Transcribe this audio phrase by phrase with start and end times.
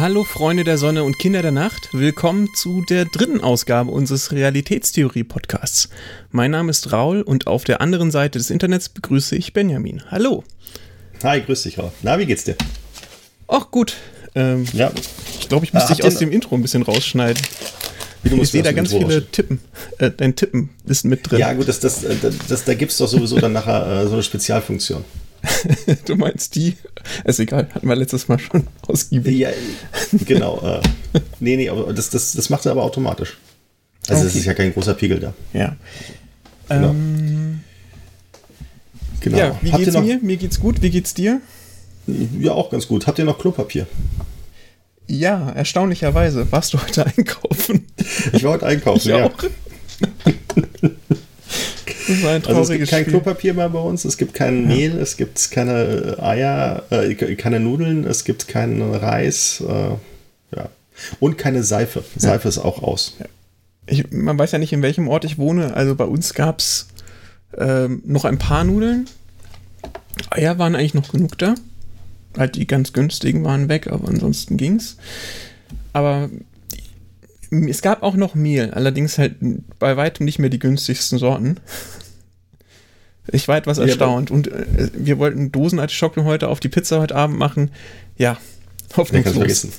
[0.00, 5.90] Hallo Freunde der Sonne und Kinder der Nacht, willkommen zu der dritten Ausgabe unseres Realitätstheorie-Podcasts.
[6.30, 10.02] Mein Name ist Raul und auf der anderen Seite des Internets begrüße ich Benjamin.
[10.10, 10.42] Hallo.
[11.22, 11.92] Hi, grüß dich, Raul.
[12.02, 12.56] Na, wie geht's dir?
[13.46, 13.94] Ach gut.
[14.34, 14.90] Ähm, Ja.
[15.38, 17.42] ich glaube, ich muss Ah, dich aus dem Intro ein bisschen rausschneiden.
[18.24, 19.26] Ich sehe da ganz Intro viele.
[19.30, 19.60] Tippen.
[19.98, 21.40] Äh, dein Tippen ist mit drin.
[21.40, 22.16] Ja, gut, das, das, äh,
[22.48, 25.04] das, da gibt's doch sowieso dann nachher äh, so eine Spezialfunktion.
[26.06, 26.76] Du meinst die?
[27.24, 29.36] Ist egal, hatten wir letztes Mal schon ausgiebig.
[29.38, 29.50] Ja,
[30.26, 30.60] genau.
[30.60, 30.80] Äh,
[31.40, 33.38] nee, nee, aber das, das, das macht er aber automatisch.
[34.08, 34.38] Also es Okay.
[34.38, 35.34] ist ja kein großer Pegel da.
[35.52, 35.76] Ja.
[36.68, 36.90] Genau.
[36.90, 37.60] Ähm,
[39.22, 39.36] Genau.
[39.36, 40.18] Ja, wie Habt geht's noch, mir?
[40.22, 40.80] Mir geht's gut.
[40.80, 41.42] Wie geht's dir?
[42.40, 43.06] Ja, auch ganz gut.
[43.06, 43.86] Habt ihr noch Klopapier?
[45.06, 46.50] Ja, erstaunlicherweise.
[46.50, 47.86] Warst du heute einkaufen?
[48.32, 49.26] Ich war heute einkaufen, Ich ja.
[49.26, 49.32] auch.
[52.22, 53.12] War ein Also es gibt kein Spiel.
[53.12, 57.60] Klopapier mehr bei uns, es gibt kein Mehl, es gibt keine äh, Eier, äh, keine
[57.60, 60.68] Nudeln, es gibt keinen Reis, äh, ja.
[61.18, 62.04] Und keine Seife.
[62.16, 63.16] Seife ist auch aus.
[63.86, 65.74] Ich, man weiß ja nicht, in welchem Ort ich wohne.
[65.74, 66.88] Also bei uns gab es
[67.56, 69.06] ähm, noch ein paar Nudeln.
[70.30, 71.54] Eier waren eigentlich noch genug da.
[72.36, 74.96] Halt die ganz günstigen waren weg, aber ansonsten ging's.
[75.92, 76.30] Aber
[77.50, 79.34] es gab auch noch Mehl, allerdings halt
[79.78, 81.56] bei weitem nicht mehr die günstigsten Sorten.
[83.32, 87.16] Ich war etwas Ja, erstaunt und äh, wir wollten Dosenartischocken heute auf die Pizza heute
[87.16, 87.70] Abend machen.
[88.16, 88.38] Ja,
[88.96, 89.72] Den kannst du vergessen.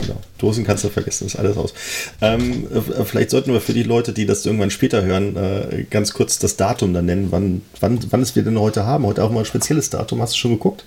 [0.00, 0.20] Genau.
[0.36, 1.72] Dosen kannst du vergessen, ist alles aus.
[2.20, 6.12] Ähm, äh, vielleicht sollten wir für die Leute, die das irgendwann später hören, äh, ganz
[6.12, 9.06] kurz das Datum dann nennen, wann, wann, wann es wir denn heute haben.
[9.06, 10.20] Heute auch mal ein spezielles Datum.
[10.20, 10.84] Hast du schon geguckt?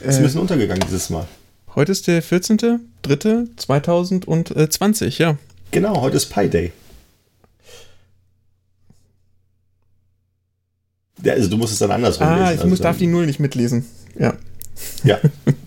[0.00, 1.26] Ist ein Äh, bisschen untergegangen dieses Mal.
[1.74, 5.36] Heute ist der 14.03.2020, ja.
[5.70, 6.72] Genau, heute ist Pi Day.
[11.22, 12.44] Ja, also du musst es dann andersrum Ah, lesen.
[12.44, 13.84] ich also muss, darf die Null nicht mitlesen.
[14.18, 14.34] Ja.
[15.02, 15.18] Ja,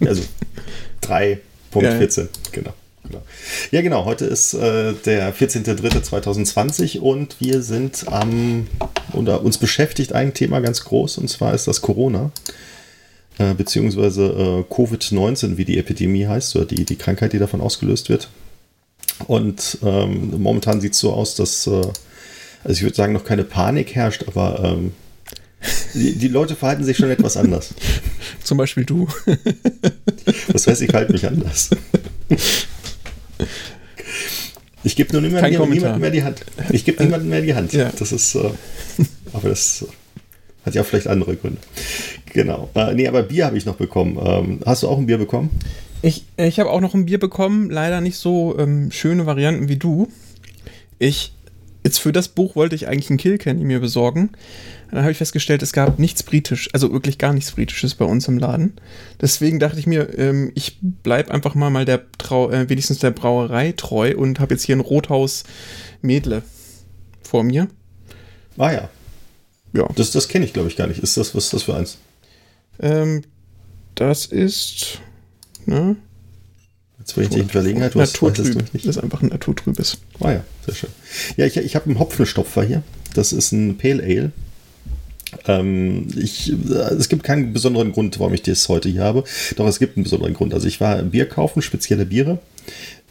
[0.06, 0.24] also
[1.04, 2.74] 3.14, genau.
[3.04, 3.22] Genau.
[3.72, 4.06] Ja, genau.
[4.06, 8.68] Heute ist äh, der 14.03.2020 und wir sind am,
[9.12, 12.32] oder uns beschäftigt ein Thema ganz groß und zwar ist das Corona,
[13.40, 14.24] äh, beziehungsweise
[14.70, 18.30] äh, Covid-19, wie die Epidemie heißt, oder die, die Krankheit, die davon ausgelöst wird.
[19.28, 21.94] Und ähm, momentan sieht es so aus, dass, äh, also
[22.70, 24.94] ich würde sagen, noch keine Panik herrscht, aber ähm,
[25.94, 27.74] die, die Leute verhalten sich schon etwas anders.
[28.44, 29.08] Zum Beispiel du.
[30.54, 31.70] Das heißt, ich halte mich anders.
[34.84, 35.68] Ich gebe nur Kommentar.
[35.68, 36.44] niemandem mehr die Hand.
[36.72, 37.72] Ich gebe niemandem mehr die Hand.
[37.74, 37.92] Ja.
[37.98, 38.50] Das ist, äh,
[39.32, 41.60] aber das äh, hat ja vielleicht andere Gründe.
[42.34, 42.70] Genau.
[42.74, 44.18] Äh, nee, aber Bier habe ich noch bekommen.
[44.24, 45.52] Ähm, hast du auch ein Bier bekommen?
[46.02, 49.78] Ich, ich habe auch noch ein Bier bekommen, leider nicht so ähm, schöne Varianten wie
[49.78, 50.08] du.
[50.98, 51.34] Ich,
[51.84, 54.32] jetzt für das Buch wollte ich eigentlich einen Kilkenny mir besorgen.
[54.90, 58.28] Dann habe ich festgestellt, es gab nichts britisch, also wirklich gar nichts britisches bei uns
[58.28, 58.74] im Laden.
[59.22, 63.12] Deswegen dachte ich mir, ähm, ich bleib einfach mal mal der Trau äh, wenigstens der
[63.12, 65.44] Brauerei treu und habe jetzt hier ein Rothaus
[66.02, 66.42] Medle
[67.24, 67.68] vor mir.
[68.58, 68.90] Ah ja.
[69.74, 69.88] Ja.
[69.96, 71.02] Das, das kenne ich, glaube ich, gar nicht.
[71.02, 71.98] Ist das, was ist das für eins?
[72.82, 73.24] Ähm,
[73.96, 75.00] das ist
[75.66, 75.96] ne,
[77.00, 77.96] Jetzt bin ich dich in Verlegenheit.
[77.96, 78.86] Hast, weißt du Das nicht.
[78.86, 79.98] ist einfach ein naturtrübes.
[80.20, 80.90] Ah ja, sehr schön.
[81.36, 82.84] Ja, ich, ich habe einen Hopfenstopfer hier.
[83.16, 84.32] Das ist ein Pale Ale.
[85.48, 89.24] Ähm, ich, äh, es gibt keinen besonderen Grund, warum ich das heute hier habe.
[89.56, 90.54] Doch es gibt einen besonderen Grund.
[90.54, 92.38] Also ich war Bier kaufen, spezielle Biere,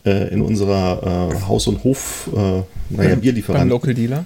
[0.04, 3.70] äh, in unserer äh, Haus- und Hof, äh, naja, Beim Bierlieferanten.
[3.70, 4.24] Local Dealer.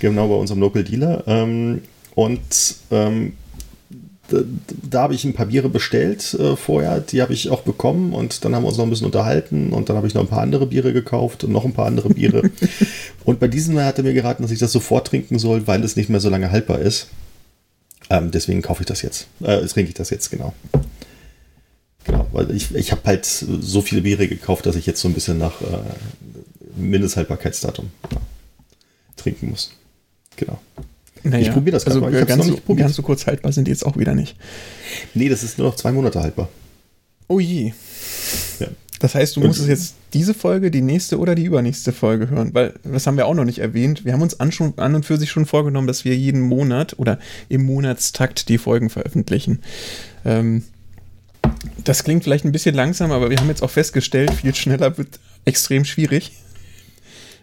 [0.00, 1.24] Genau, bei unserem Local Dealer.
[1.26, 1.82] Ähm,
[2.14, 2.40] und
[2.90, 3.32] ähm,
[4.30, 4.42] da,
[4.88, 8.44] da habe ich ein paar Biere bestellt äh, vorher, die habe ich auch bekommen und
[8.44, 10.42] dann haben wir uns noch ein bisschen unterhalten und dann habe ich noch ein paar
[10.42, 12.50] andere Biere gekauft und noch ein paar andere Biere.
[13.24, 15.82] und bei diesem Mal hat er mir geraten, dass ich das sofort trinken soll, weil
[15.84, 17.08] es nicht mehr so lange haltbar ist.
[18.08, 19.26] Ähm, deswegen kaufe ich das jetzt.
[19.40, 20.54] Äh, trinke ich das jetzt, genau.
[22.04, 25.14] Genau, weil ich, ich habe halt so viele Biere gekauft, dass ich jetzt so ein
[25.14, 25.66] bisschen nach äh,
[26.76, 27.90] Mindesthaltbarkeitsdatum
[29.16, 29.72] trinken muss.
[30.36, 30.58] Genau.
[31.22, 32.14] Naja, Ich probier das also mal.
[32.14, 32.86] Ich ganz, noch nicht probiert.
[32.86, 34.36] ganz so kurz haltbar sind die jetzt auch wieder nicht.
[35.14, 36.48] Nee, das ist nur noch zwei Monate haltbar.
[37.28, 37.72] Oh je.
[38.58, 38.66] Ja.
[39.00, 42.52] Das heißt, du Und- musstest jetzt diese Folge, die nächste oder die übernächste Folge hören,
[42.52, 44.04] weil das haben wir auch noch nicht erwähnt.
[44.04, 46.98] Wir haben uns an, schon, an und für sich schon vorgenommen, dass wir jeden Monat
[46.98, 47.18] oder
[47.48, 49.60] im Monatstakt die Folgen veröffentlichen.
[50.24, 50.64] Ähm,
[51.84, 55.18] das klingt vielleicht ein bisschen langsam, aber wir haben jetzt auch festgestellt, viel schneller wird
[55.44, 56.32] extrem schwierig.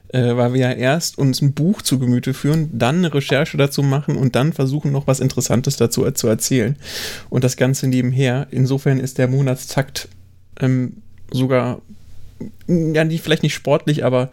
[0.10, 3.84] Äh, weil wir ja erst uns ein Buch zu Gemüte führen, dann eine Recherche dazu
[3.84, 6.78] machen und dann versuchen, noch was Interessantes dazu äh, zu erzählen.
[7.30, 8.48] Und das Ganze nebenher.
[8.52, 10.08] Insofern ist der Monatstakt
[10.60, 10.98] ähm,
[11.32, 11.82] sogar,
[12.68, 14.32] ja, die, vielleicht nicht sportlich, aber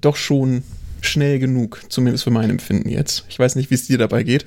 [0.00, 0.62] doch schon
[1.00, 3.24] schnell genug, zumindest für mein Empfinden jetzt.
[3.28, 4.46] Ich weiß nicht, wie es dir dabei geht.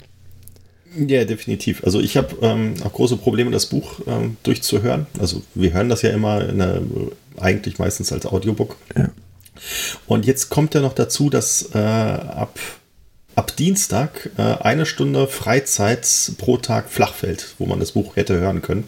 [0.98, 1.83] Ja, definitiv.
[1.83, 5.06] Also ich habe ähm, auch große Probleme, das Buch ähm, durchzuhören.
[5.19, 6.81] Also wir hören das ja immer der,
[7.38, 8.75] eigentlich meistens als Audiobook.
[8.98, 9.10] Ja.
[10.08, 12.60] Und jetzt kommt ja noch dazu, dass äh, ab,
[13.36, 16.08] ab Dienstag äh, eine Stunde Freizeit
[16.38, 18.86] pro Tag flach fällt, wo man das Buch hätte hören können.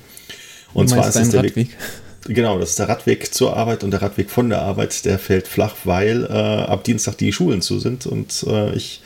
[0.74, 1.56] Und zwar ist es der Radweg.
[1.56, 1.78] Weg.
[2.26, 5.48] Genau, das ist der Radweg zur Arbeit und der Radweg von der Arbeit, der fällt
[5.48, 9.02] flach, weil äh, ab Dienstag die Schulen zu sind und äh, ich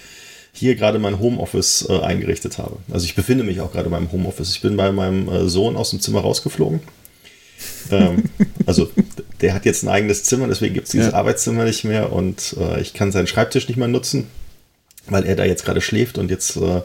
[0.51, 2.77] hier gerade mein Homeoffice äh, eingerichtet habe.
[2.91, 4.51] Also ich befinde mich auch gerade in meinem Homeoffice.
[4.51, 6.81] Ich bin bei meinem äh, Sohn aus dem Zimmer rausgeflogen.
[7.91, 8.23] Ähm,
[8.65, 8.89] also
[9.41, 11.13] der hat jetzt ein eigenes Zimmer, deswegen gibt es dieses ja.
[11.13, 14.27] Arbeitszimmer nicht mehr und äh, ich kann seinen Schreibtisch nicht mehr nutzen,
[15.07, 16.81] weil er da jetzt gerade schläft und jetzt äh,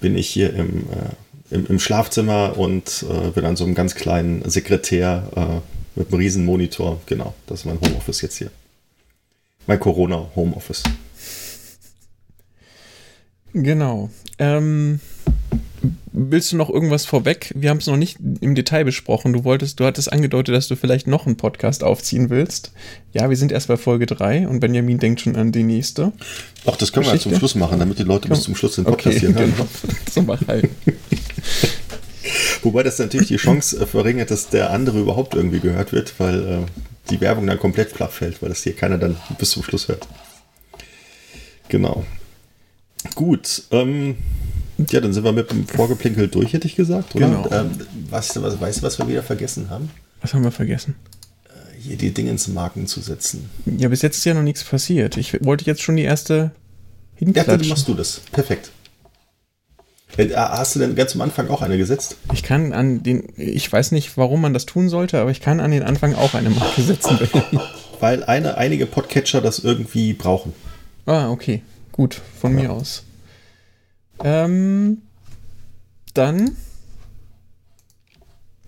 [0.00, 3.94] bin ich hier im, äh, im, im, Schlafzimmer und äh, bin an so einem ganz
[3.94, 5.62] kleinen Sekretär
[5.94, 7.00] mit einem riesen Monitor.
[7.06, 8.50] Genau, das ist mein Homeoffice jetzt hier.
[9.66, 10.82] Mein Corona-Homeoffice.
[13.54, 14.10] Genau.
[14.38, 15.00] Ähm,
[16.12, 17.52] willst du noch irgendwas vorweg?
[17.54, 19.32] Wir haben es noch nicht im Detail besprochen.
[19.32, 22.72] Du wolltest, du hattest angedeutet, dass du vielleicht noch einen Podcast aufziehen willst.
[23.12, 26.12] Ja, wir sind erst bei Folge 3 und Benjamin denkt schon an die nächste.
[26.66, 27.26] Ach, das können Geschichte?
[27.26, 28.36] wir ja zum Schluss machen, damit die Leute Komm.
[28.36, 29.52] bis zum Schluss den Podcast okay, hier hören.
[29.56, 29.68] Genau.
[30.10, 30.70] So mach halt.
[32.62, 36.48] Wobei das natürlich die Chance äh, verringert, dass der andere überhaupt irgendwie gehört wird, weil
[36.48, 36.58] äh,
[37.10, 40.08] die Werbung dann komplett flach fällt, weil das hier keiner dann bis zum Schluss hört.
[41.68, 42.04] Genau.
[43.14, 44.16] Gut, ähm,
[44.90, 47.26] ja, dann sind wir mit dem Vorgeplinkel durch, hätte ich gesagt, oder?
[47.26, 47.48] Genau.
[47.50, 47.70] Ähm,
[48.10, 49.90] was, was, weißt du, was wir wieder vergessen haben?
[50.20, 50.96] Was haben wir vergessen?
[51.44, 53.50] Äh, hier die Dinge ins Marken zu setzen.
[53.66, 55.16] Ja, bis jetzt ist ja noch nichts passiert.
[55.16, 56.50] Ich wollte jetzt schon die erste
[57.14, 57.52] hinklatschen.
[57.52, 58.20] Ja, dann machst du das.
[58.32, 58.70] Perfekt.
[60.16, 62.16] Äh, hast du denn ganz am Anfang auch eine gesetzt?
[62.32, 65.60] Ich kann an den, ich weiß nicht, warum man das tun sollte, aber ich kann
[65.60, 67.18] an den Anfang auch eine Marke setzen.
[68.00, 70.52] Weil eine, einige Podcatcher das irgendwie brauchen.
[71.06, 71.62] Ah, okay.
[71.92, 72.64] Gut, von ja.
[72.64, 73.04] mir aus.
[74.22, 74.98] Ähm,
[76.14, 76.56] dann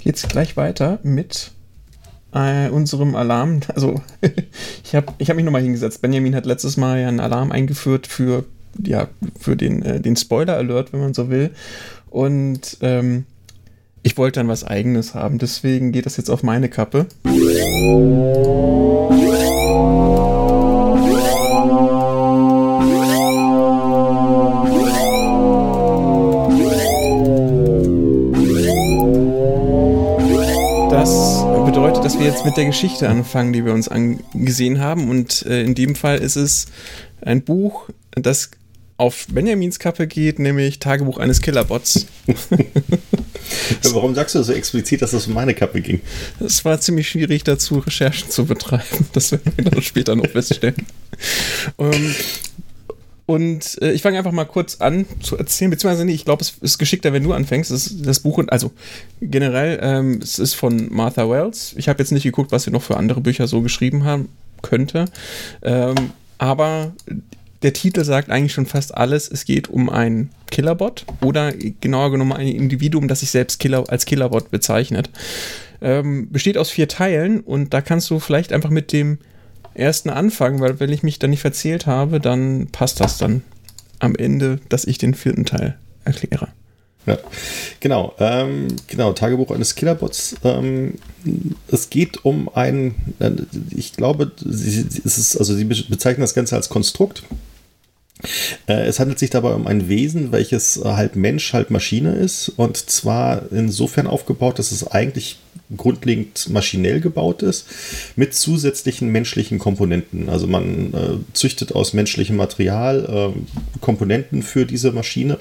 [0.00, 1.52] geht's gleich weiter mit
[2.32, 3.60] äh, unserem Alarm.
[3.74, 4.00] Also,
[4.84, 6.02] ich habe ich hab mich nochmal hingesetzt.
[6.02, 8.44] Benjamin hat letztes Mal ja einen Alarm eingeführt für,
[8.82, 9.08] ja,
[9.38, 11.50] für den, äh, den Spoiler-Alert, wenn man so will.
[12.10, 13.26] Und ähm,
[14.02, 15.38] ich wollte dann was Eigenes haben.
[15.38, 17.06] Deswegen geht das jetzt auf meine Kappe.
[32.46, 35.10] Mit der Geschichte anfangen, die wir uns angesehen haben.
[35.10, 36.66] Und äh, in dem Fall ist es
[37.20, 38.50] ein Buch, das
[38.98, 42.06] auf Benjamins Kappe geht, nämlich Tagebuch eines Killerbots.
[43.92, 46.00] Warum sagst du so explizit, dass das um meine Kappe ging?
[46.40, 49.08] Es war ziemlich schwierig dazu, Recherchen zu betreiben.
[49.12, 50.86] Das werden wir dann später noch feststellen.
[51.76, 52.14] um, ähm,
[53.26, 56.54] und äh, ich fange einfach mal kurz an zu erzählen, beziehungsweise nee, ich glaube, es
[56.60, 57.72] ist geschickter, wenn du anfängst.
[57.72, 58.70] Das, das Buch, und also
[59.20, 61.74] generell, ähm, es ist von Martha Wells.
[61.76, 64.28] Ich habe jetzt nicht geguckt, was sie noch für andere Bücher so geschrieben haben
[64.62, 65.06] könnte.
[65.62, 66.92] Ähm, aber
[67.62, 69.28] der Titel sagt eigentlich schon fast alles.
[69.28, 74.06] Es geht um einen Killerbot oder genauer genommen ein Individuum, das sich selbst Killer, als
[74.06, 75.10] Killerbot bezeichnet.
[75.80, 79.18] Ähm, besteht aus vier Teilen und da kannst du vielleicht einfach mit dem
[79.76, 83.42] ersten anfangen, weil wenn ich mich da nicht verzählt habe, dann passt das dann
[83.98, 86.48] am Ende, dass ich den vierten Teil erkläre.
[87.06, 87.18] Ja,
[87.78, 88.14] genau.
[88.18, 90.36] Ähm, genau, Tagebuch eines Killerbots.
[90.42, 90.94] Ähm,
[91.68, 93.30] es geht um ein, äh,
[93.70, 97.22] ich glaube, sie, es ist, also sie bezeichnen das Ganze als Konstrukt.
[98.66, 102.48] Äh, es handelt sich dabei um ein Wesen, welches halb Mensch, halb Maschine ist.
[102.48, 105.38] Und zwar insofern aufgebaut, dass es eigentlich
[105.74, 107.66] grundlegend maschinell gebaut ist,
[108.16, 110.28] mit zusätzlichen menschlichen Komponenten.
[110.28, 115.38] Also man äh, züchtet aus menschlichem Material äh, Komponenten für diese Maschine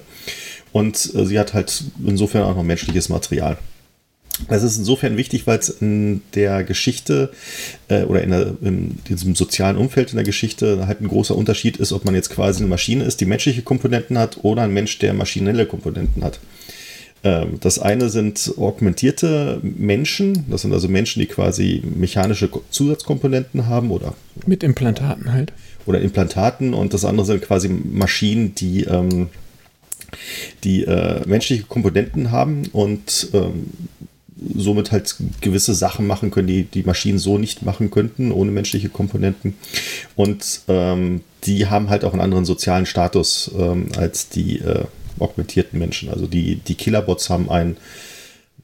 [0.71, 3.57] und äh, sie hat halt insofern auch noch menschliches Material.
[4.49, 7.31] Das ist insofern wichtig, weil es in der Geschichte
[7.87, 11.77] äh, oder in, der, in, diesem sozialen Umfeld in der Geschichte halt ein großer Unterschied
[11.77, 14.99] ist, ob man jetzt quasi eine Maschine ist, die menschliche Komponenten hat oder ein Mensch,
[14.99, 16.39] der maschinelle Komponenten hat.
[17.25, 23.89] Ähm, das eine sind augmentierte Menschen, das sind also Menschen, die quasi mechanische Zusatzkomponenten haben
[23.89, 24.13] oder.
[24.45, 25.51] Mit Implantaten halt.
[25.87, 29.29] Oder Implantaten und das andere sind quasi Maschinen, die, ähm,
[30.63, 33.71] die äh, menschliche Komponenten haben und ähm,
[34.55, 38.89] somit halt gewisse Sachen machen können, die die Maschinen so nicht machen könnten, ohne menschliche
[38.89, 39.55] Komponenten.
[40.15, 44.85] Und ähm, die haben halt auch einen anderen sozialen Status ähm, als die äh,
[45.19, 46.09] augmentierten Menschen.
[46.09, 47.77] Also die, die Killerbots haben einen,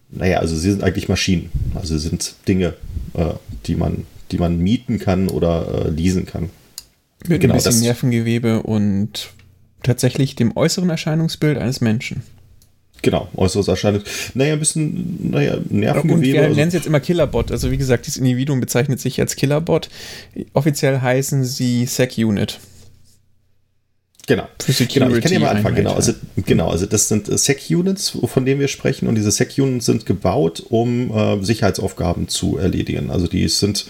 [0.10, 1.50] naja, also sie sind eigentlich Maschinen.
[1.76, 2.74] Also sie sind Dinge,
[3.14, 3.34] äh,
[3.66, 6.50] die, man, die man mieten kann oder äh, leasen kann.
[7.28, 9.30] Mit genau, ein bisschen Nervengewebe und
[9.84, 12.24] tatsächlich dem äußeren Erscheinungsbild eines Menschen.
[13.04, 14.04] Genau, äußeres Erscheinung.
[14.36, 16.14] Naja, ein bisschen, naja, Nervengewebe.
[16.14, 16.56] Und wir also.
[16.56, 17.52] nennen es jetzt immer Killerbot.
[17.52, 19.90] Also wie gesagt, dieses Individuum bezeichnet sich als Killerbot.
[20.54, 22.60] Offiziell heißen sie SecUnit.
[24.28, 24.48] Genau.
[24.94, 25.16] genau.
[25.16, 25.76] Ich kann ja mal anfangen.
[25.76, 25.94] Genau.
[25.94, 26.70] Also, genau.
[26.70, 29.08] Also das sind äh, Sec-Units, von denen wir sprechen.
[29.08, 33.10] Und diese Sec-Units sind gebaut, um äh, Sicherheitsaufgaben zu erledigen.
[33.10, 33.88] Also die sind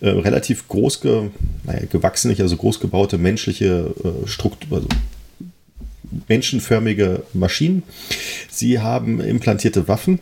[0.00, 1.30] äh, relativ groß, ge,
[1.64, 4.88] naja, gewachsen, nicht, also groß gebaute menschliche äh, Struktur, also
[6.28, 7.82] menschenförmige Maschinen.
[8.50, 10.20] Sie haben implantierte Waffen.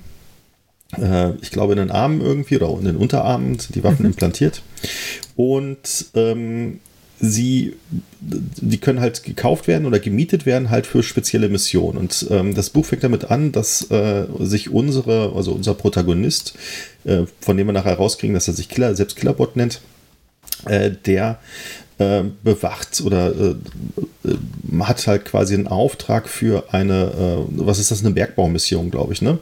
[0.97, 4.13] Äh, ich glaube, in den Armen irgendwie oder in den Unterarmen sind die Waffen mhm.
[4.13, 4.63] implantiert.
[5.37, 6.81] Und ähm,
[7.21, 7.75] sie,
[8.21, 11.99] die können halt gekauft werden oder gemietet werden halt für spezielle Missionen.
[11.99, 16.55] Und ähm, das Buch fängt damit an, dass äh, sich unsere, also unser Protagonist,
[17.05, 19.81] äh, von dem wir nachher rauskriegen, dass er sich Killer, selbst Killerbot nennt,
[20.67, 21.39] äh, der
[21.99, 28.01] äh, bewacht oder äh, äh, hat halt quasi einen Auftrag für eine, was ist das,
[28.01, 29.39] eine Bergbaumission, glaube ich, ne?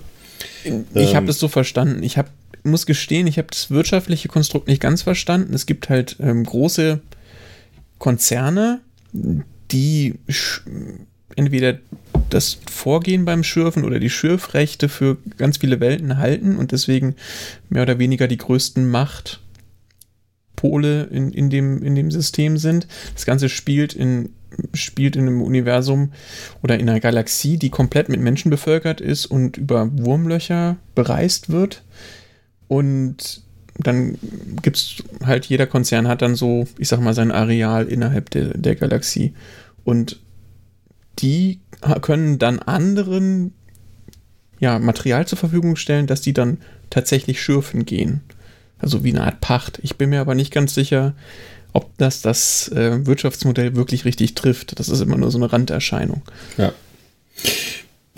[0.64, 2.02] Ich ähm, habe das so verstanden.
[2.02, 2.30] Ich hab,
[2.62, 5.54] muss gestehen, ich habe das wirtschaftliche Konstrukt nicht ganz verstanden.
[5.54, 7.00] Es gibt halt ähm, große
[8.02, 8.80] Konzerne,
[9.70, 10.14] die
[11.36, 11.78] entweder
[12.30, 17.14] das Vorgehen beim Schürfen oder die Schürfrechte für ganz viele Welten halten und deswegen
[17.68, 19.44] mehr oder weniger die größten Machtpole
[21.12, 22.88] in, in, dem, in dem System sind.
[23.14, 24.30] Das Ganze spielt in,
[24.74, 26.10] spielt in einem Universum
[26.60, 31.84] oder in einer Galaxie, die komplett mit Menschen bevölkert ist und über Wurmlöcher bereist wird.
[32.66, 33.44] Und
[33.78, 34.18] dann
[34.62, 38.56] gibt es halt, jeder Konzern hat dann so, ich sag mal, sein Areal innerhalb der,
[38.56, 39.34] der Galaxie.
[39.84, 40.20] Und
[41.18, 41.60] die
[42.00, 43.52] können dann anderen
[44.60, 46.58] ja, Material zur Verfügung stellen, dass die dann
[46.90, 48.20] tatsächlich schürfen gehen.
[48.78, 49.80] Also wie eine Art Pacht.
[49.82, 51.14] Ich bin mir aber nicht ganz sicher,
[51.72, 54.78] ob das das äh, Wirtschaftsmodell wirklich richtig trifft.
[54.78, 56.22] Das ist immer nur so eine Randerscheinung.
[56.58, 56.72] Ja.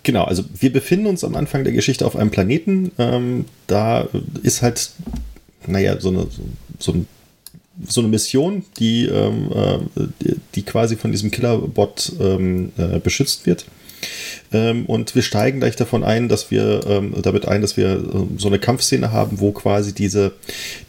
[0.02, 2.92] Genau, also wir befinden uns am Anfang der Geschichte auf einem Planeten.
[2.98, 4.08] Ähm, da
[4.42, 4.90] ist halt
[5.66, 6.26] naja, so eine,
[6.78, 6.94] so,
[7.86, 9.50] so eine Mission, die, ähm,
[9.96, 13.64] äh, die quasi von diesem Killerbot ähm, äh, beschützt wird.
[14.52, 18.38] Ähm, und wir steigen gleich davon ein, dass wir ähm, damit ein, dass wir äh,
[18.38, 20.32] so eine Kampfszene haben, wo quasi diese,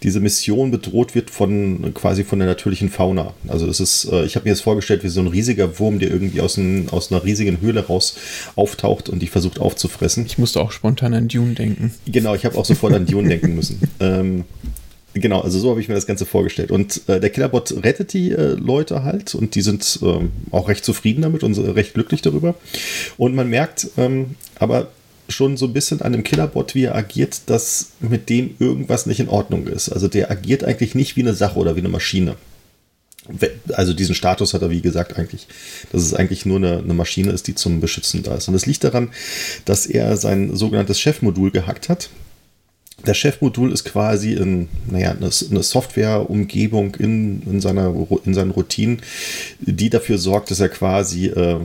[0.04, 3.34] diese Mission bedroht wird von quasi von der natürlichen Fauna.
[3.48, 6.12] Also das ist, äh, ich habe mir jetzt vorgestellt, wie so ein riesiger Wurm, der
[6.12, 8.16] irgendwie aus, ein, aus einer riesigen Höhle raus
[8.56, 10.26] auftaucht und die versucht aufzufressen.
[10.26, 11.92] Ich musste auch spontan an Dune denken.
[12.06, 13.80] Genau, ich habe auch sofort an Dune denken müssen.
[15.18, 16.72] Genau, also so habe ich mir das Ganze vorgestellt.
[16.72, 20.84] Und äh, der Killerbot rettet die äh, Leute halt und die sind ähm, auch recht
[20.84, 22.56] zufrieden damit und recht glücklich darüber.
[23.16, 24.90] Und man merkt ähm, aber
[25.30, 29.22] schon so ein bisschen an dem Killerbot, wie er agiert, dass mit dem irgendwas nicht
[29.22, 29.88] in Ordnung ist.
[29.88, 32.36] Also der agiert eigentlich nicht wie eine Sache oder wie eine Maschine.
[33.72, 35.48] Also diesen Status hat er, wie gesagt, eigentlich,
[35.94, 38.50] dass es eigentlich nur eine, eine Maschine ist, die zum Beschützen da ist.
[38.50, 39.12] Und das liegt daran,
[39.64, 42.10] dass er sein sogenanntes Chefmodul gehackt hat
[43.06, 47.94] das Chefmodul ist quasi in, naja, eine, Softwareumgebung in, in, seiner,
[48.26, 49.02] in seinen Routinen,
[49.60, 51.60] die dafür sorgt, dass er quasi, äh,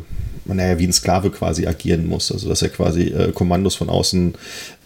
[0.44, 2.30] naja, wie ein Sklave quasi agieren muss.
[2.32, 4.35] Also, dass er quasi äh, Kommandos von außen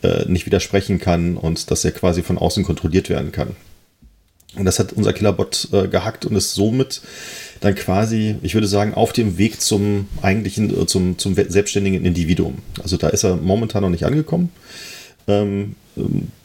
[0.03, 3.57] äh, nicht widersprechen kann und dass er quasi von außen kontrolliert werden kann.
[4.57, 7.01] Und das hat unser Killerbot äh, gehackt und ist somit
[7.61, 12.59] dann quasi, ich würde sagen, auf dem Weg zum eigentlichen, äh, zum, zum selbstständigen Individuum.
[12.83, 14.51] Also da ist er momentan noch nicht angekommen.
[15.27, 15.75] Ähm,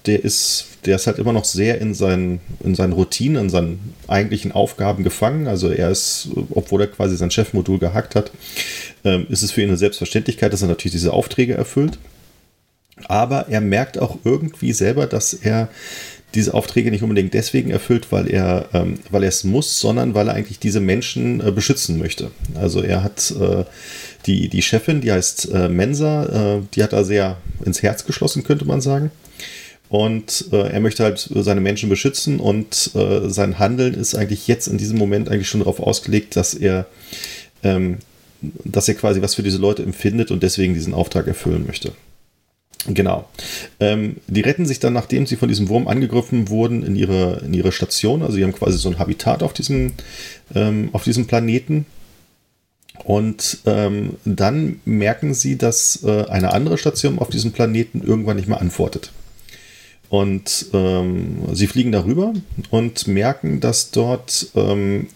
[0.06, 3.94] der ist, der ist halt immer noch sehr in seinen, in seinen Routinen, in seinen
[4.08, 5.48] eigentlichen Aufgaben gefangen.
[5.48, 8.32] Also er ist, obwohl er quasi sein Chefmodul gehackt hat,
[9.03, 11.98] ähm, ist es für ihn eine Selbstverständlichkeit, dass er natürlich diese Aufträge erfüllt.
[13.08, 15.70] Aber er merkt auch irgendwie selber, dass er
[16.36, 20.27] diese Aufträge nicht unbedingt deswegen erfüllt, weil er, ähm, weil er es muss, sondern weil
[20.27, 22.29] er eigentlich diese Menschen äh, beschützen möchte.
[22.56, 23.63] Also er hat äh,
[24.27, 28.65] die, die Chefin, die heißt äh, Mensa, die hat er sehr ins Herz geschlossen, könnte
[28.65, 29.12] man sagen.
[29.89, 34.67] Und äh, er möchte halt seine Menschen beschützen und äh, sein Handeln ist eigentlich jetzt
[34.67, 36.86] in diesem Moment eigentlich schon darauf ausgelegt, dass er,
[37.63, 37.98] ähm,
[38.39, 41.91] dass er quasi was für diese Leute empfindet und deswegen diesen Auftrag erfüllen möchte.
[42.88, 43.27] Genau.
[43.79, 47.53] Ähm, die retten sich dann, nachdem sie von diesem Wurm angegriffen wurden, in ihre, in
[47.53, 48.22] ihre Station.
[48.22, 49.93] Also sie haben quasi so ein Habitat auf diesem,
[50.55, 51.86] ähm, auf diesem Planeten.
[53.03, 58.48] Und ähm, dann merken sie, dass äh, eine andere Station auf diesem Planeten irgendwann nicht
[58.48, 59.12] mehr antwortet.
[60.10, 62.34] Und ähm, sie fliegen darüber
[62.72, 65.08] und merken, dass dort ähm,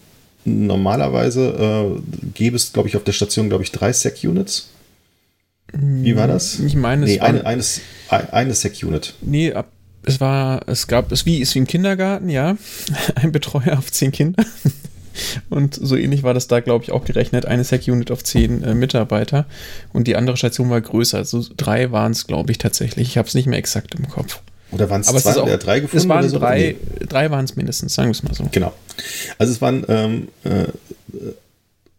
[0.44, 4.70] normalerweise äh, gäbe es, glaube ich, auf der Station, glaube ich, drei Sec-Units.
[5.72, 6.60] Wie war das?
[6.60, 9.14] Ich meine, nee, es war, eine, eines, eine Sec-Unit.
[9.22, 9.66] nee, ab,
[10.04, 12.56] es war, es gab, es wie, ist wie im Kindergarten, ja.
[13.16, 14.44] Ein Betreuer auf zehn Kinder.
[15.48, 17.46] Und so ähnlich war das da, glaube ich, auch gerechnet.
[17.46, 19.46] Eine Sec-Unit auf zehn äh, Mitarbeiter.
[19.92, 21.18] Und die andere Station war größer.
[21.18, 23.08] Also drei waren es, glaube ich, tatsächlich.
[23.08, 24.40] Ich habe es nicht mehr exakt im Kopf.
[24.74, 25.96] Oder waren es zwei oder drei gefunden?
[26.04, 26.38] es waren so?
[26.38, 27.06] drei, Nee.
[27.06, 28.46] drei waren es mindestens, sagen wir es mal so.
[28.50, 28.72] Genau.
[29.38, 30.64] Also es waren ähm, äh,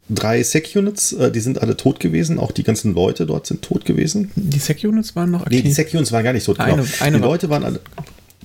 [0.10, 2.38] drei Sec-Units, äh, die sind alle tot gewesen.
[2.40, 4.32] Auch die ganzen Leute dort sind tot gewesen.
[4.36, 5.64] Die Sec-Units waren noch Nee, aktiv.
[5.64, 6.60] die Sec-Units waren gar nicht tot.
[6.60, 6.88] Eine- genau.
[7.00, 7.80] eine die war- Leute waren alle.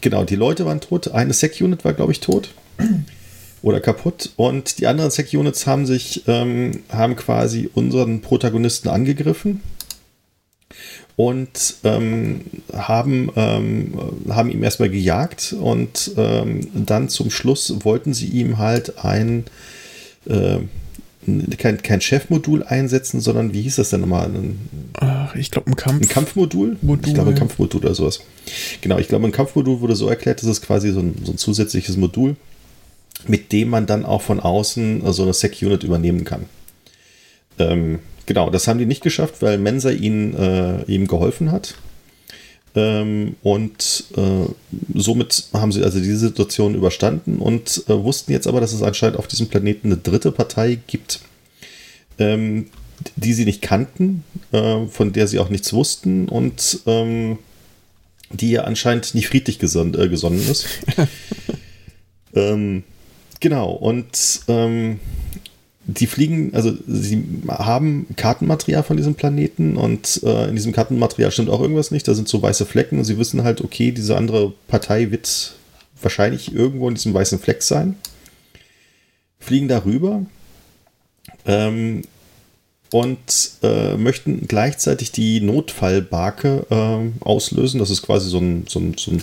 [0.00, 1.08] Genau, die Leute waren tot.
[1.12, 2.50] Eine Sec-Unit war, glaube ich, tot.
[3.62, 4.30] Oder kaputt.
[4.36, 9.60] Und die anderen Sec-Units haben sich, ähm, haben quasi unseren Protagonisten angegriffen
[11.16, 12.40] und ähm,
[12.72, 13.94] haben, ähm,
[14.28, 19.44] haben ihm erstmal gejagt und ähm, dann zum Schluss wollten sie ihm halt ein
[20.26, 20.58] äh,
[21.58, 24.26] kein, kein Chefmodul einsetzen, sondern wie hieß das denn nochmal?
[24.26, 24.58] Ein,
[24.94, 26.02] Ach, ich glaube, ein Kampf.
[26.02, 26.78] ein Kampfmodul?
[26.80, 27.06] Modul.
[27.06, 28.20] Ich glaube, ein Kampfmodul oder sowas.
[28.80, 31.38] Genau, ich glaube, ein Kampfmodul wurde so erklärt, das ist quasi so ein, so ein
[31.38, 32.36] zusätzliches Modul,
[33.26, 36.46] mit dem man dann auch von außen so eine Sec-Unit übernehmen kann.
[37.58, 37.98] Ähm,
[38.30, 41.74] genau, das haben die nicht geschafft, weil Mensa ihnen, äh, ihm geholfen hat.
[42.76, 44.46] Ähm, und äh,
[44.94, 49.18] somit haben sie also diese Situation überstanden und äh, wussten jetzt aber, dass es anscheinend
[49.18, 51.18] auf diesem Planeten eine dritte Partei gibt,
[52.20, 52.66] ähm,
[53.16, 54.22] die sie nicht kannten,
[54.52, 57.36] äh, von der sie auch nichts wussten und ähm,
[58.30, 60.68] die ja anscheinend nicht friedlich geson äh, gesonnen ist.
[62.36, 62.84] ähm,
[63.40, 65.00] genau, und ähm,
[65.92, 71.50] die fliegen, also sie haben Kartenmaterial von diesem Planeten und äh, in diesem Kartenmaterial stimmt
[71.50, 72.06] auch irgendwas nicht.
[72.06, 75.54] Da sind so weiße Flecken und sie wissen halt, okay, diese andere Partei wird
[76.00, 77.96] wahrscheinlich irgendwo in diesem weißen Fleck sein.
[79.38, 80.24] Fliegen darüber
[81.46, 82.02] ähm,
[82.92, 87.80] und äh, möchten gleichzeitig die Notfallbarke ähm, auslösen.
[87.80, 89.20] Das ist quasi so ein, so, ein, so ein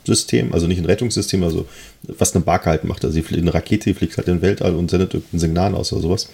[0.00, 1.66] Rettungssystem, also nicht ein Rettungssystem, also
[2.02, 3.04] was eine Barke halt macht.
[3.04, 5.74] Also sie fliegt, eine Rakete die fliegt halt in den Weltall und sendet irgendein Signal
[5.74, 6.28] aus oder sowas.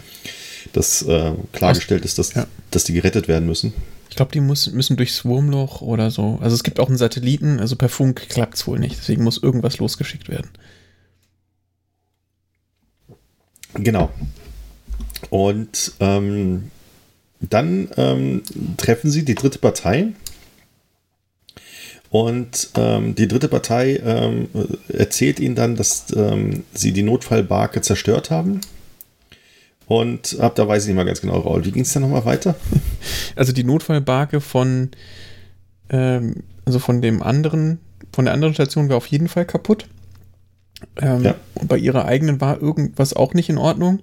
[0.73, 2.47] Das äh, klargestellt ist, dass, Ja.
[2.71, 3.73] dass die gerettet werden müssen.
[4.09, 6.39] Ich glaube, die muss, müssen durchs Wurmloch oder so.
[6.41, 8.97] Also es gibt auch einen Satelliten, also per Funk klappt es wohl nicht.
[8.99, 10.51] Deswegen muss irgendwas losgeschickt werden.
[13.75, 14.11] Genau.
[15.31, 16.71] Und ähm,
[17.41, 18.43] dann ähm,
[18.77, 20.09] treffen sie die dritte Partei.
[22.11, 24.49] Und ähm, die dritte Partei ähm,
[24.89, 28.61] erzählt ihnen dann, dass ähm, sie die Notfallbarke zerstört haben.
[29.89, 31.65] Und ab da weiß ich nicht mal ganz genau, Raul.
[31.65, 32.55] Wie ging es dann nochmal weiter?
[33.37, 34.91] Also die Notfallbarke von,
[35.91, 37.79] ähm, also von dem anderen,
[38.13, 39.87] von der anderen Station war auf jeden Fall kaputt.
[40.97, 41.35] Ähm, Ja.
[41.55, 44.01] Und bei ihrer eigenen war irgendwas auch nicht in Ordnung.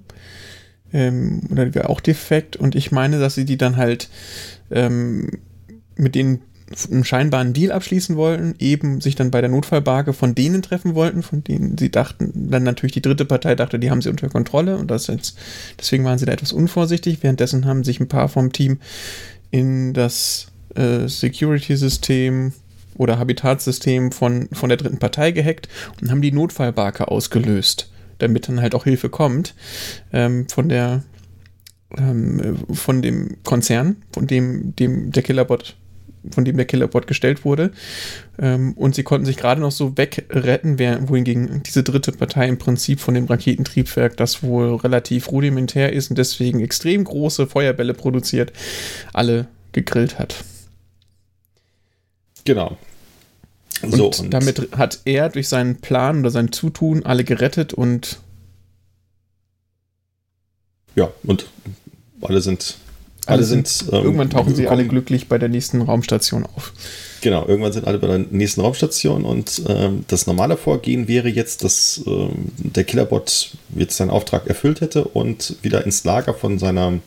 [0.93, 2.55] Ähm, oder die war auch defekt.
[2.55, 4.09] Und ich meine, dass sie die dann halt
[5.95, 6.41] mit denen
[6.89, 11.23] einen scheinbaren Deal abschließen wollten, eben sich dann bei der Notfallbarke von denen treffen wollten,
[11.23, 14.77] von denen sie dachten, dann natürlich die dritte Partei dachte, die haben sie unter Kontrolle
[14.77, 15.37] und das jetzt,
[15.79, 17.19] deswegen waren sie da etwas unvorsichtig.
[17.21, 18.79] Währenddessen haben sich ein paar vom Team
[19.51, 22.53] in das äh, Security-System
[22.95, 25.67] oder Habitatsystem von, von der dritten Partei gehackt
[26.01, 29.55] und haben die Notfallbarke ausgelöst, damit dann halt auch Hilfe kommt
[30.11, 31.03] ähm, von der
[31.97, 35.75] ähm, von dem Konzern, von dem, dem der Killerbot
[36.31, 37.71] von dem der Killerbot gestellt wurde.
[38.39, 42.99] Ähm, und sie konnten sich gerade noch so wegretten, wohingegen diese dritte Partei im Prinzip
[42.99, 48.53] von dem Raketentriebwerk, das wohl relativ rudimentär ist und deswegen extrem große Feuerbälle produziert,
[49.13, 50.43] alle gegrillt hat.
[52.45, 52.77] Genau.
[53.81, 58.19] Und, So, damit hat er durch seinen Plan oder sein Zutun alle gerettet und
[60.95, 61.47] Ja, und
[62.21, 62.77] alle sind.
[63.25, 63.85] Alle, alle sind.
[63.91, 66.73] ähm, irgendwann tauchen sie alle glücklich bei der nächsten Raumstation auf.
[67.21, 71.63] Genau, irgendwann sind alle bei der nächsten Raumstation und ähm, das normale Vorgehen wäre jetzt,
[71.63, 76.99] dass ähm, der Killerbot jetzt seinen Auftrag erfüllt hätte und wieder ins Lager von seiner,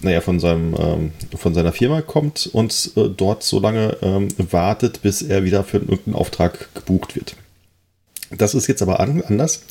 [0.00, 5.02] naja, von seinem, ähm, von seiner Firma kommt und äh, dort so lange ähm, wartet,
[5.02, 7.34] bis er wieder für irgendeinen Auftrag gebucht wird.
[8.38, 9.62] Das ist jetzt aber an, anders.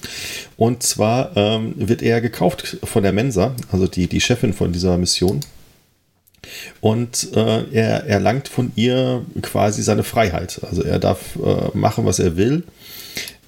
[0.58, 4.98] Und zwar ähm, wird er gekauft von der Mensa, also die, die Chefin von dieser
[4.98, 5.40] Mission.
[6.80, 10.60] Und äh, er erlangt von ihr quasi seine Freiheit.
[10.64, 12.64] Also er darf äh, machen, was er will.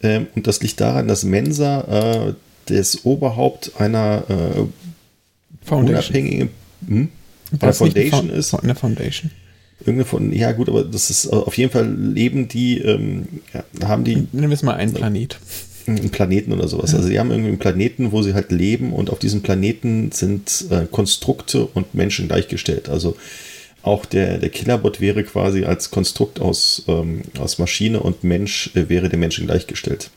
[0.01, 2.33] Ähm, und das liegt daran, dass Mensa äh,
[2.67, 6.15] das Oberhaupt einer äh, Foundation.
[6.15, 6.49] unabhängigen
[6.87, 7.09] hm?
[7.59, 8.53] Foundation Fo- ist.
[8.53, 9.31] Eine Foundation.
[9.85, 14.03] Irgendeine von, ja gut, aber das ist auf jeden Fall leben die, ähm, ja, haben
[14.03, 14.27] die.
[14.31, 15.39] Nehmen wir es mal einen Planet.
[15.85, 16.95] Einen Planeten oder sowas.
[16.95, 20.65] Also sie haben irgendwie einen Planeten, wo sie halt leben und auf diesem Planeten sind
[20.69, 22.87] äh, Konstrukte und Menschen gleichgestellt.
[22.87, 23.17] Also
[23.81, 28.87] auch der, der Killerbot wäre quasi als Konstrukt aus, ähm, aus Maschine und Mensch äh,
[28.87, 30.09] wäre dem Menschen gleichgestellt.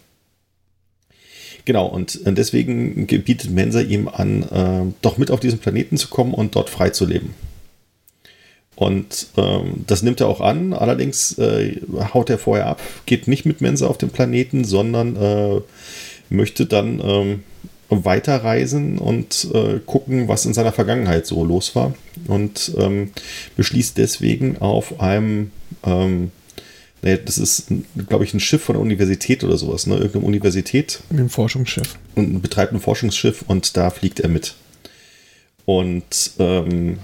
[1.64, 6.08] Genau, und äh, deswegen bietet Mensa ihm an, äh, doch mit auf diesen Planeten zu
[6.08, 7.34] kommen und dort frei zu leben.
[8.76, 11.80] Und ähm, das nimmt er auch an, allerdings äh,
[12.12, 15.60] haut er vorher ab, geht nicht mit Mensa auf den Planeten, sondern äh,
[16.28, 17.42] möchte dann ähm,
[17.88, 21.94] weiterreisen und äh, gucken, was in seiner Vergangenheit so los war.
[22.26, 23.12] Und ähm,
[23.56, 25.52] beschließt deswegen auf einem,
[25.84, 26.30] ähm,
[27.00, 27.68] naja, das ist,
[28.08, 29.94] glaube ich, ein Schiff von der Universität oder sowas, ne?
[29.94, 31.00] Irgendeine Universität.
[31.10, 31.96] Ein Forschungsschiff.
[32.14, 34.54] Und betreibt ein Forschungsschiff und da fliegt er mit.
[35.64, 36.98] Und ähm,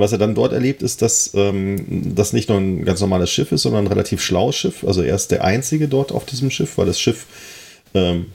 [0.00, 3.52] was er dann dort erlebt, ist, dass ähm, das nicht nur ein ganz normales Schiff
[3.52, 4.84] ist, sondern ein relativ schlaues Schiff.
[4.84, 7.26] Also er ist der Einzige dort auf diesem Schiff, weil das Schiff
[7.94, 8.26] ähm,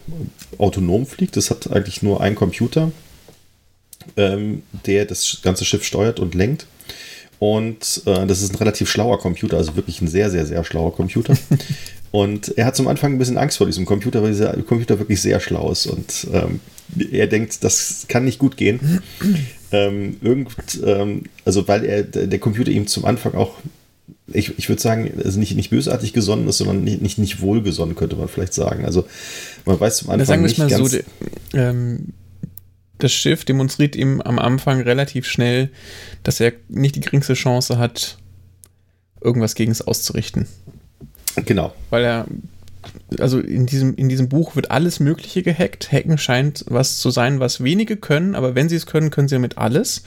[0.57, 1.37] autonom fliegt.
[1.37, 2.91] Es hat eigentlich nur einen Computer,
[4.17, 6.67] ähm, der das ganze Schiff steuert und lenkt.
[7.39, 10.95] Und äh, das ist ein relativ schlauer Computer, also wirklich ein sehr, sehr, sehr schlauer
[10.95, 11.35] Computer.
[12.11, 15.21] und er hat zum Anfang ein bisschen Angst vor diesem Computer, weil dieser Computer wirklich
[15.21, 15.87] sehr schlau ist.
[15.87, 16.61] Und ähm,
[17.11, 19.01] er denkt, das kann nicht gut gehen.
[19.71, 20.49] ähm, irgend,
[20.85, 23.57] ähm, also weil er der Computer ihm zum Anfang auch
[24.27, 27.95] ich, ich würde sagen, also nicht, nicht bösartig gesonnen ist, sondern nicht, nicht, nicht wohlgesonnen,
[27.95, 28.85] könnte man vielleicht sagen.
[28.85, 29.05] Also
[29.65, 30.91] man weiß zum Anfang sagen nicht mal ganz...
[30.91, 30.99] So,
[31.53, 32.13] ähm,
[32.99, 35.69] das Schiff demonstriert ihm am Anfang relativ schnell,
[36.23, 38.17] dass er nicht die geringste Chance hat,
[39.21, 40.47] irgendwas gegen es auszurichten.
[41.45, 41.73] Genau.
[41.89, 42.27] Weil er
[43.19, 45.91] also in diesem, in diesem Buch wird alles Mögliche gehackt.
[45.91, 49.35] Hacken scheint was zu sein, was wenige können, aber wenn sie es können, können sie
[49.35, 50.03] damit alles.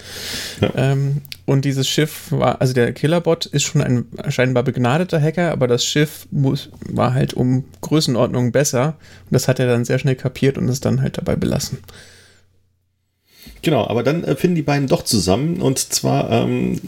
[0.60, 0.70] Ja.
[0.76, 5.68] Ähm, und dieses Schiff war, also der Killerbot ist schon ein scheinbar begnadeter Hacker, aber
[5.68, 8.96] das Schiff muss, war halt um Größenordnung besser.
[9.24, 11.78] Und das hat er dann sehr schnell kapiert und ist dann halt dabei belassen.
[13.62, 16.80] Genau, aber dann äh, finden die beiden doch zusammen und zwar ähm,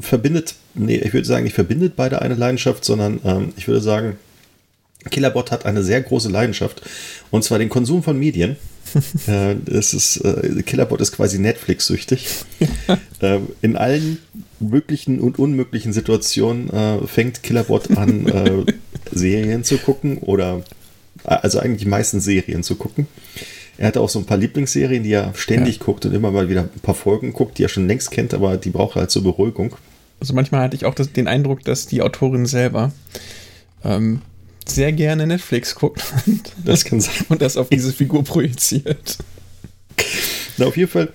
[0.00, 4.16] verbindet, nee, ich würde sagen, nicht verbindet beide eine Leidenschaft, sondern ähm, ich würde sagen,
[5.10, 6.82] Killerbot hat eine sehr große Leidenschaft
[7.30, 8.56] und zwar den Konsum von Medien.
[9.28, 12.26] äh, ist, äh, Killerbot ist quasi Netflix-süchtig.
[13.20, 14.18] äh, in allen
[14.60, 18.64] möglichen und unmöglichen Situationen äh, fängt Killerbot an, äh,
[19.12, 20.62] Serien zu gucken oder
[21.24, 23.06] also eigentlich meistens Serien zu gucken.
[23.76, 25.84] Er hatte auch so ein paar Lieblingsserien, die er ständig ja.
[25.84, 28.56] guckt und immer mal wieder ein paar Folgen guckt, die er schon längst kennt, aber
[28.56, 29.74] die braucht er halt zur Beruhigung.
[30.20, 32.92] Also manchmal hatte ich auch das, den Eindruck, dass die Autorin selber
[33.84, 34.22] ähm,
[34.66, 36.02] sehr gerne Netflix guckt.
[36.64, 37.26] Das kann sein.
[37.28, 39.18] Und das auf diese Figur projiziert.
[40.56, 41.12] Na, auf jeden Fall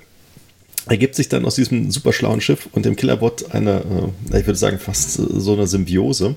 [0.88, 4.56] ergibt sich dann aus diesem super schlauen Schiff und dem Killerbot eine, äh, ich würde
[4.58, 6.36] sagen, fast so eine Symbiose.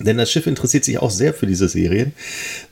[0.00, 2.14] Denn das Schiff interessiert sich auch sehr für diese Serien.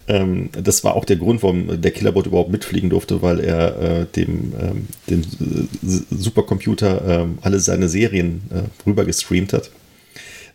[0.09, 4.07] Ähm, das war auch der Grund, warum der Killerbot überhaupt mitfliegen durfte, weil er äh,
[4.07, 9.71] dem, ähm, dem äh, Supercomputer äh, alle seine Serien äh, rüber gestreamt hat.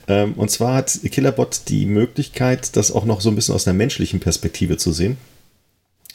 [0.07, 3.77] Ähm, und zwar hat Killerbot die Möglichkeit, das auch noch so ein bisschen aus einer
[3.77, 5.17] menschlichen Perspektive zu sehen.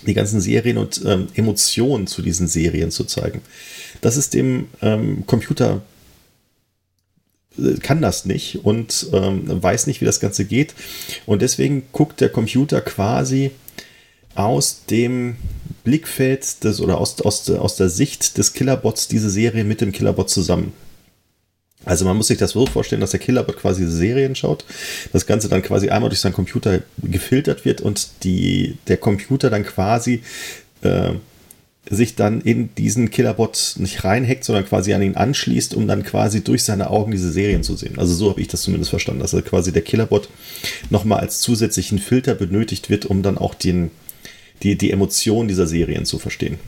[0.06, 3.40] Die ganzen Serien und ähm, Emotionen zu diesen Serien zu zeigen.
[4.00, 5.82] Das ist dem ähm, Computer
[7.58, 10.74] äh, kann das nicht und ähm, weiß nicht, wie das Ganze geht.
[11.26, 13.52] Und deswegen guckt der Computer quasi
[14.34, 15.36] aus dem
[15.84, 20.30] Blickfeld des oder aus, aus, aus der Sicht des Killerbots diese Serie mit dem Killerbot
[20.30, 20.72] zusammen.
[21.84, 24.64] Also man muss sich das so vorstellen, dass der Killerbot quasi Serien schaut,
[25.12, 29.64] das Ganze dann quasi einmal durch seinen Computer gefiltert wird und die, der Computer dann
[29.64, 30.22] quasi
[30.82, 31.12] äh,
[31.90, 36.44] sich dann in diesen Killerbot nicht reinhackt, sondern quasi an ihn anschließt, um dann quasi
[36.44, 37.98] durch seine Augen diese Serien zu sehen.
[37.98, 40.28] Also so habe ich das zumindest verstanden, dass also quasi der Killerbot
[40.90, 43.90] nochmal als zusätzlichen Filter benötigt wird, um dann auch den,
[44.62, 46.58] die, die Emotionen dieser Serien zu verstehen.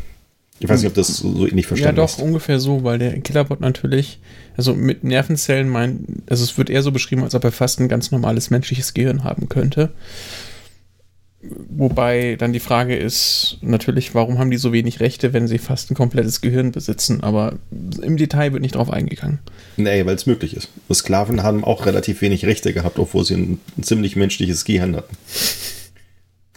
[0.61, 2.01] Ich weiß nicht, ob das so ähnlich verstanden ist.
[2.01, 2.23] Ja, doch, hast.
[2.23, 4.21] ungefähr so, weil der Killerbot natürlich,
[4.57, 7.89] also mit Nervenzellen meint, also es wird eher so beschrieben, als ob er fast ein
[7.89, 9.91] ganz normales menschliches Gehirn haben könnte.
[11.69, 15.91] Wobei dann die Frage ist natürlich, warum haben die so wenig Rechte, wenn sie fast
[15.91, 17.23] ein komplettes Gehirn besitzen?
[17.23, 17.59] Aber
[18.01, 19.41] im Detail wird nicht drauf eingegangen.
[19.77, 20.71] Nee, weil es möglich ist.
[20.93, 25.17] Sklaven haben auch relativ wenig Rechte gehabt, obwohl sie ein, ein ziemlich menschliches Gehirn hatten.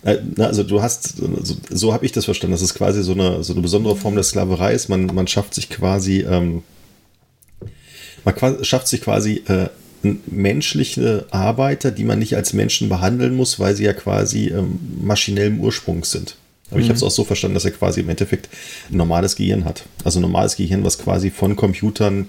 [0.04, 3.44] Äh, also du hast, so, so habe ich das verstanden, dass es quasi so eine,
[3.44, 4.90] so eine besondere Form der Sklaverei ist.
[4.90, 6.64] Man, man schafft sich quasi, ähm,
[8.24, 9.70] man quasi, schafft sich quasi äh,
[10.28, 15.60] menschliche Arbeiter, die man nicht als Menschen behandeln muss, weil sie ja quasi ähm, maschinellem
[15.60, 16.36] Ursprungs sind.
[16.70, 16.84] Aber mhm.
[16.84, 18.50] ich habe es auch so verstanden, dass er quasi im Endeffekt
[18.92, 19.86] ein normales Gehirn hat.
[20.04, 22.28] Also ein normales Gehirn, was quasi von Computern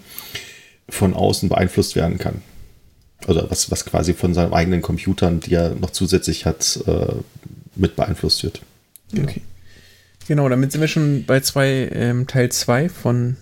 [0.88, 2.42] von außen beeinflusst werden kann.
[3.26, 7.12] oder was, was quasi von seinen eigenen Computern, die er noch zusätzlich hat, äh,
[7.78, 8.60] mit beeinflusst wird.
[9.12, 9.22] Ja.
[9.22, 9.42] Okay.
[10.26, 13.36] Genau, damit sind wir schon bei zwei, ähm, Teil 2 von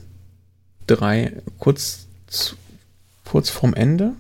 [0.87, 2.07] 3, kurz,
[3.25, 4.13] kurz vorm Ende.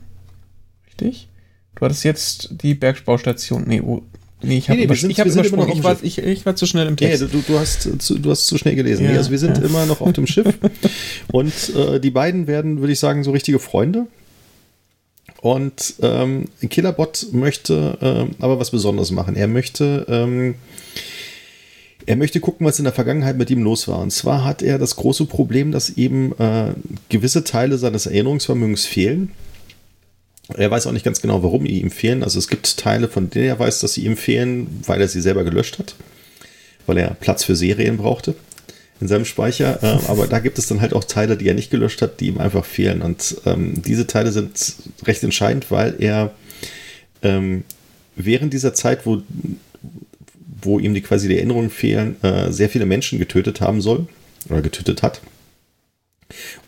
[0.89, 1.29] Richtig?
[1.77, 3.65] Du hattest jetzt die Bergbaustation.
[3.69, 4.03] Nee, oh,
[4.43, 5.77] nee ich habe nee, nee, ich hab übersprungen.
[5.77, 7.21] Ich war, ich, ich war zu schnell im Text.
[7.21, 9.05] Ja, du, du, hast, zu, du hast zu schnell gelesen.
[9.05, 9.65] Ja, nee, also wir sind ja.
[9.65, 10.47] immer noch auf dem Schiff.
[11.29, 14.07] und äh, die beiden werden, würde ich sagen, so richtige Freunde.
[15.41, 19.37] Und ähm, Killerbot möchte ähm, aber was Besonderes machen.
[19.37, 20.55] Er möchte, ähm,
[22.07, 23.99] er möchte gucken, was in der Vergangenheit mit ihm los war.
[23.99, 26.73] Und zwar hat er das große Problem, dass eben äh,
[27.09, 29.33] gewisse Teile seines Erinnerungsvermögens fehlen.
[30.55, 32.23] Er weiß auch nicht ganz genau, warum ihm fehlen.
[32.23, 35.21] Also es gibt Teile, von denen er weiß, dass sie ihm fehlen, weil er sie
[35.21, 35.97] selber gelöscht hat,
[36.87, 38.37] weil er Platz für Serien brauchte
[39.01, 39.83] in seinem Speicher.
[39.83, 42.29] Äh, aber da gibt es dann halt auch Teile, die er nicht gelöscht hat, die
[42.29, 43.03] ihm einfach fehlen.
[43.03, 46.33] Und ähm, diese Teile sind recht entscheidend, weil er
[47.23, 47.65] ähm,
[48.15, 49.23] während dieser Zeit, wo,
[50.63, 54.07] wo ihm die quasi die Erinnerungen fehlen, äh, sehr viele Menschen getötet haben soll
[54.49, 55.21] oder getötet hat.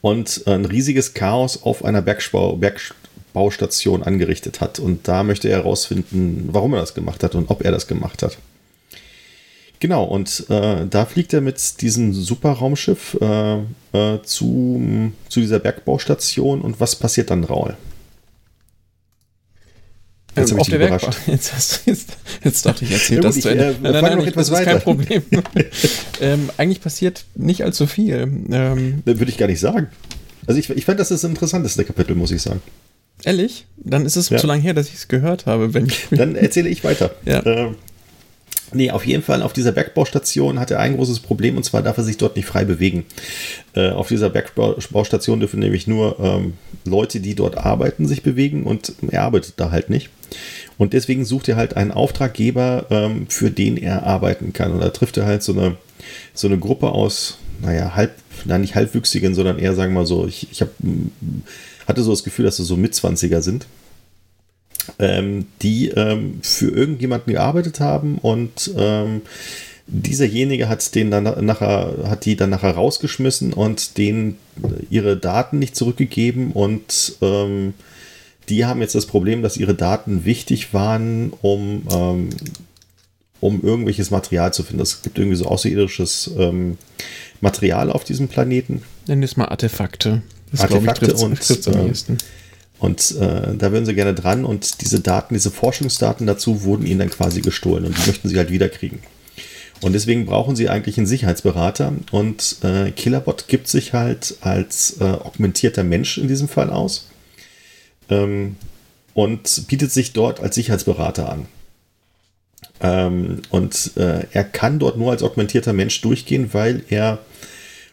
[0.02, 4.78] Und ein riesiges Chaos auf einer Bergbau, Bergbaustation angerichtet hat.
[4.78, 8.22] Und da möchte er herausfinden, warum er das gemacht hat und ob er das gemacht
[8.22, 8.38] hat.
[9.80, 13.58] Genau, und äh, da fliegt er mit diesem Superraumschiff äh,
[13.92, 17.76] äh, zu, zu dieser Bergbaustation und was passiert dann, Raul?
[20.36, 21.10] Jetzt ähm, auf der Bergbau.
[21.26, 23.70] Jetzt, hast jetzt, jetzt dachte ich, erzähl das ich, zu Ende.
[23.70, 25.22] Äh, nein, nein, nein, ich, das ist kein Problem.
[26.20, 28.16] ähm, eigentlich passiert nicht allzu viel.
[28.50, 29.88] Ähm, Würde ich gar nicht sagen.
[30.46, 32.62] Also ich, ich fand, das ist das interessanteste Kapitel, muss ich sagen.
[33.24, 33.66] Ehrlich?
[33.76, 34.38] Dann ist es ja.
[34.38, 35.74] zu lange her, dass ich es gehört habe.
[35.74, 37.10] Wenn ich Dann erzähle ich weiter.
[37.24, 37.44] Ja.
[37.44, 37.76] Ähm,
[38.72, 41.96] Nee, auf jeden Fall auf dieser Bergbaustation hat er ein großes Problem und zwar darf
[41.96, 43.06] er sich dort nicht frei bewegen.
[43.74, 46.54] Äh, auf dieser Bergbaustation dürfen nämlich nur ähm,
[46.84, 50.10] Leute, die dort arbeiten, sich bewegen und er arbeitet da halt nicht.
[50.76, 54.72] Und deswegen sucht er halt einen Auftraggeber, ähm, für den er arbeiten kann.
[54.72, 55.76] Und da trifft er halt so eine,
[56.34, 58.12] so eine Gruppe aus, naja, halb,
[58.44, 60.68] na nicht halbwüchsigen, sondern eher, sagen wir mal so, ich, ich hab,
[61.86, 63.66] hatte so das Gefühl, dass es so Mitzwanziger sind
[64.98, 69.22] ähm, die ähm, für irgendjemanden gearbeitet haben und ähm,
[69.86, 74.36] dieserjenige hat den dann nachher, hat die dann nachher rausgeschmissen und denen
[74.90, 77.74] ihre Daten nicht zurückgegeben und ähm,
[78.48, 82.30] die haben jetzt das Problem, dass ihre Daten wichtig waren, um, ähm,
[83.40, 84.82] um irgendwelches Material zu finden.
[84.82, 86.78] Es gibt irgendwie so außerirdisches ähm,
[87.40, 88.82] Material auf diesem Planeten.
[89.06, 90.22] Wir es mal Artefakte.
[90.50, 91.68] Das Artefakte ich, und trifft's
[92.78, 97.00] und äh, da würden sie gerne dran und diese Daten, diese Forschungsdaten dazu wurden ihnen
[97.00, 99.00] dann quasi gestohlen und die möchten sie halt wiederkriegen.
[99.80, 105.04] Und deswegen brauchen sie eigentlich einen Sicherheitsberater und äh, Killerbot gibt sich halt als äh,
[105.04, 107.08] augmentierter Mensch in diesem Fall aus
[108.08, 108.56] ähm,
[109.14, 111.46] und bietet sich dort als Sicherheitsberater an.
[112.80, 117.18] Ähm, und äh, er kann dort nur als augmentierter Mensch durchgehen, weil er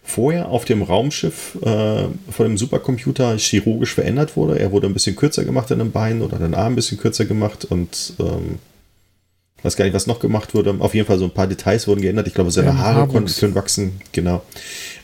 [0.06, 4.60] vorher auf dem Raumschiff äh, von dem Supercomputer chirurgisch verändert wurde.
[4.60, 7.26] Er wurde ein bisschen kürzer gemacht an den Beinen oder den Arm ein bisschen kürzer
[7.26, 8.60] gemacht und ähm,
[9.64, 10.76] weiß gar nicht, was noch gemacht wurde.
[10.80, 12.28] Auf jeden Fall so ein paar Details wurden geändert.
[12.28, 14.00] Ich glaube, seine ja, Haare konnten, können wachsen.
[14.12, 14.44] Genau.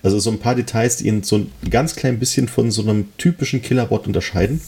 [0.03, 3.09] Also so ein paar Details, die ihn so ein ganz klein bisschen von so einem
[3.17, 4.61] typischen Killerbot unterscheiden.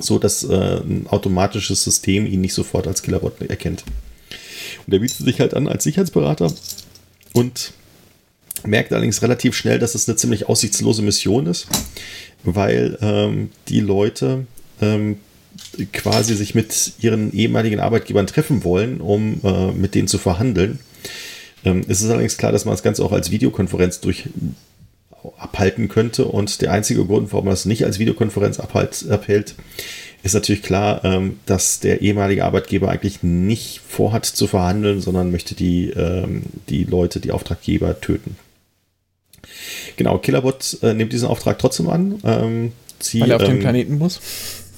[0.00, 3.84] So dass äh, ein automatisches System ihn nicht sofort als Killerbot erkennt.
[4.86, 6.52] Und er bietet sich halt an als Sicherheitsberater
[7.34, 7.72] und
[8.66, 11.66] merkt allerdings relativ schnell, dass es eine ziemlich aussichtslose Mission ist,
[12.44, 14.46] weil ähm, die Leute
[14.80, 15.18] ähm,
[15.92, 20.78] quasi sich mit ihren ehemaligen Arbeitgebern treffen wollen, um äh, mit denen zu verhandeln.
[21.64, 24.28] Ähm, es ist allerdings klar, dass man das Ganze auch als Videokonferenz durch
[25.36, 29.56] abhalten könnte und der einzige Grund, warum man es nicht als Videokonferenz abhalt, abhält,
[30.22, 35.54] ist natürlich klar, ähm, dass der ehemalige Arbeitgeber eigentlich nicht vorhat zu verhandeln, sondern möchte
[35.54, 38.36] die, ähm, die Leute, die Auftraggeber töten.
[39.96, 42.20] Genau, Killerbot äh, nimmt diesen Auftrag trotzdem an.
[42.24, 44.20] Ähm, sie, weil er auf ähm, den Planeten muss?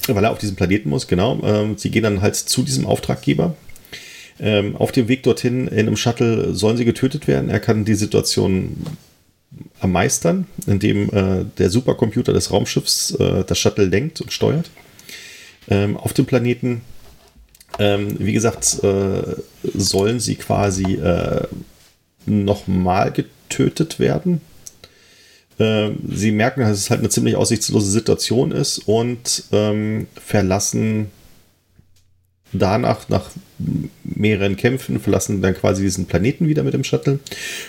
[0.07, 1.41] Weil er auf diesen Planeten muss, genau.
[1.45, 3.55] Ähm, sie gehen dann halt zu diesem Auftraggeber.
[4.39, 7.51] Ähm, auf dem Weg dorthin in einem Shuttle sollen sie getötet werden.
[7.51, 8.85] Er kann die Situation
[9.83, 14.71] meistern, indem äh, der Supercomputer des Raumschiffs äh, das Shuttle lenkt und steuert.
[15.69, 16.81] Ähm, auf dem Planeten,
[17.79, 19.23] ähm, wie gesagt, äh,
[19.75, 21.47] sollen sie quasi äh,
[22.27, 24.41] nochmal getötet werden
[25.61, 31.11] ähm, sie merken, dass es halt eine ziemlich aussichtslose Situation ist und ähm, verlassen
[32.53, 33.31] danach, nach
[34.03, 37.21] mehreren Kämpfen, verlassen dann quasi diesen Planeten wieder mit dem Shuttle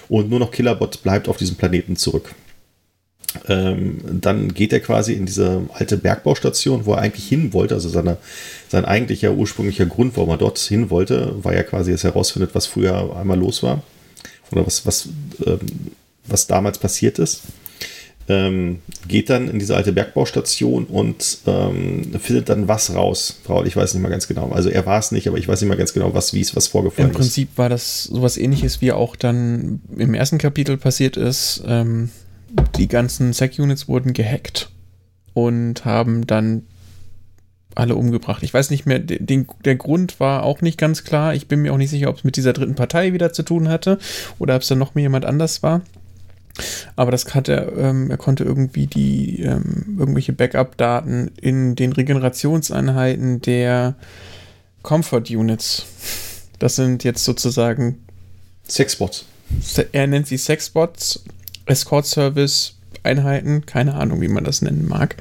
[0.08, 2.34] und nur noch Killerbot bleibt auf diesem Planeten zurück.
[3.48, 7.76] Ähm, dann geht er quasi in diese alte Bergbaustation, wo er eigentlich hin wollte.
[7.76, 8.18] Also seine,
[8.70, 12.56] sein eigentlicher ursprünglicher Grund, warum er dort hin wollte, war ja quasi, dass er herausfindet,
[12.56, 13.84] was früher einmal los war.
[14.52, 15.10] Oder was, was,
[15.46, 15.60] ähm,
[16.26, 17.44] was damals passiert ist.
[18.32, 23.40] Ähm, geht dann in diese alte Bergbaustation und ähm, findet dann was raus.
[23.44, 24.52] Paul, ich weiß nicht mal ganz genau.
[24.52, 26.56] Also er war es nicht, aber ich weiß nicht mal ganz genau, was, wie es
[26.56, 27.16] was vorgefallen ist.
[27.16, 27.58] Im Prinzip ist.
[27.58, 31.62] war das sowas ähnliches, wie auch dann im ersten Kapitel passiert ist.
[31.68, 32.10] Ähm,
[32.78, 34.70] die ganzen Sec-Units wurden gehackt
[35.34, 36.64] und haben dann
[37.76, 38.44] alle umgebracht.
[38.44, 41.34] Ich weiß nicht mehr, den, der Grund war auch nicht ganz klar.
[41.34, 43.68] Ich bin mir auch nicht sicher, ob es mit dieser dritten Partei wieder zu tun
[43.68, 43.98] hatte
[44.40, 45.82] oder ob es dann noch mehr jemand anders war.
[46.96, 53.42] Aber das hat er, ähm, er konnte irgendwie die ähm, irgendwelche Backup-Daten in den Regenerationseinheiten
[53.42, 53.96] der
[54.84, 55.86] Comfort Units.
[56.60, 58.04] Das sind jetzt sozusagen
[58.68, 59.26] Sexbots.
[59.92, 61.24] Er nennt sie Sexbots,
[61.66, 65.16] Escort Service Einheiten, keine Ahnung, wie man das nennen mag.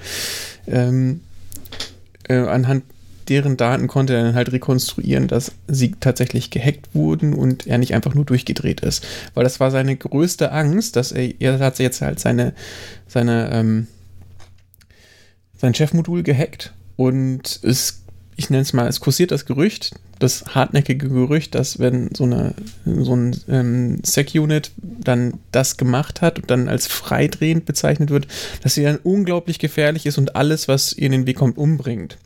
[0.67, 1.21] Ähm,
[2.29, 2.85] äh, anhand
[3.31, 7.95] deren Daten konnte er dann halt rekonstruieren, dass sie tatsächlich gehackt wurden und er nicht
[7.95, 9.07] einfach nur durchgedreht ist.
[9.35, 12.53] Weil das war seine größte Angst, dass er, er hat jetzt halt seine,
[13.07, 13.87] seine, ähm,
[15.57, 18.03] sein Chefmodul gehackt und es,
[18.35, 22.55] ich nenne es mal, es kursiert das Gerücht, das hartnäckige Gerücht, dass wenn so, eine,
[22.85, 28.27] so ein ähm, Sec-Unit dann das gemacht hat und dann als freidrehend bezeichnet wird,
[28.63, 32.19] dass sie dann unglaublich gefährlich ist und alles, was ihr in den Weg kommt, umbringt.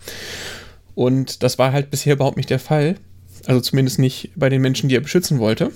[0.95, 2.97] Und das war halt bisher überhaupt nicht der Fall.
[3.47, 5.71] Also zumindest nicht bei den Menschen, die er beschützen wollte.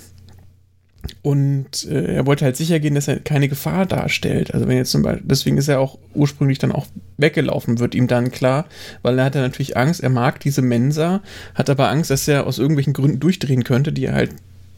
[1.22, 4.52] Und äh, er wollte halt sicher gehen, dass er keine Gefahr darstellt.
[4.52, 8.08] Also wenn jetzt zum Beispiel, deswegen ist er auch ursprünglich dann auch weggelaufen, wird ihm
[8.08, 8.66] dann klar,
[9.02, 11.22] weil er hatte natürlich Angst, er mag diese Mensa,
[11.54, 14.30] hat aber Angst, dass er aus irgendwelchen Gründen durchdrehen könnte, die er halt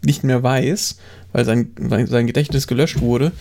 [0.03, 0.97] nicht mehr weiß,
[1.33, 3.33] weil sein, sein Gedächtnis gelöscht wurde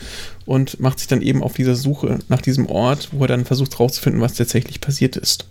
[0.46, 3.74] und macht sich dann eben auf dieser Suche nach diesem Ort, wo er dann versucht
[3.74, 5.46] herauszufinden, was tatsächlich passiert ist.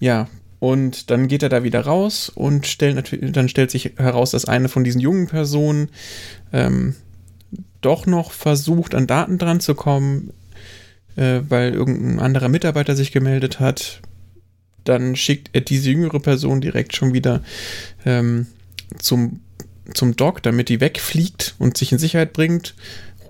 [0.00, 4.44] Ja, und dann geht er da wieder raus und stellt dann stellt sich heraus, dass
[4.44, 5.88] eine von diesen jungen Personen
[6.52, 6.94] ähm,
[7.80, 10.32] doch noch versucht, an Daten dran zu kommen,
[11.16, 14.00] äh, weil irgendein anderer Mitarbeiter sich gemeldet hat.
[14.84, 17.42] Dann schickt er diese jüngere Person direkt schon wieder
[18.04, 18.46] ähm,
[18.98, 19.40] zum,
[19.94, 22.74] zum Doc, damit die wegfliegt und sich in Sicherheit bringt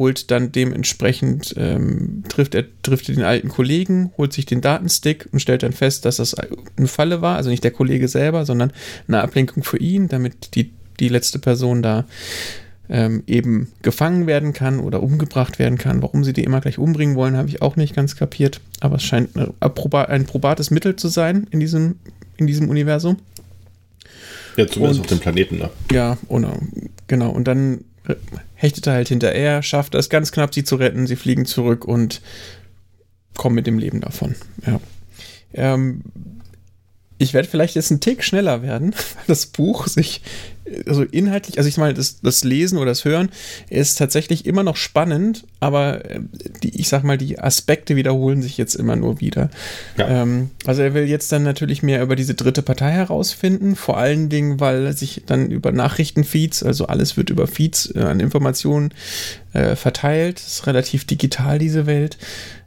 [0.01, 5.41] holt dann dementsprechend, ähm, trifft er trifft den alten Kollegen, holt sich den Datenstick und
[5.41, 8.73] stellt dann fest, dass das eine Falle war, also nicht der Kollege selber, sondern
[9.07, 12.07] eine Ablenkung für ihn, damit die, die letzte Person da
[12.89, 16.01] ähm, eben gefangen werden kann oder umgebracht werden kann.
[16.01, 19.03] Warum sie die immer gleich umbringen wollen, habe ich auch nicht ganz kapiert, aber es
[19.03, 21.97] scheint ein probates Mittel zu sein in diesem,
[22.39, 23.19] in diesem Universum.
[24.57, 25.69] Ja, zumindest und, auf dem Planeten, ne?
[25.93, 26.47] Ja, und,
[27.07, 27.31] genau.
[27.31, 27.85] Und dann
[28.55, 31.07] hechtet er halt hinterher, schafft es ganz knapp, sie zu retten.
[31.07, 32.21] Sie fliegen zurück und
[33.37, 34.35] kommen mit dem Leben davon.
[34.67, 34.81] Ja.
[35.53, 36.03] Ähm,
[37.21, 40.23] ich werde vielleicht jetzt einen Tick schneller werden, weil das Buch sich
[40.87, 43.31] also inhaltlich, also ich meine, das, das Lesen oder das Hören
[43.69, 46.21] ist tatsächlich immer noch spannend, aber äh,
[46.63, 49.51] die, ich sag mal, die Aspekte wiederholen sich jetzt immer nur wieder.
[49.97, 50.23] Ja.
[50.23, 54.29] Ähm, also er will jetzt dann natürlich mehr über diese dritte Partei herausfinden, vor allen
[54.29, 58.95] Dingen, weil er sich dann über Nachrichtenfeeds, also alles wird über Feeds äh, an Informationen
[59.53, 62.17] äh, verteilt, ist relativ digital, diese Welt.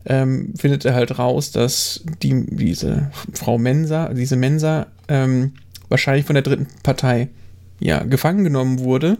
[0.05, 5.53] Ähm, findet er halt raus, dass die, diese Frau Mensa, diese Mensa, ähm,
[5.87, 7.29] wahrscheinlich von der dritten Partei
[7.79, 9.17] ja, gefangen genommen wurde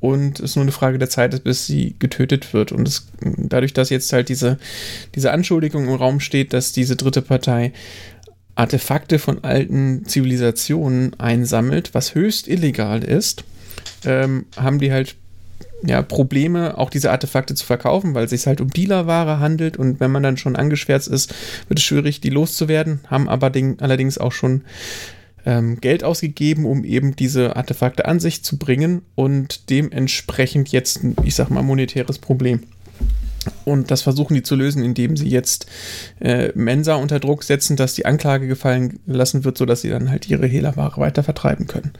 [0.00, 2.72] und es nur eine Frage der Zeit ist, bis sie getötet wird.
[2.72, 4.58] Und es, dadurch, dass jetzt halt diese,
[5.14, 7.72] diese Anschuldigung im Raum steht, dass diese dritte Partei
[8.54, 13.44] Artefakte von alten Zivilisationen einsammelt, was höchst illegal ist,
[14.04, 15.16] ähm, haben die halt
[15.82, 20.00] ja, Probleme, auch diese Artefakte zu verkaufen, weil es sich halt um Dealerware handelt und
[20.00, 21.34] wenn man dann schon angeschwärzt ist,
[21.68, 24.62] wird es schwierig, die loszuwerden, haben aber den, allerdings auch schon
[25.44, 31.34] ähm, Geld ausgegeben, um eben diese Artefakte an sich zu bringen und dementsprechend jetzt, ich
[31.34, 32.64] sag mal, monetäres Problem.
[33.64, 35.66] Und das versuchen die zu lösen, indem sie jetzt
[36.20, 40.28] äh, Mensa unter Druck setzen, dass die Anklage gefallen lassen wird, sodass sie dann halt
[40.28, 41.92] ihre Hehlerware weiter vertreiben können.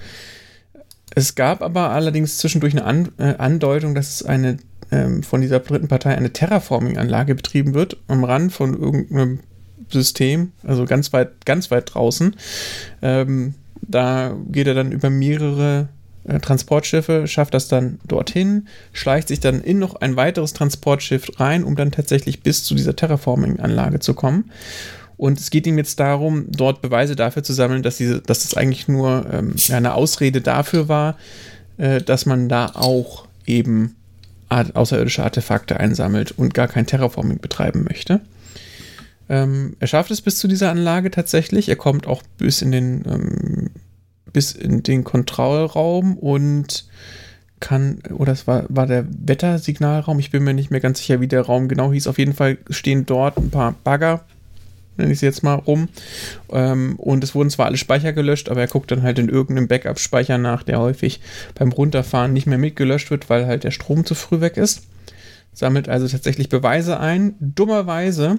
[1.16, 4.58] Es gab aber allerdings zwischendurch eine An äh, Andeutung, dass eine
[4.92, 9.40] ähm, von dieser dritten Partei eine Terraforming-Anlage betrieben wird, am Rand von irgendeinem
[9.88, 12.36] System, also ganz weit, ganz weit draußen.
[13.00, 15.88] Ähm, da geht er dann über mehrere
[16.24, 21.64] äh, Transportschiffe, schafft das dann dorthin, schleicht sich dann in noch ein weiteres Transportschiff rein,
[21.64, 24.50] um dann tatsächlich bis zu dieser Terraforming-Anlage zu kommen.
[25.16, 28.54] Und es geht ihm jetzt darum, dort Beweise dafür zu sammeln, dass, diese, dass das
[28.54, 31.16] eigentlich nur ähm, eine Ausrede dafür war,
[31.78, 33.96] äh, dass man da auch eben
[34.48, 38.20] außerirdische Artefakte einsammelt und gar kein Terraforming betreiben möchte.
[39.28, 41.68] Ähm, er schafft es bis zu dieser Anlage tatsächlich.
[41.68, 43.70] Er kommt auch bis in den, ähm,
[44.32, 46.86] bis in den Kontrollraum und
[47.58, 51.26] kann, oder es war, war der Wettersignalraum, ich bin mir nicht mehr ganz sicher, wie
[51.26, 52.06] der Raum genau hieß.
[52.06, 54.24] Auf jeden Fall stehen dort ein paar Bagger,
[54.96, 55.88] nenne ich es jetzt mal rum.
[56.50, 59.68] Ähm, und es wurden zwar alle Speicher gelöscht, aber er guckt dann halt in irgendeinem
[59.68, 61.20] Backup-Speicher nach, der häufig
[61.54, 64.82] beim Runterfahren nicht mehr mitgelöscht wird, weil halt der Strom zu früh weg ist.
[65.52, 67.34] Sammelt also tatsächlich Beweise ein.
[67.40, 68.38] Dummerweise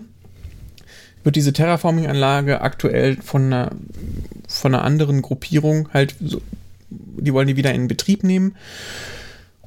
[1.24, 3.72] wird diese Terraforming-Anlage aktuell von einer,
[4.48, 6.42] von einer anderen Gruppierung halt, so,
[6.90, 8.56] die wollen die wieder in Betrieb nehmen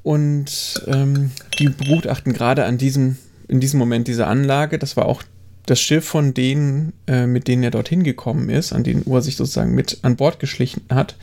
[0.03, 3.19] und ähm, die begutachten gerade an diesem,
[3.49, 4.79] in diesem Moment diese Anlage.
[4.79, 5.23] Das war auch
[5.67, 9.37] das Schiff von denen, äh, mit denen er dorthin gekommen ist, an denen Uhr sich
[9.37, 11.17] sozusagen mit an Bord geschlichen hat.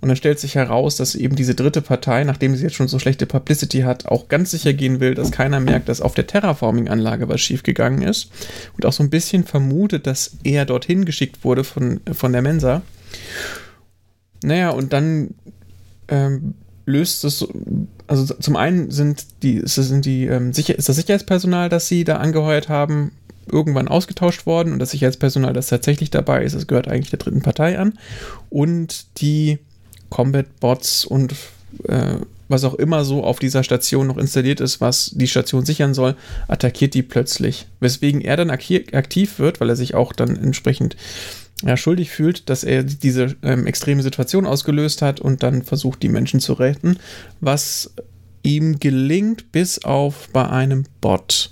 [0.00, 3.00] Und dann stellt sich heraus, dass eben diese dritte Partei, nachdem sie jetzt schon so
[3.00, 7.28] schlechte Publicity hat, auch ganz sicher gehen will, dass keiner merkt, dass auf der Terraforming-Anlage
[7.28, 8.30] was schiefgegangen ist.
[8.76, 12.82] Und auch so ein bisschen vermutet, dass er dorthin geschickt wurde von, von der Mensa.
[14.44, 15.34] Naja, und dann
[16.06, 16.54] ähm,
[16.86, 17.44] löst es,
[18.06, 22.18] also zum einen sind die, sind die, ähm, sicher, ist das Sicherheitspersonal, das sie da
[22.18, 23.10] angeheuert haben,
[23.52, 27.42] irgendwann ausgetauscht worden und das Sicherheitspersonal, das tatsächlich dabei ist, das gehört eigentlich der dritten
[27.42, 27.98] Partei an.
[28.50, 29.58] Und die
[30.10, 31.34] Combat-Bots und
[31.84, 32.16] äh,
[32.48, 36.16] was auch immer so auf dieser Station noch installiert ist, was die Station sichern soll,
[36.48, 37.66] attackiert die plötzlich.
[37.80, 40.96] Weswegen er dann aktiv wird, weil er sich auch dann entsprechend
[41.62, 46.08] ja, schuldig fühlt, dass er diese ähm, extreme Situation ausgelöst hat und dann versucht, die
[46.08, 46.98] Menschen zu retten,
[47.40, 47.90] was
[48.42, 51.50] ihm gelingt, bis auf bei einem Bot,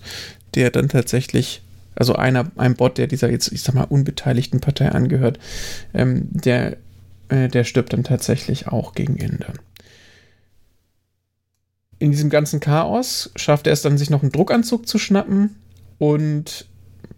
[0.54, 1.62] der dann tatsächlich
[1.96, 5.38] also einer, ein Bot, der dieser jetzt, ich sag mal, unbeteiligten Partei angehört,
[5.94, 6.76] ähm, der
[7.28, 9.52] äh, der stirbt dann tatsächlich auch gegen Ende.
[11.98, 15.56] In diesem ganzen Chaos schafft er es dann, sich noch einen Druckanzug zu schnappen
[15.98, 16.66] und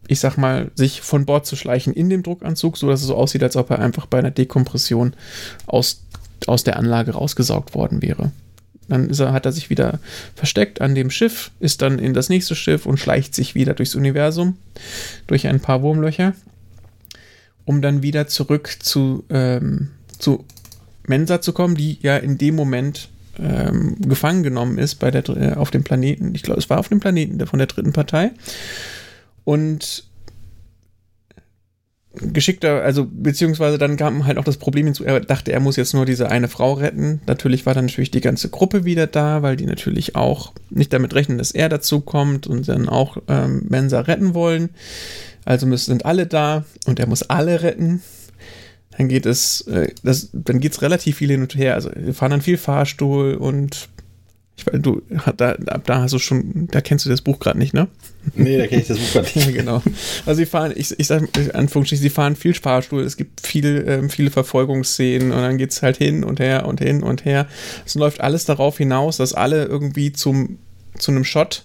[0.07, 3.43] ich sag mal, sich von Bord zu schleichen in dem Druckanzug, sodass es so aussieht,
[3.43, 5.15] als ob er einfach bei einer Dekompression
[5.67, 6.05] aus,
[6.47, 8.31] aus der Anlage rausgesaugt worden wäre.
[8.89, 10.01] Dann er, hat er sich wieder
[10.35, 13.95] versteckt an dem Schiff, ist dann in das nächste Schiff und schleicht sich wieder durchs
[13.95, 14.57] Universum,
[15.27, 16.35] durch ein paar Wurmlöcher,
[17.65, 20.45] um dann wieder zurück zu ähm, zu
[21.07, 23.09] Mensa zu kommen, die ja in dem Moment
[23.39, 26.35] ähm, gefangen genommen ist bei der, äh, auf dem Planeten.
[26.35, 28.33] Ich glaube, es war auf dem Planeten von der dritten Partei.
[29.45, 30.05] Und
[32.19, 35.95] geschickter, also beziehungsweise dann kam halt auch das Problem hinzu, er dachte, er muss jetzt
[35.95, 37.21] nur diese eine Frau retten.
[37.27, 41.15] Natürlich war dann natürlich die ganze Gruppe wieder da, weil die natürlich auch nicht damit
[41.15, 44.71] rechnen, dass er dazu kommt und dann auch ähm, Mensa retten wollen.
[45.45, 48.03] Also müssen, sind alle da und er muss alle retten
[48.99, 51.75] dann geht es, äh, das, dann geht es relativ viel hin und her.
[51.75, 53.89] Also wir fahren dann viel Fahrstuhl und
[54.59, 55.03] ich weiß, du,
[55.37, 57.87] da, ab da hast du schon, da kennst du das Buch gerade nicht, ne?
[58.35, 59.47] Nee, da kenne ich das Buch gerade nicht.
[59.47, 59.83] ja, genau.
[60.27, 64.11] Also sie fahren, ich, ich sage Anführungsstrichen, sie fahren viel Fahrstuhl, es gibt viel, ähm,
[64.11, 67.47] viele Verfolgungsszenen und dann geht es halt hin und her und hin und her.
[67.87, 70.59] Es läuft alles darauf hinaus, dass alle irgendwie zum,
[70.99, 71.65] zu einem Shot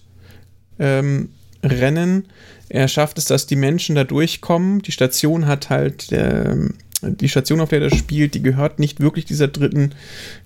[0.77, 1.29] ähm,
[1.63, 2.27] rennen.
[2.69, 4.83] Er schafft es, dass die Menschen da durchkommen.
[4.83, 9.25] Die Station hat halt ähm, die Station, auf der das spielt, die gehört nicht wirklich
[9.25, 9.91] dieser dritten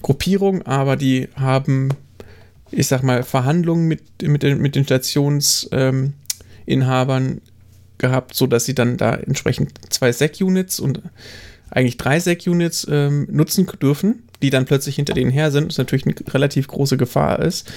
[0.01, 1.89] Gruppierung, aber die haben,
[2.72, 6.11] ich sag mal, Verhandlungen mit, mit, den, mit den Stationsinhabern
[7.28, 7.41] ähm,
[7.97, 11.01] gehabt, sodass sie dann da entsprechend zwei Sec-Units und
[11.70, 16.05] eigentlich drei Sec-Units ähm, nutzen dürfen, die dann plötzlich hinter denen her sind, was natürlich
[16.05, 17.72] eine relativ große Gefahr ist.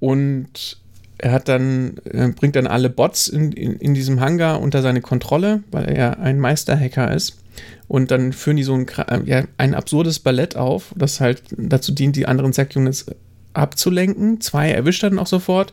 [0.00, 0.78] Und
[1.18, 5.00] er hat dann, äh, bringt dann alle Bots in, in, in, diesem Hangar unter seine
[5.00, 7.38] Kontrolle, weil er ein Meisterhacker ist.
[7.86, 8.86] Und dann führen die so ein,
[9.26, 13.06] ja, ein absurdes Ballett auf, das halt dazu dient, die anderen Sec-Units
[13.54, 14.40] abzulenken.
[14.40, 15.72] Zwei erwischt er dann auch sofort.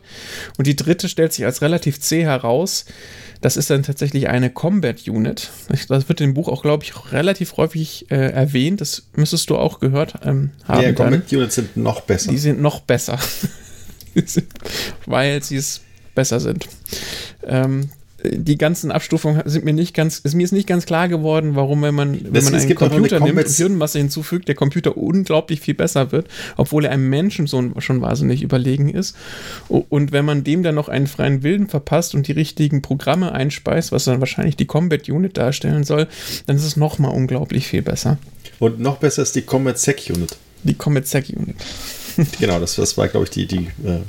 [0.58, 2.84] Und die dritte stellt sich als relativ zäh heraus.
[3.40, 5.50] Das ist dann tatsächlich eine Combat Unit.
[5.88, 8.80] Das wird im Buch auch, glaube ich, relativ häufig äh, erwähnt.
[8.80, 10.82] Das müsstest du auch gehört ähm, haben.
[10.82, 12.30] Ja, Combat Units sind noch besser.
[12.30, 13.18] Die sind noch besser.
[15.06, 15.80] weil sie es
[16.14, 16.68] besser sind.
[17.44, 17.90] Ähm,
[18.24, 21.82] die ganzen Abstufungen sind mir nicht ganz, ist mir ist nicht ganz klar geworden, warum,
[21.82, 26.12] wenn man, wenn man einen Computer nimmt und Hirnmasse hinzufügt, der Computer unglaublich viel besser
[26.12, 29.16] wird, obwohl er einem Menschen so schon wahnsinnig überlegen ist.
[29.68, 33.92] Und wenn man dem dann noch einen freien Willen verpasst und die richtigen Programme einspeist,
[33.92, 36.06] was dann wahrscheinlich die Combat Unit darstellen soll,
[36.46, 38.18] dann ist es nochmal unglaublich viel besser.
[38.58, 40.36] Und noch besser ist die Combat Sec Unit.
[40.62, 41.56] Die Combat Sec Unit.
[42.38, 44.00] genau, das, das war, glaube ich, die, die äh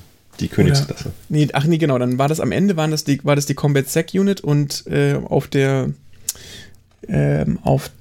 [0.41, 1.05] die Königsklasse.
[1.05, 3.45] Oder, nee, ach nee, genau, dann war das am Ende waren das die, war das
[3.45, 5.89] die Combat Sec Unit und äh, auf der
[7.07, 7.91] ähm, auf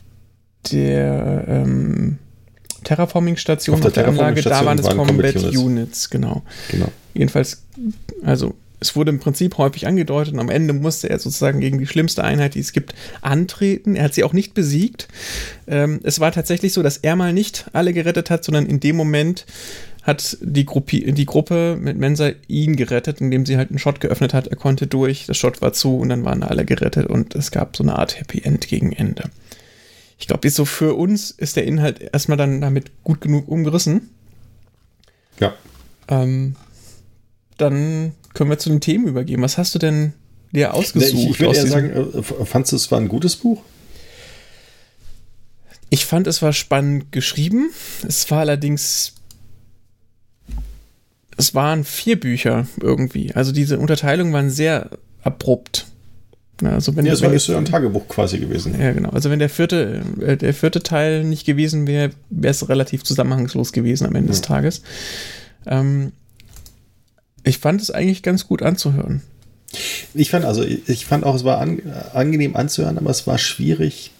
[0.70, 2.18] der ähm,
[2.84, 5.58] Terraforming-Station Auf der der Anlage, da waren es waren Combat, Combat Units.
[5.58, 6.10] Units.
[6.10, 6.42] genau.
[6.70, 6.88] Genau.
[7.14, 7.62] Jedenfalls,
[8.22, 11.86] also es wurde im Prinzip häufig angedeutet und am Ende musste er sozusagen gegen die
[11.86, 13.94] schlimmste Einheit, die es gibt, antreten.
[13.94, 15.08] Er hat sie auch nicht besiegt.
[15.66, 18.96] Ähm, es war tatsächlich so, dass er mal nicht alle gerettet hat, sondern in dem
[18.96, 19.44] Moment
[20.02, 24.32] hat die, Gruppi die Gruppe mit Mensa ihn gerettet, indem sie halt einen Shot geöffnet
[24.32, 24.46] hat.
[24.46, 27.76] Er konnte durch, das Shot war zu und dann waren alle gerettet und es gab
[27.76, 29.30] so eine Art Happy End gegen Ende.
[30.18, 34.10] Ich glaube, so für uns ist der Inhalt erstmal dann damit gut genug umgerissen.
[35.38, 35.54] Ja.
[36.08, 36.56] Ähm,
[37.56, 39.42] dann können wir zu den Themen übergehen.
[39.42, 40.12] Was hast du denn
[40.52, 41.12] dir ausgesucht?
[41.12, 43.62] ich ich würde eher sagen, äh, fandst du es war ein gutes Buch?
[45.90, 47.70] ich fand, es war spannend geschrieben.
[48.06, 49.14] Es war allerdings.
[51.40, 53.34] Es waren vier Bücher irgendwie.
[53.34, 54.90] Also diese Unterteilungen waren sehr
[55.22, 55.86] abrupt.
[56.62, 58.78] Also wenn, Ja, es war ist ja ein Tagebuch quasi gewesen.
[58.78, 59.08] Ja, genau.
[59.10, 63.72] Also wenn der vierte, äh, der vierte Teil nicht gewesen wäre, wäre es relativ zusammenhangslos
[63.72, 64.46] gewesen am Ende des Ja.
[64.46, 64.82] Tages.
[65.66, 66.12] Ähm,
[67.42, 69.22] ich fand es eigentlich ganz gut anzuhören.
[70.12, 71.80] Ich fand also, ich fand auch, es war an,
[72.12, 74.10] angenehm anzuhören, aber es war schwierig,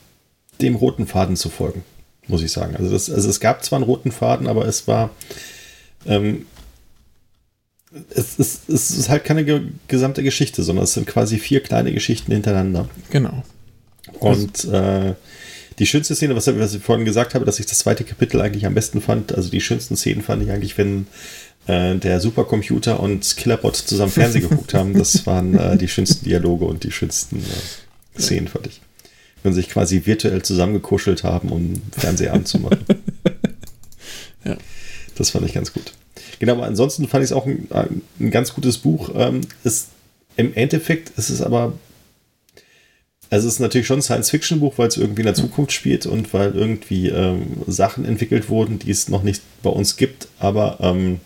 [0.63, 1.83] dem roten Faden zu folgen,
[2.29, 2.77] muss ich sagen.
[2.77, 5.11] Also, das, also es gab zwar einen roten Faden, aber es war,
[6.07, 6.47] ähm,
[8.11, 11.93] es, ist, es ist halt keine ge gesamte Geschichte, sondern es sind quasi vier kleine
[11.93, 12.89] Geschichten hintereinander.
[13.11, 13.43] Genau.
[14.19, 15.15] Und äh,
[15.79, 18.67] die schönste Szene, was, was ich vorhin gesagt habe, dass ich das zweite Kapitel eigentlich
[18.67, 21.07] am besten fand, also die schönsten Szenen fand ich eigentlich, wenn
[21.67, 24.95] äh, der Supercomputer und Killerbot zusammen Fernsehen geguckt haben.
[24.95, 28.81] Das waren äh, die schönsten Dialoge und die schönsten äh, Szenen, fand ich.
[29.43, 32.85] Wenn sie sich quasi virtuell zusammengekuschelt haben, um Fernseher anzumachen.
[34.43, 34.57] Ja.
[35.17, 35.93] Das fand ich ganz gut.
[36.39, 37.69] Genau, aber ansonsten fand ich es auch ein,
[38.19, 39.11] ein ganz gutes Buch.
[39.15, 39.89] Ähm, ist,
[40.37, 41.75] Im Endeffekt ist es aber
[43.31, 46.35] also es ist natürlich schon ein Science-Fiction-Buch, weil es irgendwie in der Zukunft spielt und
[46.35, 50.27] weil irgendwie ähm, Sachen entwickelt wurden, die es noch nicht bei uns gibt.
[50.41, 51.21] Aber ähm,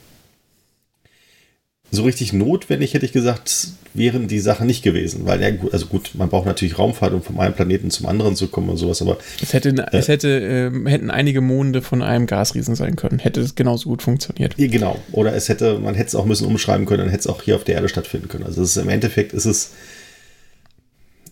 [1.94, 5.26] so richtig notwendig, hätte ich gesagt, wären die Sachen nicht gewesen.
[5.26, 8.36] Weil ja, gut, also gut, man braucht natürlich Raumfahrt, um vom einen Planeten zum anderen
[8.36, 12.26] zu kommen und sowas, aber Es, hätte, es hätte, ähm, hätten einige Monde von einem
[12.26, 13.18] Gasriesen sein können.
[13.18, 14.54] Hätte es genauso gut funktioniert.
[14.58, 14.98] Ja, genau.
[15.12, 17.56] Oder es hätte, man hätte es auch müssen umschreiben können, dann hätte es auch hier
[17.56, 18.44] auf der Erde stattfinden können.
[18.44, 19.72] Also es ist, im Endeffekt ist es,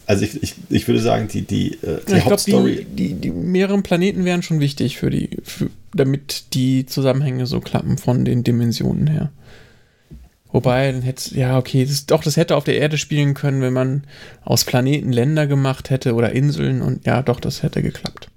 [0.06, 2.86] also ich, ich, ich würde sagen, die, die, äh, die ich Hauptstory.
[2.90, 7.60] die, die, die mehreren Planeten wären schon wichtig für die, für, damit die Zusammenhänge so
[7.60, 9.30] klappen von den Dimensionen her.
[10.52, 13.72] Wobei, dann hätte, ja, okay, das, doch, das hätte auf der Erde spielen können, wenn
[13.72, 14.04] man
[14.44, 18.28] aus Planeten Länder gemacht hätte oder Inseln und ja, doch, das hätte geklappt.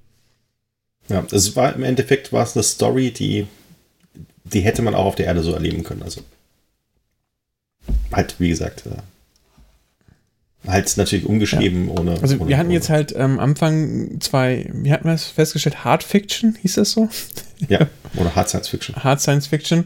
[1.09, 3.47] Ja, es war im Endeffekt war es eine Story, die,
[4.45, 6.03] die hätte man auch auf der Erde so erleben können.
[6.03, 6.21] Also
[8.13, 12.19] halt, wie gesagt, äh, halt natürlich umgeschrieben, ohne.
[12.21, 12.75] Also ohne, wir hatten ohne.
[12.75, 17.09] jetzt halt am Anfang zwei, wie hatten wir es festgestellt, Hard Fiction, hieß das so?
[17.67, 18.95] Ja, oder Hard Science Fiction.
[18.95, 19.85] Hard Science Fiction.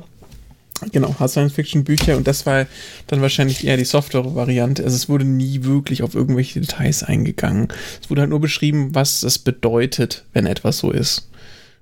[0.92, 2.66] Genau, Hard Science Fiction Bücher und das war
[3.08, 4.84] dann wahrscheinlich eher die softere Variante.
[4.84, 7.68] Also es wurde nie wirklich auf irgendwelche Details eingegangen.
[8.02, 11.30] Es wurde halt nur beschrieben, was es bedeutet, wenn etwas so ist.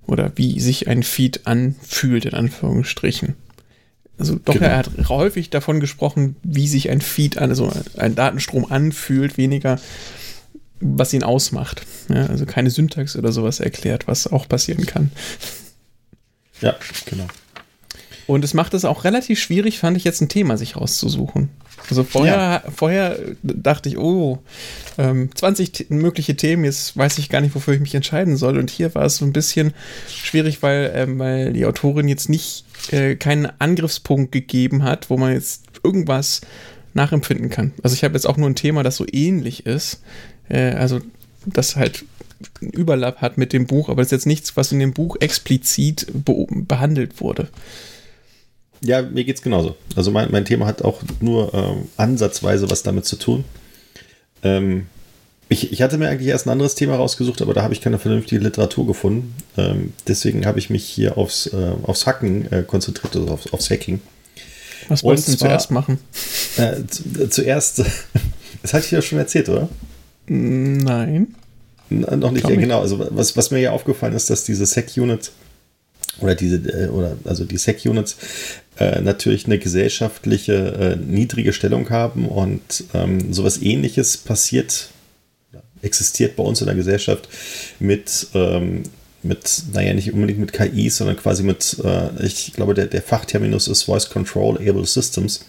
[0.08, 3.36] Oder wie sich ein Feed anfühlt, in Anführungsstrichen.
[4.18, 4.66] Also doch, Genau.
[4.66, 9.80] er hat häufig davon gesprochen, wie sich ein Feed, an- also ein Datenstrom anfühlt, weniger
[10.80, 11.86] was ihn ausmacht.
[12.10, 15.12] Ja, also keine Syntax oder sowas erklärt, was auch passieren kann.
[16.62, 16.76] Ja,
[17.06, 17.28] genau.
[18.28, 21.49] Und es macht es auch relativ schwierig, fand ich jetzt ein Thema sich rauszusuchen.
[21.89, 24.39] Also vorher, vorher dachte ich, oh,
[24.97, 28.57] ähm, 20 T- mögliche Themen, jetzt weiß ich gar nicht, wofür ich mich entscheiden soll.
[28.57, 29.73] Und hier war es so ein bisschen
[30.09, 35.32] schwierig, weil, ähm, weil die Autorin jetzt nicht äh, keinen Angriffspunkt gegeben hat, wo man
[35.32, 36.41] jetzt irgendwas
[36.93, 37.73] nachempfinden kann.
[37.84, 40.01] Also ich habe jetzt auch nur ein Thema, das so ähnlich ist.
[40.49, 40.99] Äh, also
[41.45, 42.03] das halt
[42.61, 45.15] einen Überlapp hat mit dem Buch, aber es ist jetzt nichts, was in dem Buch
[45.21, 47.47] explizit be behandelt wurde.
[48.82, 49.75] Ja, mir geht's genauso.
[49.95, 53.43] Also mein, mein Thema hat auch nur ähm, ansatzweise was damit zu tun.
[54.43, 54.86] Ähm,
[55.49, 57.99] ich, ich hatte mir eigentlich erst ein anderes Thema rausgesucht, aber da habe ich keine
[57.99, 59.34] vernünftige Literatur gefunden.
[59.57, 63.69] Ähm, deswegen habe ich mich hier aufs, äh, aufs Hacken äh, konzentriert, also aufs, aufs
[63.69, 63.99] Hacking.
[64.89, 65.99] Was wolltest du zuerst machen?
[66.57, 67.84] Äh, zu, zuerst,
[68.63, 69.69] das hatte ich ja schon erzählt, oder?
[70.28, 71.36] Nein.
[71.91, 72.82] N- Noch nicht, ja, genau.
[72.82, 75.32] Also was, was mir ja aufgefallen ist, dass diese Sec-Unit
[76.19, 78.17] oder diese, äh, oder also die Sec-Units
[78.80, 84.89] äh, natürlich eine gesellschaftliche äh, niedrige Stellung haben und ähm, sowas ähnliches passiert,
[85.82, 87.28] existiert bei uns in der Gesellschaft
[87.80, 88.84] mit, ähm,
[89.23, 93.67] mit, naja, nicht unbedingt mit KIs, sondern quasi mit, äh, ich glaube, der, der Fachterminus
[93.67, 95.45] ist Voice Control Able Systems.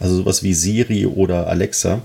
[0.00, 2.02] Also sowas wie Siri oder Alexa.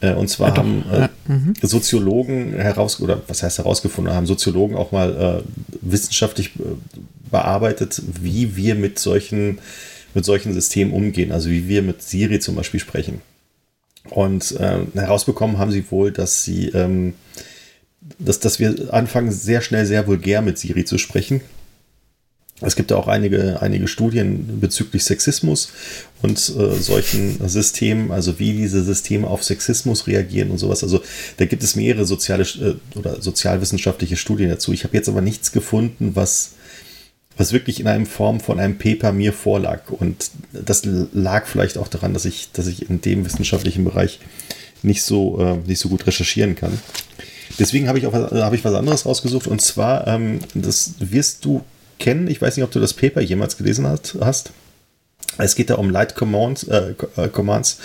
[0.00, 1.54] Äh, und zwar Ja, haben äh, Ja, mhm.
[1.62, 6.62] Soziologen heraus oder was heißt herausgefunden haben Soziologen auch mal äh, wissenschaftlich äh,
[7.30, 9.58] bearbeitet, wie wir mit solchen,
[10.14, 13.20] mit solchen Systemen umgehen, also wie wir mit Siri zum Beispiel sprechen.
[14.08, 17.14] Und äh, herausbekommen haben sie wohl, dass sie, ähm,
[18.18, 21.42] dass, dass wir anfangen, sehr schnell, sehr vulgär mit Siri zu sprechen.
[22.62, 25.70] Es gibt ja auch einige, einige Studien bezüglich Sexismus
[26.20, 30.82] und äh, solchen Systemen, also wie diese Systeme auf Sexismus reagieren und sowas.
[30.82, 31.00] Also
[31.38, 34.72] da gibt es mehrere soziale äh, oder sozialwissenschaftliche Studien dazu.
[34.72, 36.52] Ich habe jetzt aber nichts gefunden, was,
[37.38, 39.90] was wirklich in einem Form von einem Paper mir vorlag.
[39.90, 40.82] Und das
[41.14, 44.20] lag vielleicht auch daran, dass ich, dass ich in dem wissenschaftlichen Bereich
[44.82, 46.78] nicht so, äh, nicht so gut recherchieren kann.
[47.58, 51.62] Deswegen habe ich habe ich was anderes rausgesucht und zwar, ähm, das wirst du
[52.00, 52.28] kennen.
[52.28, 54.52] Ich weiß nicht, ob du das Paper jemals gelesen hast.
[55.38, 57.78] Es geht da um Light Commands, äh, äh Commands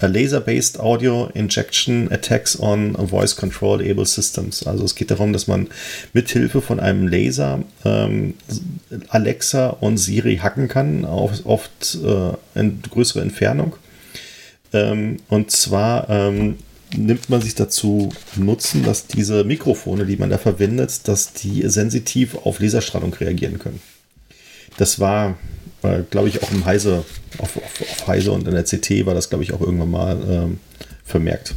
[0.00, 4.66] Laser-Based Audio Injection Attacks on Voice Control Able Systems.
[4.66, 5.68] Also es geht darum, dass man
[6.12, 8.34] mithilfe von einem Laser ähm,
[9.08, 13.76] Alexa und Siri hacken kann, auf, oft äh, in größere Entfernung.
[14.72, 16.58] Ähm, und zwar ähm,
[16.96, 22.36] nimmt man sich dazu Nutzen, dass diese Mikrofone, die man da verwendet, dass die sensitiv
[22.44, 23.80] auf Laserstrahlung reagieren können.
[24.76, 25.38] Das war,
[25.82, 27.04] war glaube ich, auch im Heise,
[27.38, 30.18] auf, auf, auf, Heise und in der CT war das, glaube ich, auch irgendwann mal
[30.28, 30.58] ähm,
[31.04, 31.54] vermerkt.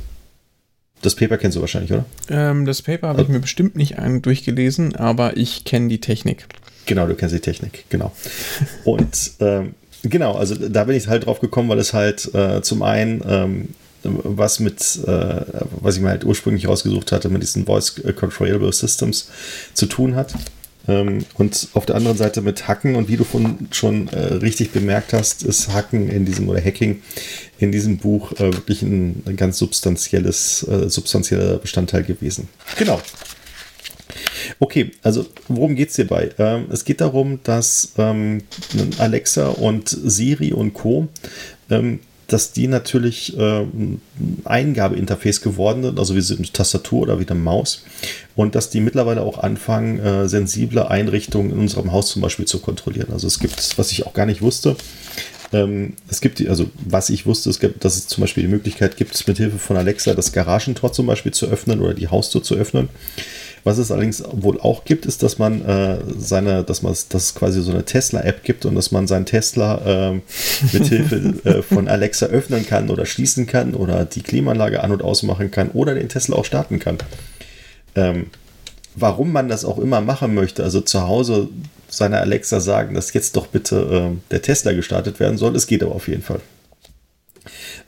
[1.01, 2.05] Das Paper kennst du wahrscheinlich, oder?
[2.29, 6.45] Ähm, das Paper habe also, ich mir bestimmt nicht durchgelesen, aber ich kenne die Technik.
[6.85, 8.13] Genau, du kennst die Technik, genau.
[8.83, 12.83] Und ähm, genau, also da bin ich halt drauf gekommen, weil es halt äh, zum
[12.83, 13.69] einen ähm,
[14.03, 15.41] was mit, äh,
[15.81, 19.29] was ich mir halt ursprünglich rausgesucht hatte, mit diesen Voice Controllable Systems
[19.73, 20.33] zu tun hat.
[20.87, 23.25] Ähm, und auf der anderen Seite mit Hacken und wie du
[23.71, 27.01] schon äh, richtig bemerkt hast, ist Hacken in diesem oder Hacking
[27.57, 32.49] in diesem Buch äh, wirklich ein, ein, ganz substanzielles, äh, substanzieller Bestandteil gewesen.
[32.77, 33.01] Genau.
[34.59, 36.31] Okay, also worum geht es hierbei?
[36.37, 38.43] Ähm, es geht darum, dass ähm,
[38.97, 41.07] Alexa und Siri und Co.
[41.69, 42.01] Ähm,
[42.33, 44.01] dass die natürlich äh, ein
[44.43, 47.83] Eingabeinterface geworden sind, also wie eine Tastatur oder wie eine Maus.
[48.35, 52.57] Und dass die mittlerweile auch anfangen, äh, sensible Einrichtungen in unserem Haus zum Beispiel zu
[52.57, 53.13] kontrollieren.
[53.13, 54.75] Also es gibt, was ich auch gar nicht wusste,
[55.53, 58.97] ähm, es gibt, also was ich wusste, es gibt, dass es zum Beispiel die Möglichkeit
[58.97, 62.55] gibt, mit Hilfe von Alexa das Garagentor zum Beispiel zu öffnen oder die Haustür zu
[62.55, 62.89] öffnen.
[63.63, 67.35] Was es allerdings wohl auch gibt, ist, dass man äh, seine, dass man, dass es
[67.35, 70.21] quasi so eine Tesla-App gibt und dass man seinen Tesla äh,
[70.73, 75.01] mit Hilfe äh, von Alexa öffnen kann oder schließen kann oder die Klimaanlage an- und
[75.01, 76.97] ausmachen kann oder den Tesla auch starten kann.
[77.95, 78.27] Ähm,
[78.95, 81.47] warum man das auch immer machen möchte, also zu Hause
[81.87, 85.83] seiner Alexa sagen, dass jetzt doch bitte äh, der Tesla gestartet werden soll, es geht
[85.83, 86.41] aber auf jeden Fall.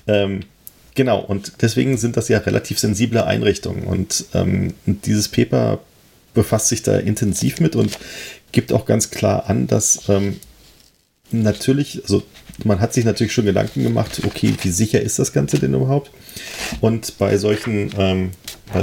[0.08, 0.42] Ähm,
[0.96, 3.84] Genau, und deswegen sind das ja relativ sensible Einrichtungen.
[3.84, 5.80] Und ähm, dieses Paper
[6.34, 7.98] befasst sich da intensiv mit und
[8.54, 10.40] gibt auch ganz klar an, dass ähm,
[11.32, 12.24] natürlich, also
[12.64, 16.12] man hat sich natürlich schon Gedanken gemacht, okay, wie sicher ist das Ganze denn überhaupt?
[16.80, 18.32] Und bei solchen, ähm,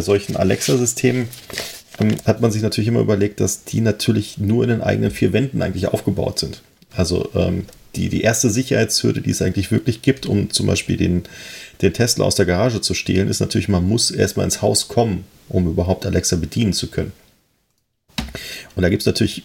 [0.01, 1.29] solchen Alexa-Systemen
[1.99, 5.33] ähm, hat man sich natürlich immer überlegt, dass die natürlich nur in den eigenen vier
[5.33, 6.61] Wänden eigentlich aufgebaut sind.
[6.95, 7.65] Also ähm,
[7.97, 11.23] die, die erste Sicherheitshürde, die es eigentlich wirklich gibt, um zum Beispiel den,
[11.81, 15.25] den Tesla aus der Garage zu stehlen, ist natürlich, man muss erstmal ins Haus kommen,
[15.49, 17.13] um überhaupt Alexa bedienen zu können.
[18.75, 19.43] Und da gibt es natürlich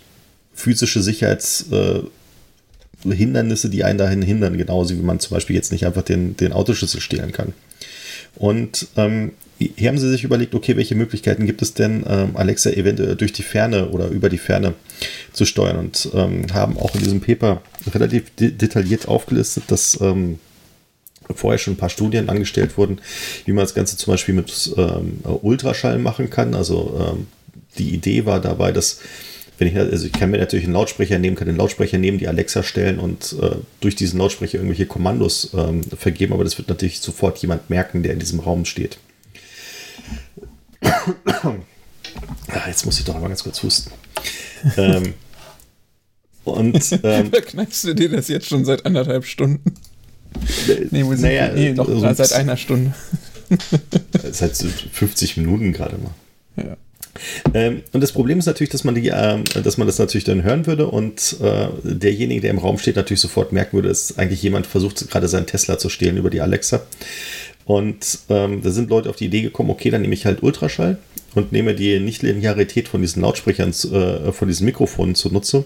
[0.53, 6.03] physische Sicherheitshindernisse, äh, die einen dahin hindern, genauso wie man zum Beispiel jetzt nicht einfach
[6.03, 7.53] den, den Autoschlüssel stehlen kann.
[8.35, 12.69] Und ähm, hier haben sie sich überlegt, okay, welche Möglichkeiten gibt es denn, ähm, Alexa
[12.69, 14.73] eventuell durch die Ferne oder über die Ferne
[15.33, 17.61] zu steuern und ähm, haben auch in diesem Paper
[17.93, 20.39] relativ de detailliert aufgelistet, dass ähm,
[21.33, 22.99] vorher schon ein paar Studien angestellt wurden,
[23.45, 24.71] wie man das Ganze zum Beispiel mit
[25.41, 26.55] Ultraschall machen kann.
[26.55, 27.27] Also
[27.77, 29.01] die Idee war dabei, dass
[29.57, 32.27] wenn ich, also ich kann mir natürlich einen Lautsprecher nehmen, kann den Lautsprecher nehmen, die
[32.27, 36.99] Alexa stellen und äh, durch diesen Lautsprecher irgendwelche Kommandos ähm, vergeben, aber das wird natürlich
[36.99, 38.99] sofort jemand merken, der in diesem Raum steht.
[40.81, 43.91] Ah, jetzt muss ich doch mal ganz kurz husten.
[44.77, 45.13] ähm,
[46.43, 49.73] und ähm, kneifst du dir das jetzt schon seit anderthalb Stunden?
[50.91, 52.93] Nee, wo naja, nee, noch also, seit einer Stunde.
[54.31, 56.13] seit 50 Minuten gerade mal.
[56.57, 56.77] Ja.
[57.53, 60.43] Ähm, und das Problem ist natürlich, dass man, die, äh, dass man das natürlich dann
[60.43, 64.41] hören würde und äh, derjenige, der im Raum steht, natürlich sofort merken würde, dass eigentlich
[64.41, 66.81] jemand versucht, gerade seinen Tesla zu stehlen über die Alexa.
[67.67, 70.97] Und ähm, da sind Leute auf die Idee gekommen, okay, dann nehme ich halt Ultraschall
[71.35, 75.65] und nehme die Nichtlinearität von diesen Lautsprechern, äh, von diesen Mikrofonen zunutze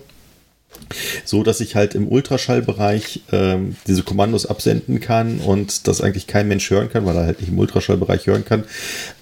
[1.25, 6.47] so dass ich halt im Ultraschallbereich ähm, diese Kommandos absenden kann und das eigentlich kein
[6.47, 8.63] Mensch hören kann, weil er halt nicht im Ultraschallbereich hören kann,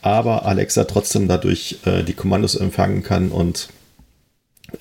[0.02, 3.70] aber Alexa trotzdem dadurch äh, die Kommandos empfangen kann und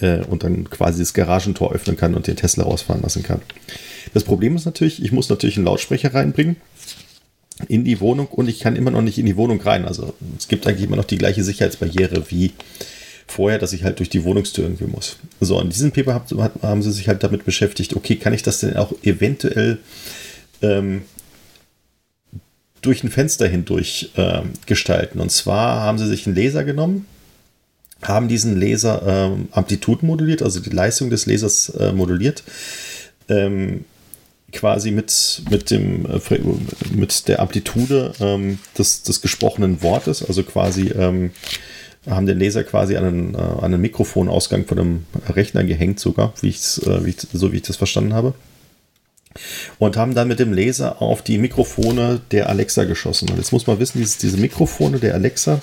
[0.00, 3.40] äh, und dann quasi das Garagentor öffnen kann und den Tesla rausfahren lassen kann.
[4.14, 6.56] Das Problem ist natürlich, ich muss natürlich einen Lautsprecher reinbringen
[7.66, 9.84] in die Wohnung und ich kann immer noch nicht in die Wohnung rein.
[9.84, 12.52] Also es gibt eigentlich immer noch die gleiche Sicherheitsbarriere wie
[13.26, 15.16] vorher, dass ich halt durch die Wohnungstür irgendwie muss.
[15.40, 16.24] So, in diesem Paper
[16.62, 19.78] haben sie sich halt damit beschäftigt, okay, kann ich das denn auch eventuell
[20.62, 21.02] ähm,
[22.80, 25.20] durch ein Fenster hindurch äh, gestalten?
[25.20, 27.06] Und zwar haben sie sich einen Laser genommen,
[28.02, 32.44] haben diesen Laser ähm, Amplituden moduliert, also die Leistung des Lasers äh, moduliert.
[33.28, 33.84] Ähm,
[34.52, 36.20] quasi mit, mit, dem, äh,
[36.90, 41.32] mit der Amplitude ähm, des, des gesprochenen Wortes, also quasi ähm,
[42.08, 46.48] haben den Laser quasi an einen, äh, einen Mikrofonausgang von einem Rechner gehängt, sogar, wie
[46.48, 48.34] äh, wie ich, so wie ich das verstanden habe.
[49.78, 53.28] Und haben dann mit dem Laser auf die Mikrofone der Alexa geschossen.
[53.30, 55.60] Und jetzt muss man wissen, diese, diese Mikrofone der Alexa,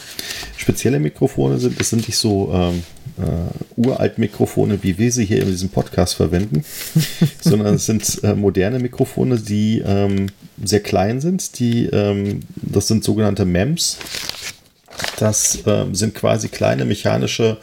[0.55, 2.83] spezielle Mikrofone sind, das sind nicht so ähm,
[3.17, 6.63] äh, uralt Mikrofone, wie wir sie hier in diesem Podcast verwenden,
[7.41, 10.27] sondern es sind äh, moderne Mikrofone, die ähm,
[10.63, 11.59] sehr klein sind.
[11.59, 13.97] Die, ähm, das sind sogenannte MEMS.
[15.17, 17.57] Das äh, sind quasi kleine mechanische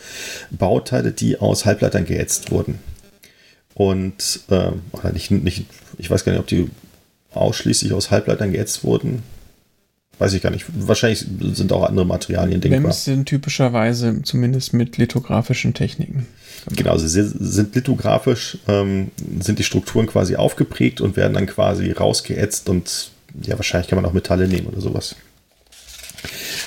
[0.51, 2.79] Bauteile, die aus Halbleitern geätzt wurden.
[3.75, 4.71] Und, äh,
[5.13, 5.67] nicht, nicht,
[5.99, 6.69] ich weiß gar nicht, ob die
[7.33, 9.23] ausschließlich aus Halbleitern geätzt wurden.
[10.19, 10.67] Weiß ich gar nicht.
[10.75, 12.81] Wahrscheinlich sind auch andere Materialien denkbar.
[12.81, 16.27] MEMS sind typischerweise zumindest mit lithografischen Techniken.
[16.71, 19.11] Genau, sie sind lithografisch, ähm,
[19.41, 23.11] sind die Strukturen quasi aufgeprägt und werden dann quasi rausgeätzt und
[23.43, 25.17] ja, wahrscheinlich kann man auch Metalle nehmen oder sowas.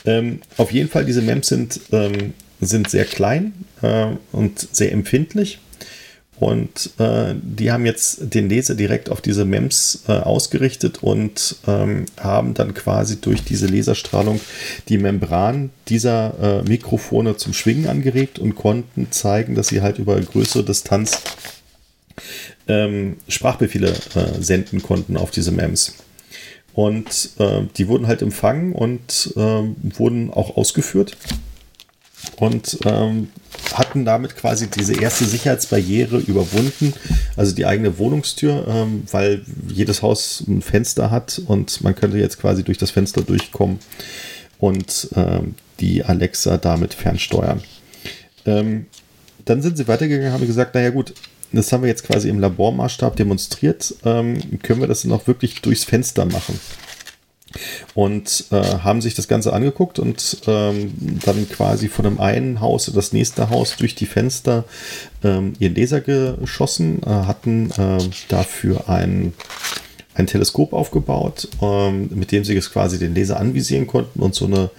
[0.05, 5.59] Ähm, auf jeden Fall, diese MEMS sind, ähm, sind sehr klein äh, und sehr empfindlich.
[6.37, 12.05] Und äh, die haben jetzt den Laser direkt auf diese MEMS äh, ausgerichtet und ähm,
[12.19, 14.41] haben dann quasi durch diese Laserstrahlung
[14.89, 20.19] die Membran dieser äh, Mikrofone zum Schwingen angeregt und konnten zeigen, dass sie halt über
[20.19, 21.21] größere Distanz
[22.67, 25.95] ähm, Sprachbefehle äh, senden konnten auf diese MEMS.
[26.73, 29.39] Und äh, die wurden halt empfangen und äh,
[29.97, 31.15] wurden auch ausgeführt
[32.37, 33.29] und ähm,
[33.73, 36.93] hatten damit quasi diese erste Sicherheitsbarriere überwunden,
[37.35, 42.39] also die eigene Wohnungstür, ähm, weil jedes Haus ein Fenster hat und man könnte jetzt
[42.39, 43.79] quasi durch das Fenster durchkommen
[44.59, 47.61] und ähm, die Alexa damit fernsteuern.
[48.45, 48.85] Ähm,
[49.45, 51.13] dann sind sie weitergegangen, haben gesagt, naja gut,
[51.51, 55.61] das haben wir jetzt quasi im Labormaßstab demonstriert, ähm, können wir das dann auch wirklich
[55.61, 56.59] durchs Fenster machen.
[57.93, 60.93] Und äh, haben sich das Ganze angeguckt und ähm,
[61.25, 64.65] dann quasi von dem einen Haus in das nächste Haus durch die Fenster
[65.23, 67.97] ähm, ihren Laser geschossen, äh, hatten äh,
[68.27, 69.33] dafür ein,
[70.13, 74.45] ein Teleskop aufgebaut, ähm, mit dem sie jetzt quasi den Laser anvisieren konnten und so
[74.45, 74.69] eine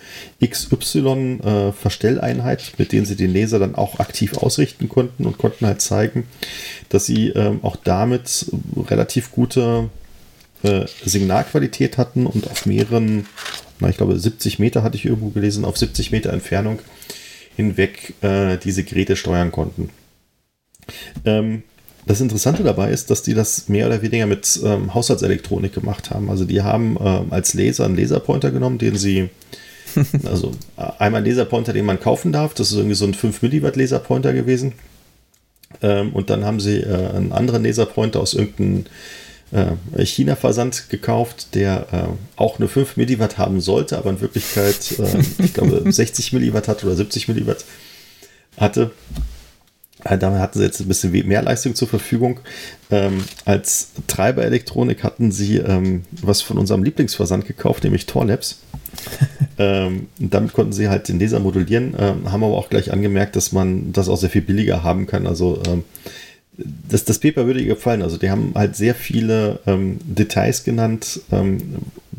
[0.45, 5.81] XY-Verstelleinheit, äh, mit denen sie den Laser dann auch aktiv ausrichten konnten und konnten halt
[5.81, 6.29] zeigen,
[6.89, 8.47] dass sie ähm, auch damit
[8.89, 9.89] relativ gute
[10.66, 13.26] äh, Signalqualität hatten und auf mehreren,
[13.80, 16.80] na, ich glaube 70 Meter hatte ich irgendwo gelesen, auf 70 Meter Entfernung
[17.56, 19.90] hinweg äh, diese Geräte steuern konnten.
[21.24, 21.62] Ähm,
[22.06, 26.30] das Interessante dabei ist, dass die das mehr oder weniger mit ähm, Haushaltselektronik gemacht haben.
[26.30, 29.28] Also die haben ähm, als Laser einen Laserpointer genommen, den sie,
[30.24, 32.54] also äh, einmal einen Laserpointer, den man kaufen darf.
[32.54, 34.74] Das ist irgendwie so ein 5 Milliwatt Laserpointer gewesen.
[35.82, 38.84] Ähm, und dann haben sie äh, einen anderen Laserpointer aus irgendeinem
[39.53, 45.42] äh, China-Versand gekauft, der äh, auch nur 5 Milliwatt haben sollte, aber in Wirklichkeit, äh,
[45.42, 47.64] ich glaube, 60 Milliwatt hat oder 70 Milliwatt
[48.57, 48.90] hatte.
[50.05, 52.40] Äh, damit hatten sie jetzt ein bisschen mehr Leistung zur Verfügung.
[52.90, 58.61] Ähm, als Treiberelektronik hatten sie ähm, was von unserem Lieblingsversand gekauft, nämlich Torlabs.
[59.59, 63.53] ähm, damit konnten sie halt den Laser modulieren, ähm, haben aber auch gleich angemerkt, dass
[63.53, 65.26] man das auch sehr viel billiger haben kann.
[65.26, 65.84] Also ähm,
[66.59, 68.02] das, das Paper würde ihr gefallen.
[68.02, 71.76] Also die haben halt sehr viele ähm, Details genannt, ähm,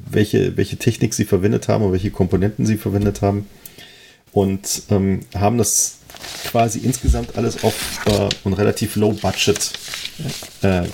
[0.09, 3.47] welche, welche Technik sie verwendet haben und welche Komponenten sie verwendet haben.
[4.31, 5.97] Und ähm, haben das
[6.45, 9.71] quasi insgesamt alles auf äh, ein relativ low-budget
[10.63, 10.89] äh, äh,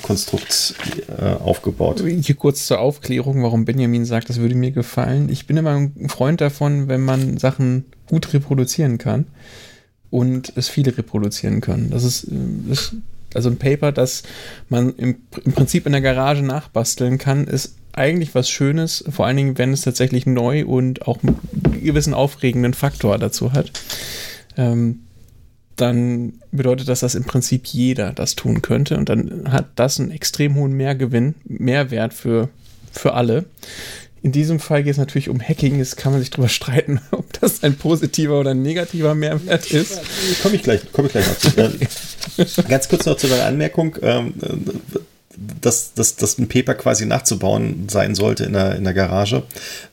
[1.39, 2.03] aufgebaut.
[2.05, 5.29] Hier kurz zur Aufklärung, warum Benjamin sagt, das würde mir gefallen.
[5.29, 9.25] Ich bin immer ein Freund davon, wenn man Sachen gut reproduzieren kann
[10.09, 11.89] und es viele reproduzieren können.
[11.89, 12.35] Das ist, äh,
[12.69, 12.95] das
[13.36, 14.23] also ein Paper, das
[14.69, 19.38] man im, im Prinzip in der Garage nachbasteln kann, ist eigentlich was Schönes, vor allen
[19.38, 21.39] Dingen, wenn es tatsächlich neu und auch einen
[21.81, 23.71] gewissen aufregenden Faktor dazu hat.
[24.57, 25.01] Ähm,
[25.75, 30.11] dann bedeutet das, dass im Prinzip jeder das tun könnte und dann hat das einen
[30.11, 32.49] extrem hohen Mehrgewinn, Mehrwert für,
[32.91, 33.45] für alle.
[34.24, 35.78] In diesem Fall geht es natürlich um Hacking.
[35.78, 39.99] Jetzt kann man sich darüber streiten, ob das ein positiver oder ein negativer Mehrwert ist.
[40.41, 41.49] Komme ich gleich, komme ich gleich noch zu.
[42.38, 44.34] Äh, ganz kurz noch zu deiner Anmerkung, ähm,
[45.61, 49.43] dass, dass, dass ein Paper quasi nachzubauen sein sollte in der, in der Garage.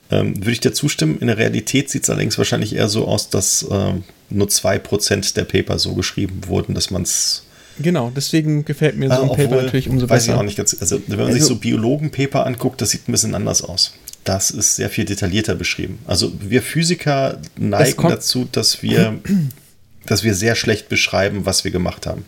[0.09, 1.19] Ähm, würde ich dir zustimmen.
[1.19, 5.43] In der Realität sieht es allerdings wahrscheinlich eher so aus, dass ähm, nur 2% der
[5.43, 7.43] Paper so geschrieben wurden, dass man es
[7.79, 10.33] Genau, deswegen gefällt mir so ein Ah, Paper natürlich umso weiß besser.
[10.33, 10.75] ich auch nicht ganz.
[10.79, 13.93] Also, wenn man sich Also- so Biologen-Paper anguckt, das sieht ein bisschen anders aus.
[14.23, 15.99] Das ist sehr viel detaillierter beschrieben.
[16.05, 19.19] Also, wir Physiker neigen kommt- dazu, dass wir,
[20.05, 22.25] dass wir sehr schlecht beschreiben, was wir gemacht haben.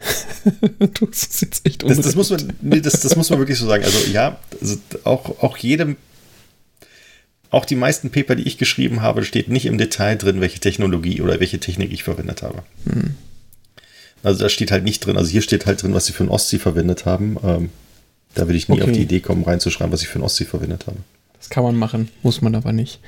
[0.94, 3.66] du bist jetzt echt Das, das, muss man, nee, das, das muss man wirklich so
[3.66, 3.84] sagen.
[3.84, 5.96] Also, ja, also auch, auch jedem.
[7.50, 11.20] Auch die meisten Paper, die ich geschrieben habe, steht nicht im Detail drin, welche Technologie
[11.20, 12.62] oder welche Technik ich verwendet habe.
[12.88, 13.14] Hm.
[14.22, 15.16] Also da steht halt nicht drin.
[15.16, 17.36] Also hier steht halt drin, was sie für ein Ostsee verwendet haben.
[17.42, 17.70] Ähm,
[18.34, 18.84] da will ich nie Okay.
[18.84, 20.98] auf die Idee kommen, reinzuschreiben, was ich für ein Ostsee verwendet habe.
[21.40, 23.00] Das kann man machen, muss man aber nicht.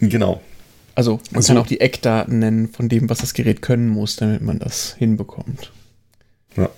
[0.00, 0.40] Genau.
[0.96, 1.48] Also man So.
[1.48, 4.94] kann auch die Eckdaten nennen von dem, was das Gerät können muss, damit man das
[4.98, 5.70] hinbekommt.
[6.56, 6.68] Ja.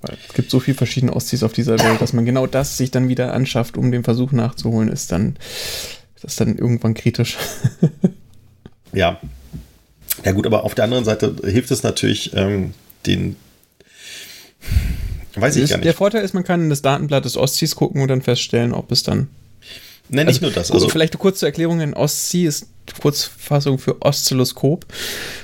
[0.00, 2.90] Weil es gibt so viele verschiedene Ostis auf dieser Welt, dass man genau das sich
[2.90, 5.36] dann wieder anschafft, um den Versuch nachzuholen, ist dann,
[6.14, 7.36] das ist dann irgendwann kritisch.
[8.92, 9.20] Ja.
[10.24, 12.72] Ja gut, aber auf der anderen Seite hilft es natürlich ähm,
[13.04, 13.36] den.
[15.40, 15.96] Weiß ich Das- gar Der nicht.
[15.98, 19.02] Vorteil ist, man kann in das Datenblatt des Ostis gucken und dann feststellen, ob es
[19.02, 19.28] dann.
[20.10, 20.70] Nein, nicht nur das.
[20.70, 22.66] Also, Also, vielleicht eine kurze Erklärung: Ein Oszi ist
[23.02, 24.86] Kurzfassung für Oszilloskop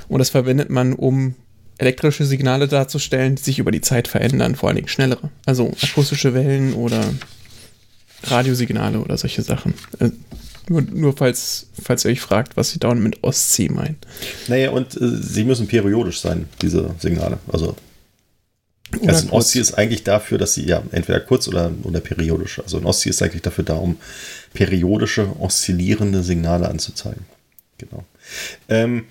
[0.07, 1.35] und das verwendet man, um
[1.77, 5.29] elektrische Signale darzustellen, die sich über die Zeit verändern, vor allen Dingen schnellere.
[5.45, 7.03] Also akustische Wellen oder
[8.23, 9.73] Radiosignale oder solche Sachen.
[9.99, 10.09] Äh,
[10.67, 13.97] Nur, nur falls, falls ihr euch fragt, was sie dauernd mit Ostsee meinen.
[14.47, 17.37] naja, und äh, sie müssen periodisch sein, diese Signale.
[17.51, 17.75] Also,
[19.07, 19.31] also ein.
[19.31, 22.59] Ostsee ist eigentlich dafür, dass sie ja entweder kurz oder, oder periodisch.
[22.59, 23.97] Also ein Ostsee ist eigentlich dafür da, um
[24.53, 27.25] periodische, oszillierende Signale anzuzeigen.
[27.77, 28.05] Genau.
[28.69, 29.05] Ähm,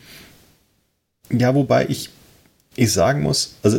[1.30, 2.11] ja, wobei ich,
[2.76, 3.78] ich sagen muss, also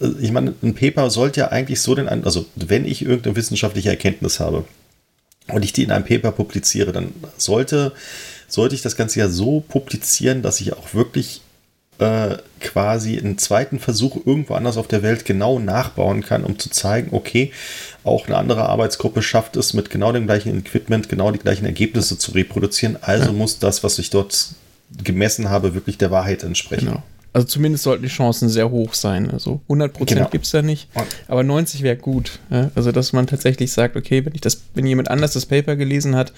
[0.00, 3.90] äh, ich meine, ein Paper sollte ja eigentlich so den, also wenn ich irgendeine wissenschaftliche
[3.90, 4.64] Erkenntnis habe
[5.48, 7.92] und ich die in einem Paper publiziere, dann sollte,
[8.48, 11.42] sollte ich das Ganze ja so publizieren, dass ich auch wirklich
[11.98, 16.70] äh, quasi einen zweiten Versuch irgendwo anders auf der Welt genau nachbauen kann, um zu
[16.70, 17.52] zeigen, okay,
[18.04, 22.18] auch eine andere Arbeitsgruppe schafft es mit genau dem gleichen Equipment, genau die gleichen Ergebnisse
[22.18, 22.96] zu reproduzieren.
[23.00, 24.50] Also muss das, was ich dort
[25.02, 26.86] gemessen habe, wirklich der Wahrheit entsprechen.
[26.86, 27.02] Genau.
[27.34, 29.30] Also zumindest sollten die Chancen sehr hoch sein.
[29.30, 30.28] Also 100% Genau.
[30.28, 30.88] gibt es da nicht.
[31.28, 32.40] Aber 90 wäre gut.
[32.50, 32.70] Ja?
[32.74, 36.14] Also dass man tatsächlich sagt, okay, wenn ich das, wenn jemand anders das Paper gelesen
[36.14, 36.32] hat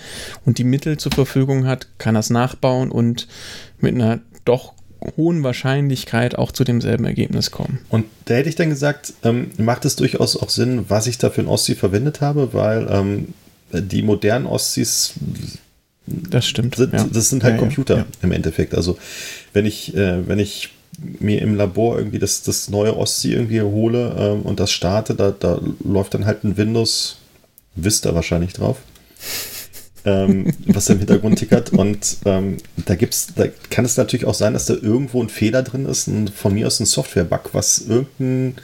[0.44, 3.26] und die Mittel zur Verfügung hat, kann das nachbauen und
[3.80, 4.72] mit einer doch
[5.16, 7.80] hohen Wahrscheinlichkeit auch zu demselben Ergebnis kommen.
[7.88, 11.30] Und da hätte ich dann gesagt, ähm, macht es durchaus auch Sinn, was ich da
[11.30, 13.28] für ein Ostsee verwendet habe, weil ähm,
[13.72, 15.14] die modernen Ostsys
[16.06, 16.76] Das stimmt.
[16.76, 17.06] sind, ja.
[17.10, 18.06] das sind halt ja, Computer ja.
[18.22, 18.74] im Endeffekt.
[18.74, 18.98] Also
[19.52, 20.70] wenn ich, äh, wenn ich
[21.18, 25.30] mir im Labor irgendwie das, das neue Ostsee irgendwie hole ähm, und das starte, da,
[25.32, 27.18] da läuft dann halt ein Windows
[27.74, 28.78] Vista wahrscheinlich drauf.
[30.04, 34.52] Ähm, was im Hintergrund tickert und ähm, da gibt's, da kann es natürlich auch sein,
[34.52, 38.56] dass da irgendwo ein Fehler drin ist, ein, von mir aus ein Software-Bug, was irgendein,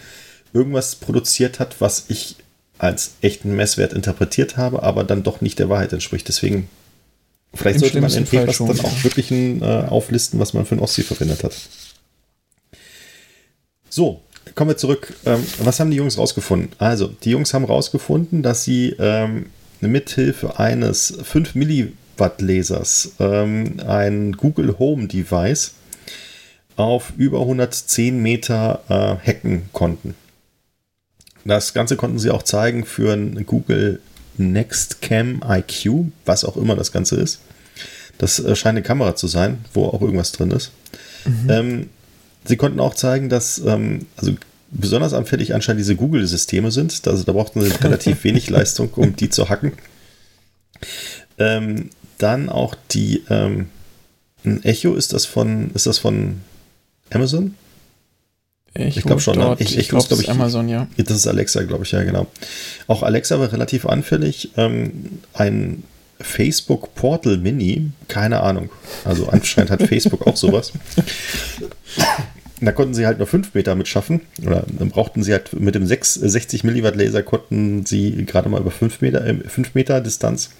[0.52, 2.36] irgendwas produziert hat, was ich
[2.78, 6.28] als echten Messwert interpretiert habe, aber dann doch nicht der Wahrheit entspricht.
[6.28, 6.68] Deswegen
[7.54, 10.76] vielleicht Im sollte man in Papers dann auch wirklich ein, äh, auflisten, was man für
[10.76, 11.54] ein Ostsee verwendet hat.
[13.90, 14.22] So,
[14.54, 15.14] kommen wir zurück.
[15.26, 16.70] Ähm, was haben die Jungs rausgefunden?
[16.78, 19.46] Also, die Jungs haben rausgefunden, dass sie ähm,
[19.88, 25.74] mithilfe eines 5 Milliwatt Lasers ähm, ein Google Home Device
[26.76, 30.14] auf über 110 Meter äh, hacken konnten.
[31.44, 34.00] Das Ganze konnten sie auch zeigen für ein Google
[34.36, 37.40] Nextcam IQ, was auch immer das Ganze ist.
[38.18, 40.72] Das äh, scheint eine Kamera zu sein, wo auch irgendwas drin ist.
[41.48, 41.90] Ähm,
[42.44, 44.34] sie konnten auch zeigen, dass ähm, also
[44.70, 47.06] besonders anfällig anscheinend diese Google-Systeme sind.
[47.06, 49.72] Also da brauchten sie relativ wenig Leistung, um die zu hacken.
[51.38, 53.68] Ähm, dann auch die ähm,
[54.44, 56.40] ein Echo, ist das von, ist das von
[57.10, 57.54] Amazon?
[58.74, 59.44] Ich glaub schon, ne?
[59.44, 60.86] Dort, Ich- ich, ich glaube, glaub ich- Amazon, ja.
[60.96, 62.26] Ja, Das ist Alexa, glaube ich, ja, genau.
[62.86, 64.50] Auch Alexa war relativ anfällig.
[64.56, 65.82] Ähm, ein
[66.20, 68.70] Facebook Portal Mini, keine Ahnung.
[69.04, 70.72] Also anscheinend hat Facebook auch sowas.
[72.60, 74.20] Da konnten sie halt nur 5 Meter mit schaffen.
[74.46, 78.60] Oder dann brauchten sie halt mit dem 6, 60 Milliwatt Laser konnten sie gerade mal
[78.60, 80.50] über 5 Meter, äh, 5 Meter Distanz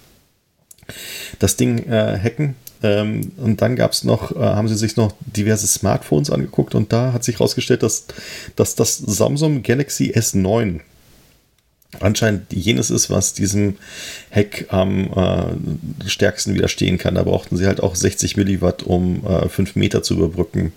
[1.39, 2.57] das Ding äh, hacken.
[2.83, 6.93] Ähm, und dann gab es noch, äh, haben sie sich noch diverse Smartphones angeguckt und
[6.93, 8.07] da hat sich herausgestellt, dass,
[8.57, 10.81] dass das Samsung Galaxy S9
[11.99, 13.77] anscheinend jenes ist, was diesem
[14.31, 17.17] Heck am äh, stärksten widerstehen kann.
[17.17, 20.73] Da brauchten sie halt auch 60 Milliwatt, um äh, 5 Meter zu überbrücken.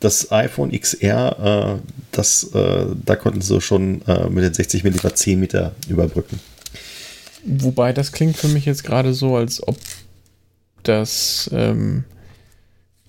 [0.00, 5.16] Das iPhone XR, äh, das, äh, da konnten sie schon äh, mit den 60 Milliwatt
[5.16, 6.38] 10 Meter überbrücken.
[7.44, 9.76] Wobei das klingt für mich jetzt gerade so, als ob
[10.82, 12.04] das ähm,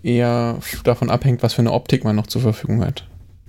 [0.02, 3.06] eher davon abhängt, was für eine Optik man noch zur Verfügung hat.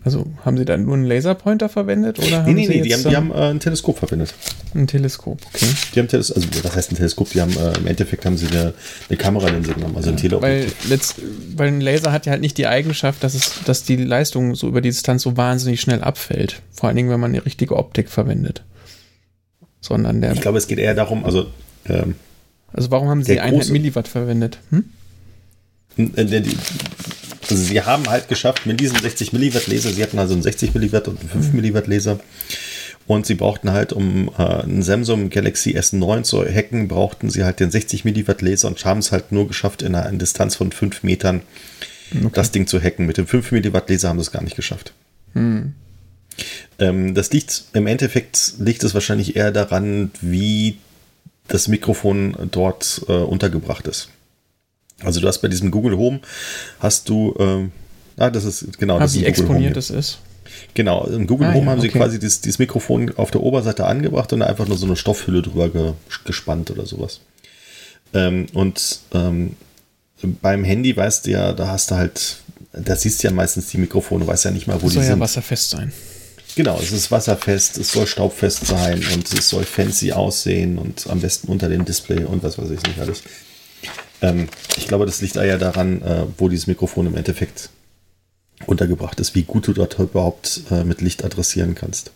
[0.07, 2.19] Also haben Sie da nur einen Laserpointer verwendet?
[2.19, 4.35] Oder nee, haben nee, Sie nee, die haben, die haben äh, ein Teleskop verwendet.
[4.75, 5.67] ein Teleskop, okay.
[5.95, 7.31] Die haben Teles also was heißt ein Teleskop?
[7.31, 8.75] Die haben äh, im Endeffekt haben sie eine,
[9.09, 10.89] eine Kameralinse genommen, also ein Weil, Teleobjektiv.
[10.91, 11.15] letzt,
[11.57, 14.69] weil ein Laser hat ja halt nicht die Eigenschaft, dass, es, dass die Leistung so
[14.69, 16.61] über die Distanz so wahnsinnig schnell abfällt.
[16.71, 18.63] Vor allen Dingen, wenn man eine richtige Optik verwendet.
[19.81, 20.33] Sondern der.
[20.33, 21.47] Ich glaube, es geht eher darum, also
[21.89, 22.15] ähm,
[22.75, 24.59] also warum haben Sie eineinhalb große- Milliwatt verwendet?
[24.71, 24.85] Hm?
[26.17, 26.57] äh, die-
[27.51, 30.75] also sie haben halt geschafft, mit diesem 60 Milliwatt Laser, sie hatten also einen 60
[30.75, 32.19] Milliwatt und einen 5 Milliwatt Laser
[33.07, 37.61] und sie brauchten halt, um äh, einen Samsung Galaxy S9 zu hacken, brauchten sie halt
[37.61, 41.03] den 60 Milliwatt Laser und haben es halt nur geschafft, in einer Distanz von 5
[41.03, 41.43] Metern
[42.33, 43.07] das Ding zu hacken.
[43.07, 44.93] Mit dem 5 Milliwatt Laser haben sie es gar nicht geschafft.
[45.35, 45.75] Hm.
[46.79, 50.79] Ähm, das liegt im Endeffekt liegt es wahrscheinlich eher daran, wie
[51.49, 54.09] das Mikrofon dort äh, untergebracht ist.
[55.03, 56.21] Also du hast bei diesem Google Home
[56.81, 57.73] hast du ähm,
[58.17, 60.19] ah, das ist genau das Ah, wie ist Home exponiert das ist?
[60.75, 61.99] Genau, im Google Ah, Home ja, haben sie okay.
[61.99, 65.69] quasi dieses, dieses Mikrofon auf der Oberseite angebracht und einfach nur so eine Stoffhülle drüber
[65.69, 65.93] ge,
[66.25, 67.21] gespannt oder sowas.
[68.13, 69.57] Ähm, und ähm,
[70.41, 72.37] beim Handy weißt du ja, da hast du halt,
[72.73, 75.05] da siehst du ja meistens die Mikrofone, weißt ja nicht mal, wo Das die soll
[75.05, 75.21] ja sind.
[75.21, 75.93] wasserfest sein.
[76.57, 81.19] Genau, es ist wasserfest, es soll staubfest sein und es soll fancy aussehen und am
[81.21, 83.23] besten unter dem Display und was weiß ich nicht alles.
[84.25, 87.71] Ähm, ich glaube, das liegt eher daran, äh, wo dieses Mikrofon im Endeffekt
[88.67, 92.13] untergebracht ist, wie gut du dort überhaupt äh, mit Licht adressieren kannst.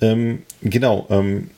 [0.00, 1.50] Ähm, genau, ähm,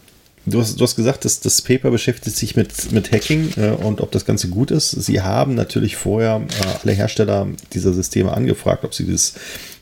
[0.46, 4.00] du, hast, du hast gesagt, dass das Paper beschäftigt sich mit, mit Hacking äh, und
[4.00, 4.90] ob das Ganze gut ist.
[4.90, 9.34] Sie haben natürlich vorher äh, alle Hersteller dieser Systeme angefragt, ob sie dieses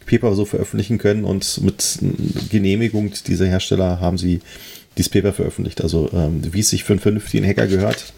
[0.06, 1.98] Paper so veröffentlichen können und mit
[2.50, 4.40] Genehmigung dieser Hersteller haben sie
[4.98, 5.80] dieses Paper veröffentlicht.
[5.80, 8.12] Also ähm, wie es sich für einen vernünftigen Hacker gehört,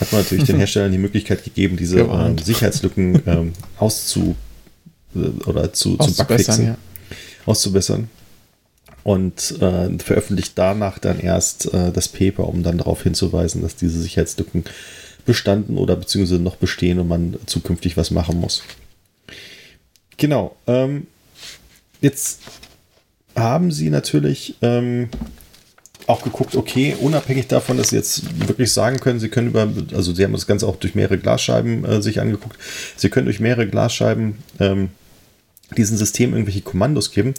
[0.00, 2.44] hat man natürlich den Herstellern die Möglichkeit gegeben, diese Gewarnt.
[2.44, 4.36] Sicherheitslücken ähm, auszu
[5.14, 6.76] äh, oder zu, zu bugfixen, ja.
[7.46, 8.08] auszubessern.
[9.04, 14.00] Und äh, veröffentlicht danach dann erst äh, das Paper, um dann darauf hinzuweisen, dass diese
[14.00, 14.64] Sicherheitslücken
[15.24, 18.62] bestanden oder beziehungsweise noch bestehen und man zukünftig was machen muss.
[20.16, 20.56] Genau.
[20.66, 21.06] Ähm,
[22.00, 22.40] jetzt
[23.34, 25.08] haben sie natürlich ähm,
[26.08, 30.14] auch geguckt, okay, unabhängig davon, dass sie jetzt wirklich sagen können, sie können über, also
[30.14, 32.56] sie haben das Ganze auch durch mehrere Glasscheiben äh, sich angeguckt,
[32.96, 34.88] sie können durch mehrere Glasscheiben ähm,
[35.76, 37.34] diesem System irgendwelche Kommandos geben,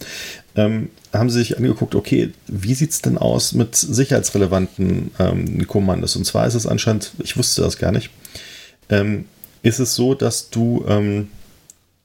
[0.55, 6.15] ähm, haben sie sich angeguckt, okay, wie sieht es denn aus mit sicherheitsrelevanten ähm, Kommandos?
[6.15, 8.11] Und zwar ist es anscheinend, ich wusste das gar nicht,
[8.89, 9.25] ähm,
[9.63, 11.29] ist es so, dass du, ähm,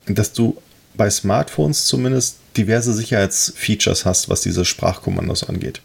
[0.07, 0.57] dass du
[0.97, 5.83] bei Smartphones zumindest diverse Sicherheitsfeatures hast, was diese Sprachkommandos angeht.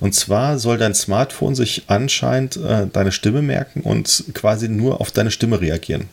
[0.00, 5.10] Und zwar soll dein Smartphone sich anscheinend äh, deine Stimme merken und quasi nur auf
[5.10, 6.08] deine Stimme reagieren.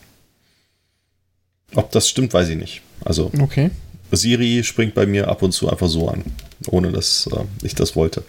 [1.76, 2.82] Ob das stimmt, weiß ich nicht.
[3.04, 3.72] Also Okay.
[4.12, 6.24] Siri springt bei mir ab und zu einfach so an,
[6.68, 8.24] ohne dass äh, ich das wollte.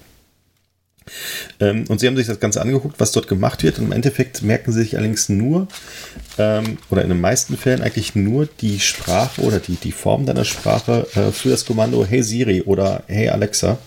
[1.60, 3.78] Ähm, und sie haben sich das Ganze angeguckt, was dort gemacht wird.
[3.78, 5.68] Und im Endeffekt merken sie sich allerdings nur,
[6.38, 10.44] ähm, oder in den meisten Fällen eigentlich nur die Sprache oder die, die Form deiner
[10.44, 13.78] Sprache äh, für das Kommando Hey Siri oder Hey Alexa.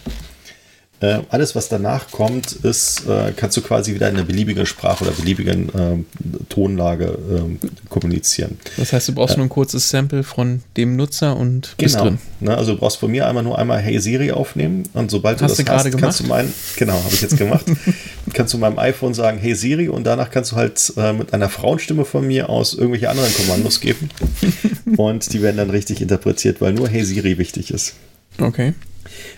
[1.00, 5.04] Äh, alles, was danach kommt, ist, äh, kannst du quasi wieder in einer beliebigen Sprache
[5.04, 6.06] oder beliebigen ähm,
[6.50, 8.58] Tonlage ähm, kommunizieren.
[8.78, 12.06] Das heißt, du brauchst nur ein kurzes Sample von dem Nutzer und bist Genau.
[12.10, 12.18] drin.
[12.39, 15.60] Ne, also du brauchst von mir einmal nur einmal Hey Siri aufnehmen und sobald Hast
[15.60, 17.66] du das hast, kannst du mein, genau, habe ich jetzt gemacht,
[18.34, 21.50] kannst du meinem iPhone sagen Hey Siri und danach kannst du halt äh, mit einer
[21.50, 24.10] Frauenstimme von mir aus irgendwelche anderen Kommandos geben
[24.98, 27.93] und die werden dann richtig interpretiert, weil nur Hey Siri wichtig ist.
[28.39, 28.74] Okay.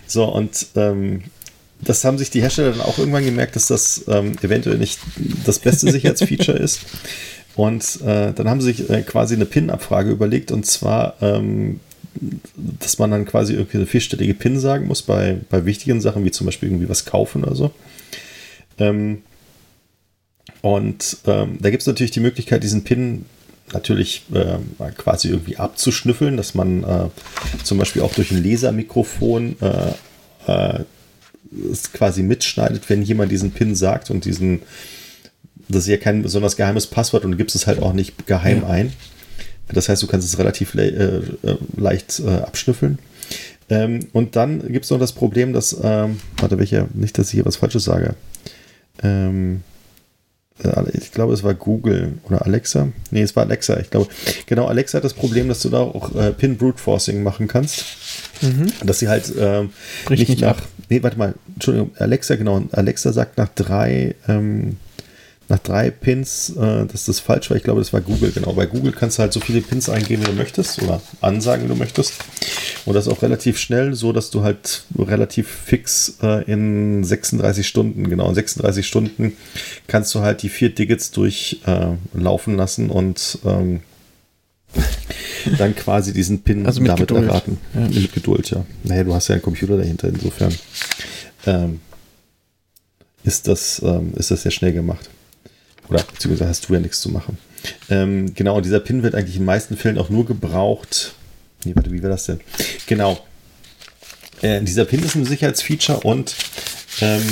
[0.06, 1.22] So, und ähm,
[1.82, 4.98] das haben sich die Hersteller dann auch irgendwann gemerkt, dass das ähm, eventuell nicht
[5.44, 6.80] das beste Sicherheitsfeature ist.
[7.56, 11.80] Und äh, dann haben sie sich äh, quasi eine PIN-Abfrage überlegt, und zwar, ähm,
[12.56, 16.30] dass man dann quasi irgendwie eine vierstellige PIN sagen muss bei, bei wichtigen Sachen, wie
[16.30, 17.70] zum Beispiel irgendwie was kaufen oder so.
[18.78, 19.22] Ähm,
[20.62, 23.24] und ähm, da gibt es natürlich die Möglichkeit, diesen PIN
[23.72, 24.58] natürlich äh,
[24.96, 27.08] quasi irgendwie abzuschnüffeln, dass man äh,
[27.62, 29.92] zum Beispiel auch durch ein Lasermikrofon äh,
[30.46, 30.84] äh,
[31.72, 34.60] es quasi mitschneidet, wenn jemand diesen PIN sagt und diesen,
[35.68, 38.68] das ist ja kein besonders geheimes Passwort und gibst es halt auch nicht geheim Ja.
[38.68, 38.92] ein.
[39.72, 40.86] Das heißt, du kannst es relativ le
[41.44, 42.98] äh, äh, leicht äh, abschnüffeln.
[43.68, 47.34] Ähm, und dann gibt es noch das Problem, dass, ähm, warte, welcher, nicht, dass ich
[47.34, 48.14] hier was Falsches sage.
[49.02, 49.69] Ähm, äh,
[50.92, 52.88] ich glaube, es war Google oder Alexa.
[53.10, 54.08] Nee, es war Alexa, ich glaube.
[54.46, 57.84] Genau, Alexa hat das Problem, dass du da auch äh, Pin Brute Forcing machen kannst.
[58.42, 58.72] Mhm.
[58.84, 59.70] Dass sie halt ähm,
[60.08, 60.58] nicht, nicht nach.
[60.58, 60.68] Ab.
[60.88, 62.62] Nee, warte mal, Entschuldigung, Alexa, genau.
[62.72, 64.76] Alexa sagt nach drei ähm,
[65.50, 67.56] nach drei Pins, äh, dass das falsch war.
[67.56, 68.52] Ich glaube, das war Google, genau.
[68.52, 71.68] Bei Google kannst du halt so viele Pins eingeben, wie du möchtest oder ansagen, wie
[71.68, 72.14] du möchtest.
[72.86, 78.08] Und das auch relativ schnell, so dass du halt relativ fix äh, in 36 Stunden,
[78.08, 79.32] genau, in 36 Stunden
[79.88, 83.80] kannst du halt die vier Digits durchlaufen äh, lassen und ähm,
[85.58, 87.28] dann quasi diesen Pin also damit Geduld.
[87.28, 87.58] erraten.
[87.74, 87.80] Ja.
[87.88, 88.64] Mit Geduld, ja.
[88.84, 90.54] Naja, du hast ja einen Computer dahinter, insofern
[91.46, 91.80] ähm,
[93.24, 95.10] ist, das, ähm, ist das sehr schnell gemacht.
[95.90, 97.36] Oder beziehungsweise hast du ja nichts zu machen.
[97.90, 101.14] Ähm, genau, dieser Pin wird eigentlich in den meisten Fällen auch nur gebraucht.
[101.64, 102.40] Nee, warte, wie war das denn?
[102.86, 103.20] Genau.
[104.40, 106.34] Äh, dieser Pin ist ein Sicherheitsfeature und
[107.00, 107.22] ähm,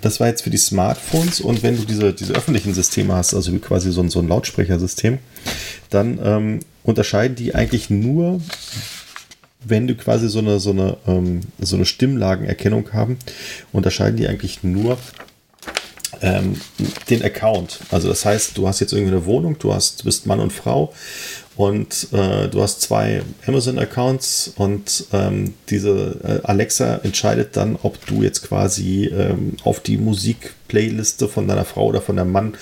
[0.00, 3.56] das war jetzt für die Smartphones und wenn du diese, diese öffentlichen Systeme hast, also
[3.58, 5.18] quasi so ein, so ein Lautsprechersystem,
[5.90, 8.40] dann ähm, unterscheiden die eigentlich nur,
[9.64, 13.18] wenn du quasi so eine, so eine, ähm, so eine Stimmlagenerkennung haben,
[13.72, 14.98] unterscheiden die eigentlich nur
[16.22, 16.60] ähm,
[17.10, 17.80] den Account.
[17.90, 20.52] Also das heißt, du hast jetzt irgendwie eine Wohnung, du hast, du bist Mann und
[20.52, 20.92] Frau
[21.56, 28.22] und äh, du hast zwei Amazon-Accounts und ähm, diese äh, Alexa entscheidet dann, ob du
[28.22, 32.54] jetzt quasi ähm, auf die Musik-Playliste von deiner Frau oder von deinem Mann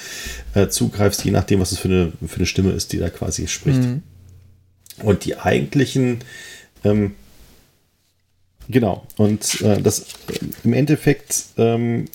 [0.55, 3.49] äh, zugreifst, je nachdem, was es für eine, für eine Stimme ist, die da quasi
[3.49, 3.81] spricht.
[3.81, 4.03] Mhm.
[5.03, 6.21] Und die eigentlichen
[6.85, 7.13] ähm,
[8.69, 10.05] Genau, und äh, das äh,
[10.65, 12.07] im Endeffekt ähm,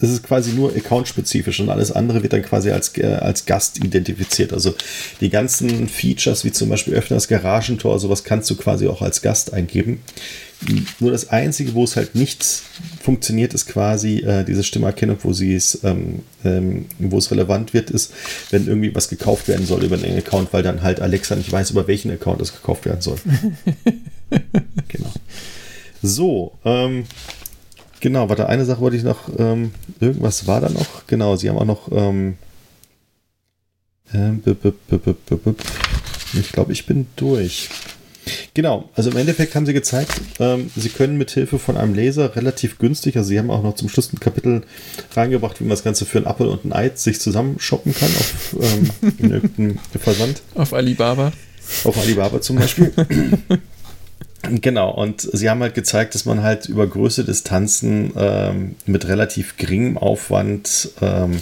[0.00, 3.82] das ist quasi nur account-spezifisch und alles andere wird dann quasi als, äh, als Gast
[3.82, 4.52] identifiziert.
[4.52, 4.74] Also
[5.20, 9.22] die ganzen Features, wie zum Beispiel öffnen das Garagentor, sowas kannst du quasi auch als
[9.22, 10.00] Gast eingeben.
[10.98, 12.44] Nur das Einzige, wo es halt nicht
[13.02, 17.90] funktioniert, ist quasi äh, diese Stimmerkennung, wo sie es, ähm, ähm, wo es relevant wird,
[17.90, 18.12] ist,
[18.50, 21.70] wenn irgendwie was gekauft werden soll über einen Account, weil dann halt Alexa nicht weiß,
[21.70, 23.18] über welchen Account es gekauft werden soll.
[24.88, 25.12] genau.
[26.02, 27.04] So, ähm,
[28.00, 31.06] Genau, warte, eine Sache wollte ich noch, ähm, irgendwas war da noch.
[31.06, 32.36] Genau, sie haben auch noch, ähm,
[34.12, 34.32] äh,
[36.38, 37.70] ich glaube, ich bin durch.
[38.54, 42.36] Genau, also im Endeffekt haben sie gezeigt, ähm, sie können mit Hilfe von einem Laser
[42.36, 44.62] relativ günstig, also sie haben auch noch zum Schluss ein Kapitel
[45.14, 48.08] reingebracht, wie man das Ganze für ein Apple und ein Ei sich zusammen shoppen kann
[48.08, 50.42] auf ähm, in irgendeinem Versand.
[50.54, 51.32] Auf Alibaba.
[51.84, 52.92] Auf Alibaba zum Beispiel.
[54.50, 59.56] Genau, und sie haben halt gezeigt, dass man halt über größere Distanzen ähm, mit relativ
[59.56, 61.38] geringem Aufwand ähm,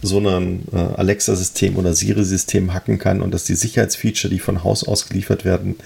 [0.00, 4.86] so ein äh, Alexa-System oder Siri-System hacken kann und dass die Sicherheitsfeature, die von Haus
[4.86, 5.76] aus geliefert werden,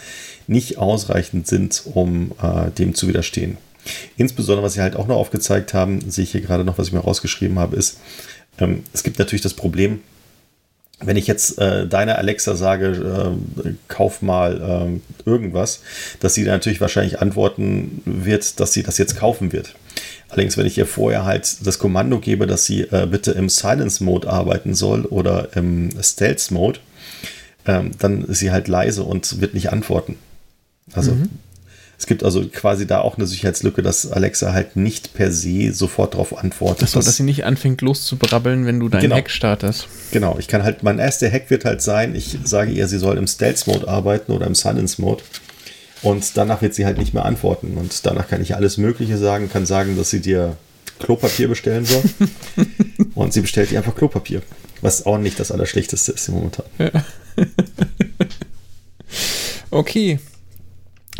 [0.46, 3.56] nicht ausreichend sind, um äh, dem zu widerstehen.
[4.16, 6.92] Insbesondere, was sie halt auch noch aufgezeigt haben, sehe ich hier gerade noch, was ich
[6.92, 7.98] mir rausgeschrieben habe, ist,
[8.58, 10.00] ähm, es gibt natürlich das Problem,
[11.00, 15.82] wenn ich jetzt äh, deiner Alexa sage, äh, kauf mal äh, irgendwas,
[16.20, 19.74] dass sie natürlich wahrscheinlich antworten wird, dass sie das jetzt kaufen wird.
[20.28, 24.28] Allerdings, wenn ich ihr vorher halt das Kommando gebe, dass sie äh, bitte im Silence-Mode
[24.28, 26.80] arbeiten soll oder im Stealth-Mode,
[27.66, 30.16] ähm, dann ist sie halt leise und wird nicht antworten.
[30.92, 31.30] Also mhm.
[31.98, 36.14] Es gibt also quasi da auch eine Sicherheitslücke, dass Alexa halt nicht per se sofort
[36.14, 36.84] darauf antwortet.
[36.84, 39.16] Achso, dass, dass sie nicht anfängt loszubrabbeln, wenn du deinen genau.
[39.16, 39.88] Hack startest.
[40.12, 43.16] Genau, ich kann halt, mein erster Hack wird halt sein, ich sage ihr, sie soll
[43.16, 45.22] im Stealth-Mode arbeiten oder im Silence-Mode.
[46.02, 47.78] Und danach wird sie halt nicht mehr antworten.
[47.78, 50.56] Und danach kann ich alles Mögliche sagen, kann sagen, dass sie dir
[51.00, 52.02] Klopapier bestellen soll.
[53.14, 54.42] und sie bestellt dir einfach Klopapier.
[54.82, 56.66] Was auch nicht das Allerschlechteste ist momentan.
[56.78, 56.90] Ja.
[59.70, 60.18] okay,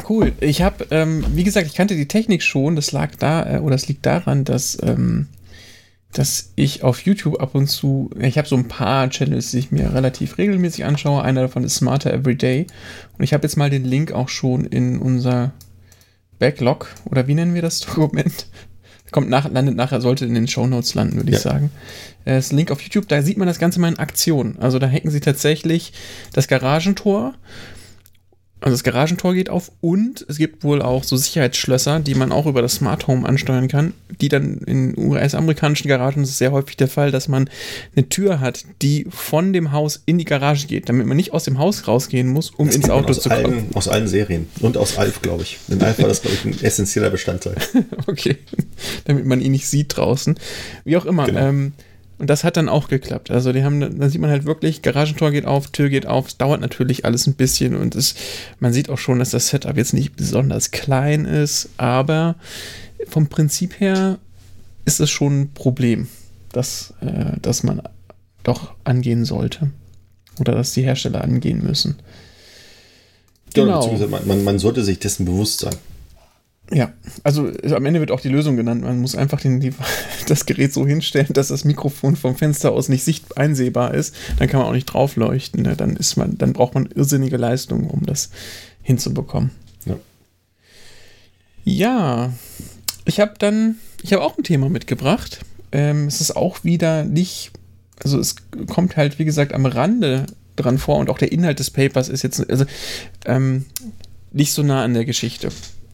[0.09, 0.33] Cool.
[0.41, 2.77] Ich habe, ähm, wie gesagt, ich kannte die Technik schon.
[2.77, 5.29] Das lag da, äh, oder es liegt daran, dass, ähm,
[6.13, 9.71] dass ich auf YouTube ab und zu, ich habe so ein paar Channels, die ich
[9.71, 11.23] mir relativ regelmäßig anschaue.
[11.23, 12.67] Einer davon ist Smarter Everyday.
[13.17, 15.53] Und ich habe jetzt mal den Link auch schon in unser
[16.39, 18.47] Backlog, oder wie nennen wir das Dokument?
[19.13, 21.37] Kommt nach, landet nachher, sollte in den Show Notes landen, würde ja.
[21.37, 21.71] ich sagen.
[22.25, 24.57] Äh, das Link auf YouTube, da sieht man das Ganze mal in Aktion.
[24.59, 25.93] Also da hacken sie tatsächlich
[26.33, 27.35] das Garagentor
[28.61, 32.47] also das Garagentor geht auf und es gibt wohl auch so Sicherheitsschlösser, die man auch
[32.47, 33.93] über das Smart Home ansteuern kann,
[34.23, 37.51] die dann in US-amerikanischen Garagen ist es sehr häufig der Fall, dass man
[37.95, 41.45] eine Tür hat, die von dem Haus in die Garage geht, damit man nicht aus
[41.45, 43.45] dem Haus rausgehen muss, um das ins Auto zu kommen.
[43.45, 45.59] Allen, aus allen Serien und aus Alf, glaube ich.
[45.69, 47.57] In Alf war das, glaube ich, ein essentieller Bestandteil.
[48.07, 48.39] okay,
[49.05, 50.39] damit man ihn nicht sieht draußen.
[50.85, 51.27] Wie auch immer.
[51.27, 51.41] Genau.
[51.41, 51.73] Ähm,
[52.19, 53.31] Und das hat dann auch geklappt.
[53.31, 56.29] Also die haben, da sieht man halt wirklich, Garagentor geht auf, Tür geht auf.
[56.29, 58.15] Es dauert natürlich alles ein bisschen und es,
[58.59, 62.37] man sieht auch schon, dass das Setup jetzt nicht besonders klein ist, aber
[63.09, 64.19] vom Prinzip her
[64.87, 66.09] ist es schon ein Problem,
[66.53, 67.83] dass, äh, dass man
[68.45, 69.71] doch angehen sollte.
[70.39, 71.97] Oder dass die Hersteller angehen müssen.
[73.55, 73.97] Genau.
[73.97, 75.75] Ja, man, man, man sollte sich dessen bewusst sein.
[76.73, 78.83] Ja, also am Ende wird auch die Lösung genannt.
[78.83, 79.73] Man muss einfach den, die,
[80.29, 84.15] das Gerät so hinstellen, dass das Mikrofon vom Fenster aus nicht sicht einsehbar ist.
[84.39, 85.63] Dann kann man auch nicht draufleuchten.
[85.63, 85.77] Ne?
[85.77, 88.31] Dann ist man, dann braucht man irrsinnige Leistung, um das
[88.83, 89.51] hinzubekommen.
[89.85, 89.97] Ja.
[91.65, 92.33] Ja,
[93.05, 95.41] ich habe dann, ich habe auch ein Thema mitgebracht.
[95.71, 97.53] Ähm, es ist auch wieder nicht,
[98.03, 98.37] also es
[98.69, 100.27] kommt halt wie gesagt am Rande
[100.57, 102.65] dran vor und auch der Inhalt des Papers ist jetzt also,
[103.25, 103.67] ähm,
[104.33, 105.51] nicht so nah an der Geschichte.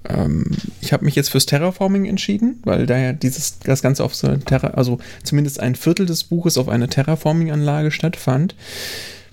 [0.08, 0.46] Ähm,
[0.80, 4.26] ich habe mich jetzt fürs Terraforming entschieden, weil da ja dieses, das Ganze auf so
[4.26, 8.54] eine Terra, also zumindest ein Viertel des Buches auf einer Terraforming-Anlage stattfand.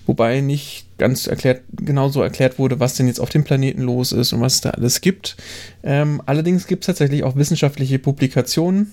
[0.06, 4.32] Wobei nicht ganz erklärt, genauso erklärt wurde, was denn jetzt auf dem Planeten los ist
[4.32, 5.36] und was es da alles gibt.
[5.82, 8.92] Ähm, allerdings gibt es tatsächlich auch wissenschaftliche Publikationen,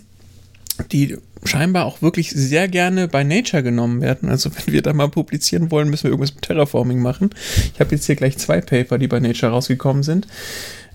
[0.91, 4.29] die scheinbar auch wirklich sehr gerne bei Nature genommen werden.
[4.29, 7.31] Also wenn wir da mal publizieren wollen, müssen wir irgendwas mit Terraforming machen.
[7.73, 10.27] Ich habe jetzt hier gleich zwei Paper, die bei Nature rausgekommen sind.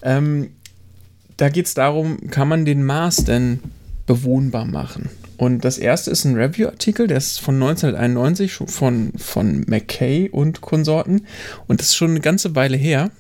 [0.02, 0.50] Ähm,
[1.36, 3.60] da geht es darum, kann man den Mars denn
[4.06, 5.10] bewohnbar machen?
[5.36, 11.26] Und das erste ist ein Review-Artikel, der ist von 1991 von, von McKay und Konsorten.
[11.66, 13.10] Und das ist schon eine ganze Weile her.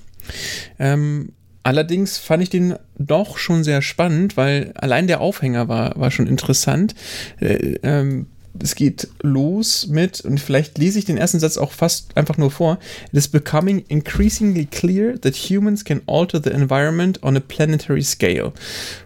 [0.78, 1.32] Ähm,
[1.64, 6.28] allerdings fand ich den doch schon sehr spannend, weil allein der Aufhänger war, war schon
[6.28, 6.94] interessant.
[7.40, 8.26] Äh, ähm,
[8.60, 12.50] es geht los mit, und vielleicht lese ich den ersten Satz auch fast einfach nur
[12.50, 12.78] vor.
[13.10, 18.52] It is becoming increasingly clear that humans can alter the environment on a planetary scale.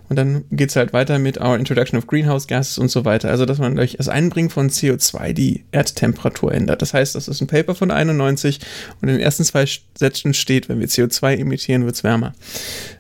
[0.09, 3.31] Und dann geht es halt weiter mit Our Introduction of Greenhouse Gases und so weiter.
[3.31, 6.83] Also, dass man durch das Einbringen von CO2 die Erdtemperatur ändert.
[6.83, 8.61] Das heißt, das ist ein Paper von 91
[9.01, 9.67] und in den ersten zwei
[9.97, 12.35] Sätzen steht, wenn wir CO2 emittieren, wird es wärmer.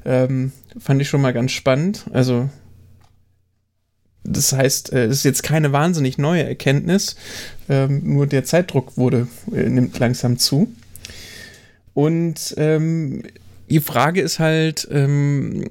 [0.04, 2.06] Ähm, fand ich schon mal ganz spannend.
[2.12, 2.48] Also,
[4.28, 7.16] das heißt, äh, es ist jetzt keine wahnsinnig neue Erkenntnis,
[7.68, 10.72] ähm, nur der Zeitdruck wurde, äh, nimmt langsam zu.
[11.94, 13.22] Und ähm,
[13.68, 15.64] die Frage ist halt, ähm,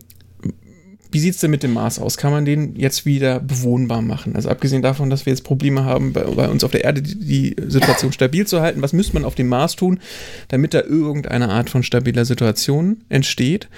[1.11, 2.17] wie sieht es denn mit dem Mars aus?
[2.17, 4.35] Kann man den jetzt wieder bewohnbar machen?
[4.35, 7.15] Also abgesehen davon, dass wir jetzt Probleme haben, bei, bei uns auf der Erde die,
[7.15, 10.01] die, Situation stabil zu halten, was müsste man auf dem Mars tun,
[10.49, 13.69] damit da irgendeine Art von stabiler Situation entsteht?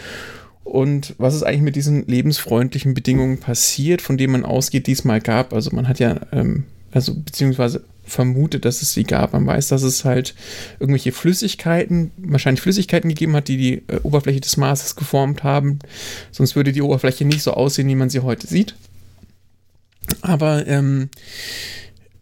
[0.68, 5.06] Und was ist eigentlich mit diesen lebensfreundlichen Bedingungen passiert, von denen man ausgeht, die es
[5.06, 5.54] mal gab.
[5.54, 9.34] Also man hat ja, ähm, also beziehungsweise vermutet, dass es sie gab.
[9.34, 10.36] Man weiß, dass es halt
[10.80, 15.80] irgendwelche Flüssigkeiten, wahrscheinlich Flüssigkeiten gegeben hat, die die äh, Oberfläche des Marses geformt haben.
[16.32, 18.76] Sonst würde die Oberfläche nicht so aussehen, wie man sie heute sieht.
[20.22, 21.10] Aber ähm,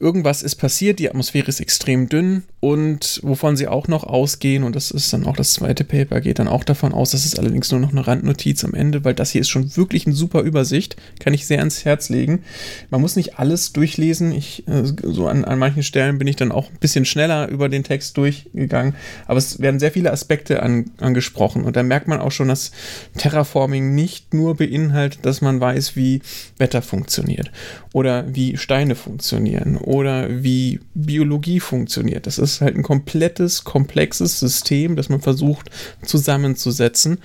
[0.06, 4.76] irgendwas ist passiert, die Atmosphäre ist extrem dünn und wovon sie auch noch ausgehen, und
[4.76, 7.72] das ist dann auch das zweite Paper, geht dann auch davon aus, das ist allerdings
[7.72, 10.96] nur noch eine Randnotiz am Ende, weil das hier ist schon wirklich eine super Übersicht,
[11.20, 12.44] kann ich sehr ans Herz legen.
[12.92, 16.52] Man muss nicht alles durchlesen, ich, äh, so an, an manchen Stellen bin ich dann
[16.52, 18.94] auch ein bisschen schneller über den Text durchgegangen,
[19.26, 22.72] aber es werden sehr viele Aspekte an, angesprochen und da merkt man auch schon, dass
[23.18, 26.22] Terraforming nicht nur beinhaltet, dass man weiß, wie
[26.60, 27.52] Wetter funktioniert
[27.92, 32.28] oder wie Steine funktionieren oder wie Biologie funktioniert.
[32.28, 35.70] Das ist halt ein komplettes, komplexes System, das man versucht
[36.04, 37.20] zusammenzusetzen.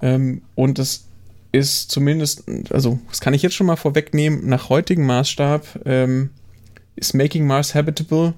[0.00, 1.04] Ähm, und das
[1.52, 6.30] ist zumindest, also das kann ich jetzt schon mal vorwegnehmen, nach heutigem Maßstab ähm,
[6.96, 8.32] ist Making Mars Habitable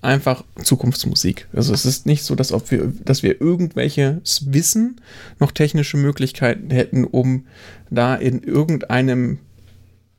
[0.00, 1.46] einfach Zukunftsmusik.
[1.52, 5.00] Also es ist nicht so, dass, ob wir, dass wir irgendwelches Wissen
[5.38, 7.46] noch technische Möglichkeiten hätten, um
[7.90, 9.38] da in irgendeinem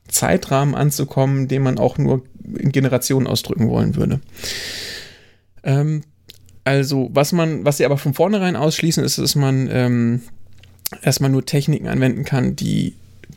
[0.08, 2.22] Zeitrahmen anzukommen, den man auch nur
[2.58, 4.20] in Generationen ausdrücken wollen würde.
[5.62, 6.02] Ähm,
[6.64, 10.22] also, was man, was sie aber von vornherein ausschließen, ist, dass man ähm,
[11.02, 12.94] erstmal nur Techniken anwenden kann, die,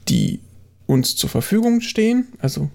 [0.07, 0.39] die
[0.85, 2.27] uns zur Verfügung stehen.
[2.39, 2.69] Also,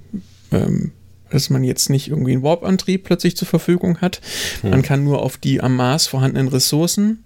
[0.51, 0.93] ähm,
[1.31, 4.21] dass man jetzt nicht irgendwie einen Warp-Antrieb plötzlich zur Verfügung hat.
[4.61, 4.71] Hm.
[4.71, 7.25] Man kann nur auf die am Mars vorhandenen Ressourcen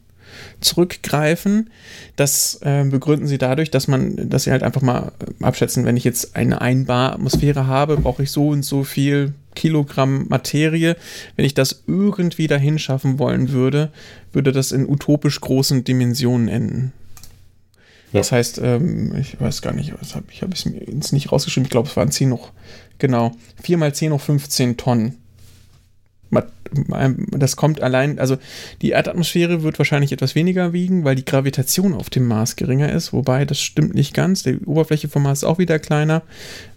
[0.60, 1.70] zurückgreifen.
[2.16, 6.04] Das äh, begründen sie dadurch, dass man, dass sie halt einfach mal abschätzen, wenn ich
[6.04, 10.96] jetzt eine 1 Bar Atmosphäre habe, brauche ich so und so viel Kilogramm Materie.
[11.36, 13.90] Wenn ich das irgendwie dahin schaffen wollen würde,
[14.32, 16.92] würde das in utopisch großen Dimensionen enden.
[18.12, 18.20] Ja.
[18.20, 21.32] Das heißt, ähm, ich weiß gar nicht, was hab, ich habe es mir jetzt nicht
[21.32, 22.52] rausgeschrieben, ich glaube, es waren 10 noch,
[22.98, 23.32] genau,
[23.62, 25.16] 4 mal 10 noch 15 Tonnen
[27.30, 28.36] das kommt allein, also
[28.82, 33.12] die Erdatmosphäre wird wahrscheinlich etwas weniger wiegen, weil die Gravitation auf dem Mars geringer ist,
[33.12, 34.42] wobei das stimmt nicht ganz.
[34.42, 36.22] Die Oberfläche vom Mars ist auch wieder kleiner.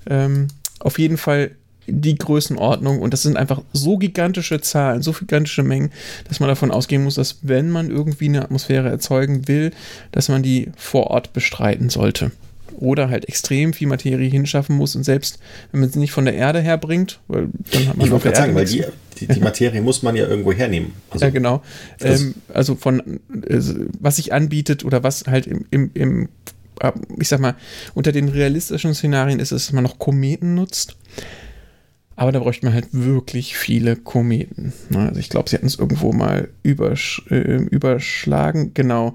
[0.07, 0.47] Ähm,
[0.79, 1.51] auf jeden Fall
[1.91, 5.91] die Größenordnung und das sind einfach so gigantische Zahlen, so gigantische Mengen,
[6.27, 9.71] dass man davon ausgehen muss, dass wenn man irgendwie eine Atmosphäre erzeugen will,
[10.11, 12.31] dass man die vor Ort bestreiten sollte
[12.77, 15.39] oder halt extrem viel Materie hinschaffen muss und selbst
[15.71, 18.33] wenn man sie nicht von der Erde herbringt, weil dann hat man Ich auf der
[18.33, 18.85] Erde sagen, weil die,
[19.19, 20.93] die, die Materie muss man ja irgendwo hernehmen.
[21.09, 21.61] Also, ja, genau.
[22.01, 23.61] Ähm, also von, äh,
[23.99, 26.29] was sich anbietet oder was halt im, im, im,
[26.81, 27.55] äh, ich sag mal,
[27.93, 30.95] unter den realistischen Szenarien ist es, dass man noch Kometen nutzt.
[32.15, 34.73] Aber da bräuchte man halt wirklich viele Kometen.
[34.89, 35.07] ne?
[35.07, 38.71] Also ich glaube, sie hatten es irgendwo mal übersch äh, überschlagen.
[38.73, 39.13] Genau.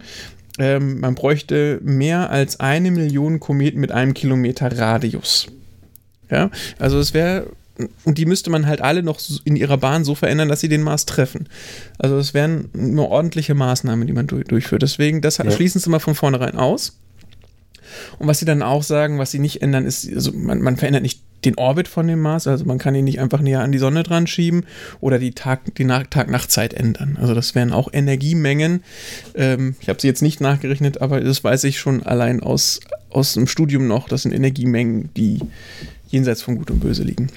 [0.58, 5.48] Ähm, man bräuchte mehr als eine Million Kometen mit einem Kilometer Radius.
[6.30, 7.48] Ja, also es wäre,
[8.04, 10.82] und die müsste man halt alle noch in ihrer Bahn so verändern, dass sie den
[10.82, 11.48] Mars treffen.
[11.98, 14.82] Also es wären nur ordentliche Maßnahmen, die man du- durchführt.
[14.82, 15.50] Deswegen, das Ja.
[15.50, 16.96] schließen sie mal von vornherein aus.
[18.18, 21.02] Und was sie dann auch sagen, was sie nicht ändern, ist, also man, man verändert
[21.02, 23.78] nicht den Orbit von dem Mars, also man kann ihn nicht einfach näher an die
[23.78, 24.64] Sonne dran schieben
[25.00, 27.18] oder die Tag, die Na- Tag-Nacht-Zeit ändern.
[27.20, 28.82] Also das wären auch Energiemengen.
[29.34, 32.80] Ähm, ich habe sie jetzt nicht nachgerechnet, aber das weiß ich schon allein aus,
[33.10, 34.08] aus dem Studium noch.
[34.08, 35.40] Das sind Energiemengen, die
[36.08, 37.28] jenseits von Gut und Böse liegen.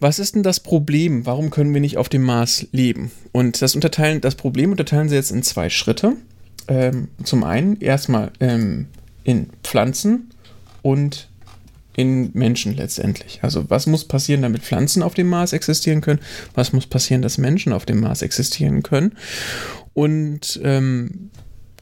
[0.00, 1.26] Was ist denn das Problem?
[1.26, 3.10] Warum können wir nicht auf dem Mars leben?
[3.32, 6.12] Und das unterteilen, das Problem unterteilen sie jetzt in zwei Schritte.
[6.68, 8.86] Ähm, zum einen erstmal ähm,
[9.24, 10.30] in Pflanzen
[10.82, 11.28] und
[11.96, 13.40] in Menschen letztendlich.
[13.42, 16.20] Also was muss passieren, damit Pflanzen auf dem Mars existieren können?
[16.54, 19.16] Was muss passieren, dass Menschen auf dem Mars existieren können?
[19.94, 21.30] Und ähm,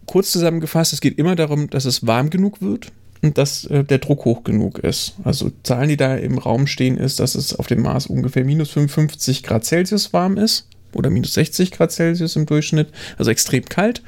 [0.06, 4.24] kurz zusammengefasst, es geht immer darum, dass es warm genug wird dass äh, der Druck
[4.24, 5.14] hoch genug ist.
[5.24, 8.70] Also Zahlen, die da im Raum stehen, ist, dass es auf dem Mars ungefähr minus
[8.70, 12.88] 55 Grad Celsius warm ist oder minus 60 Grad Celsius im Durchschnitt,
[13.18, 14.02] also extrem kalt.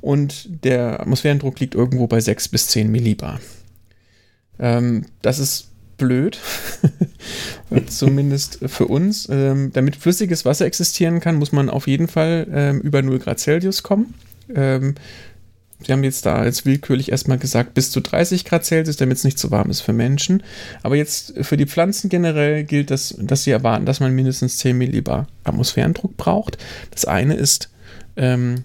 [0.00, 3.40] Und der Atmosphärendruck liegt irgendwo bei 6 bis 10 Millibar.
[4.58, 6.38] Ähm, das ist blöd,
[7.86, 9.28] zumindest für uns.
[9.30, 13.38] Ähm, damit flüssiges Wasser existieren kann, muss man auf jeden Fall ähm, über 0 Grad
[13.38, 14.14] Celsius kommen.
[15.82, 19.24] Sie haben jetzt da jetzt willkürlich erstmal gesagt, bis zu 30 Grad Celsius, damit es
[19.24, 20.42] nicht zu warm ist für Menschen.
[20.82, 24.76] Aber jetzt für die Pflanzen generell gilt, das, dass sie erwarten, dass man mindestens 10
[24.76, 26.58] Millibar Atmosphärendruck braucht.
[26.90, 27.70] Das eine ist,
[28.16, 28.64] ähm,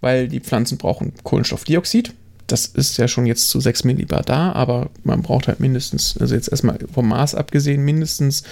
[0.00, 2.14] weil die Pflanzen brauchen Kohlenstoffdioxid.
[2.50, 6.34] Das ist ja schon jetzt zu 6 Millibar da, aber man braucht halt mindestens, also
[6.34, 8.42] jetzt erstmal vom Maß abgesehen, mindestens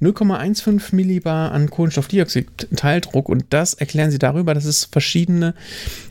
[0.00, 3.28] 0,15 Millibar an Kohlenstoffdioxid-Teildruck.
[3.28, 5.54] Und das erklären sie darüber, dass es verschiedene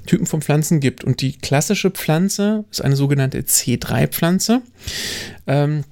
[0.06, 1.04] Typen von Pflanzen gibt.
[1.04, 4.62] Und die klassische Pflanze ist eine sogenannte C3-Pflanze.
[5.46, 5.84] Ähm,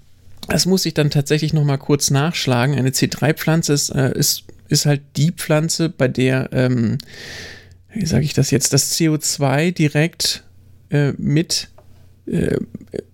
[0.48, 2.76] das muss ich dann tatsächlich noch mal kurz nachschlagen.
[2.76, 6.98] Eine C3-Pflanze ist, äh, ist, ist halt die Pflanze, bei der, ähm,
[7.94, 10.44] wie sage ich das jetzt, das CO2 direkt
[10.95, 11.69] äh, mit
[12.26, 12.57] äh,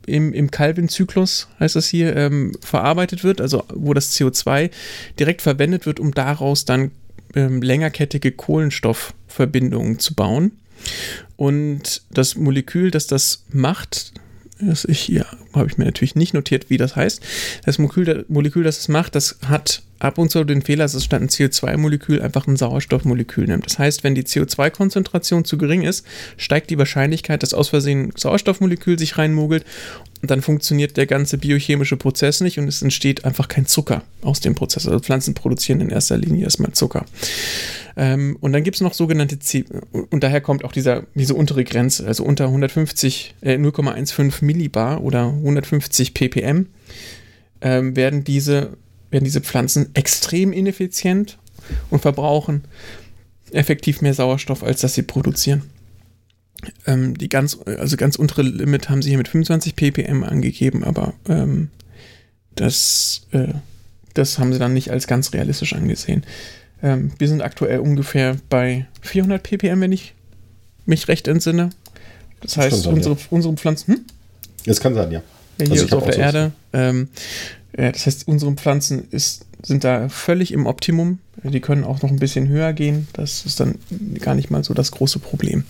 [0.05, 4.71] im, im Calvin-Zyklus, heißt das hier, ähm, verarbeitet wird, also wo das CO2
[5.19, 6.91] direkt verwendet wird, um daraus dann
[7.35, 10.53] ähm, längerkettige Kohlenstoffverbindungen zu bauen.
[11.35, 14.13] Und das Molekül, das das macht,
[14.59, 17.21] das ich hier habe ich mir natürlich nicht notiert, wie das heißt.
[17.65, 21.05] Das Molekül, Molekül, das es macht, das hat ab und zu den Fehler, dass es
[21.05, 23.65] statt ein CO2-Molekül einfach ein Sauerstoffmolekül nimmt.
[23.65, 26.05] Das heißt, wenn die CO2-Konzentration zu gering ist,
[26.37, 29.63] steigt die Wahrscheinlichkeit, dass aus Versehen ein Sauerstoffmolekül sich reinmogelt
[30.21, 34.39] und dann funktioniert der ganze biochemische Prozess nicht und es entsteht einfach kein Zucker aus
[34.39, 34.87] dem Prozess.
[34.87, 37.05] Also Pflanzen produzieren in erster Linie erstmal Zucker.
[37.95, 41.63] Ähm, und dann gibt es noch sogenannte C und daher kommt auch dieser, diese untere
[41.63, 46.67] Grenze, also unter 150, äh, 0,15 Millibar oder 150 ppm
[47.61, 48.77] ähm, werden, diese,
[49.11, 51.37] werden diese Pflanzen extrem ineffizient
[51.89, 52.63] und verbrauchen
[53.51, 55.63] effektiv mehr Sauerstoff, als dass sie produzieren.
[56.85, 61.13] Ähm, die ganz, also ganz untere Limit haben sie hier mit 25 ppm angegeben, aber
[61.27, 61.69] ähm,
[62.55, 63.53] das, äh,
[64.13, 66.23] das haben sie dann nicht als ganz realistisch angesehen.
[66.83, 70.13] Ähm, wir sind aktuell ungefähr bei 400 ppm, wenn ich
[70.85, 71.71] mich recht entsinne.
[72.41, 74.05] Das heißt, Stimmt, unsere, unsere Pflanzen, hm?
[74.65, 75.19] Das kann sein, ja.
[75.19, 75.23] ja,
[75.61, 76.51] Also hier ist auf der Erde.
[76.73, 81.19] Ähm, äh, das heißt, unsere Pflanzen ist, sind da völlig im Optimum.
[81.43, 83.07] Die können auch noch ein bisschen höher gehen.
[83.13, 83.75] Das ist dann
[84.19, 85.63] gar nicht mal so das große Problem.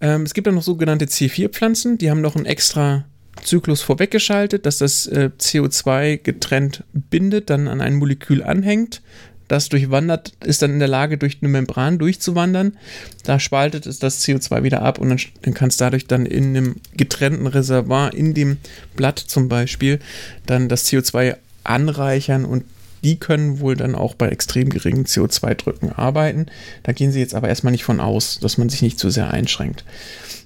[0.00, 1.98] Ähm, es gibt dann noch sogenannte C4-Pflanzen.
[1.98, 3.04] Die haben noch einen extra
[3.42, 9.02] Zyklus vorweggeschaltet, dass das äh, CO2 getrennt bindet, dann an ein Molekül anhängt.
[9.48, 12.76] Das durchwandert, ist dann in der Lage, durch eine Membran durchzuwandern.
[13.24, 16.56] Da spaltet es das CO2 wieder ab und dann, dann kann es dadurch dann in
[16.56, 18.56] einem getrennten Reservoir, in dem
[18.96, 20.00] Blatt zum Beispiel,
[20.46, 22.64] dann das CO2 anreichern und
[23.04, 26.46] die können wohl dann auch bei extrem geringen CO2-Drücken arbeiten.
[26.82, 29.30] Da gehen sie jetzt aber erstmal nicht von aus, dass man sich nicht zu sehr
[29.30, 29.84] einschränkt.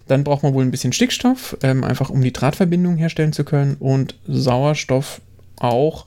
[0.09, 3.77] Dann braucht man wohl ein bisschen Stickstoff, ähm, einfach um die Drahtverbindung herstellen zu können
[3.79, 5.21] und Sauerstoff
[5.57, 6.07] auch,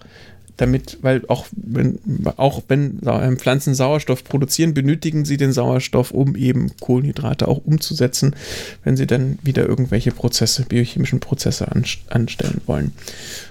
[0.58, 2.00] damit, weil auch wenn,
[2.38, 8.36] auch wenn ähm, Pflanzen Sauerstoff produzieren, benötigen sie den Sauerstoff, um eben Kohlenhydrate auch umzusetzen,
[8.84, 11.68] wenn sie dann wieder irgendwelche Prozesse, biochemischen Prozesse
[12.10, 12.94] anstellen wollen.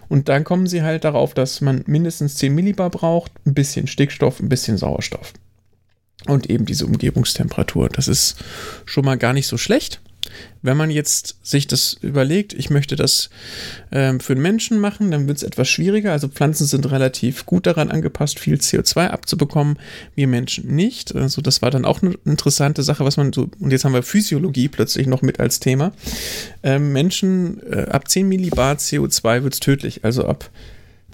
[0.08, 4.40] Und dann kommen sie halt darauf, dass man mindestens 10 Millibar braucht, ein bisschen Stickstoff,
[4.40, 5.32] ein bisschen Sauerstoff.
[6.26, 7.88] Und eben diese Umgebungstemperatur.
[7.88, 8.36] Das ist
[8.84, 10.00] schon mal gar nicht so schlecht.
[10.62, 13.30] Wenn man jetzt sich das überlegt, ich möchte das
[13.92, 16.12] ähm, für den Menschen machen, dann wird es etwas schwieriger.
[16.12, 19.78] Also Pflanzen sind relativ gut daran angepasst, viel CO2 abzubekommen,
[20.14, 21.14] wir Menschen nicht.
[21.14, 24.02] Also das war dann auch eine interessante Sache, was man so, und jetzt haben wir
[24.02, 25.92] Physiologie plötzlich noch mit als Thema.
[26.62, 30.50] Ähm, Menschen äh, ab 10 Millibar CO2 wird es tödlich, also ab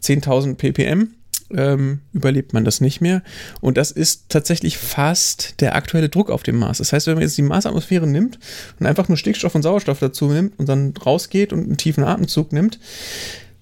[0.02, 1.15] 10.000 ppm
[1.54, 3.22] ähm, überlebt man das nicht mehr.
[3.60, 6.78] Und das ist tatsächlich fast der aktuelle Druck auf dem Mars.
[6.78, 8.38] Das heißt, wenn man jetzt die Marsatmosphäre nimmt
[8.80, 12.52] und einfach nur Stickstoff und Sauerstoff dazu nimmt und dann rausgeht und einen tiefen Atemzug
[12.52, 12.78] nimmt,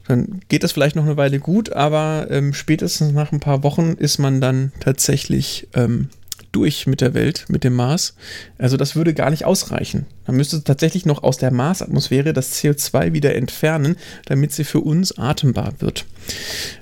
[0.06, 3.92] dann geht das vielleicht noch eine Weile gut, aber ähm, spätestens nach ein paar Wochen
[3.92, 6.08] ist man dann tatsächlich ähm,
[6.54, 8.14] durch mit der Welt, mit dem Mars.
[8.58, 10.06] Also das würde gar nicht ausreichen.
[10.26, 15.18] Man müsste tatsächlich noch aus der Marsatmosphäre das CO2 wieder entfernen, damit sie für uns
[15.18, 16.06] atembar wird.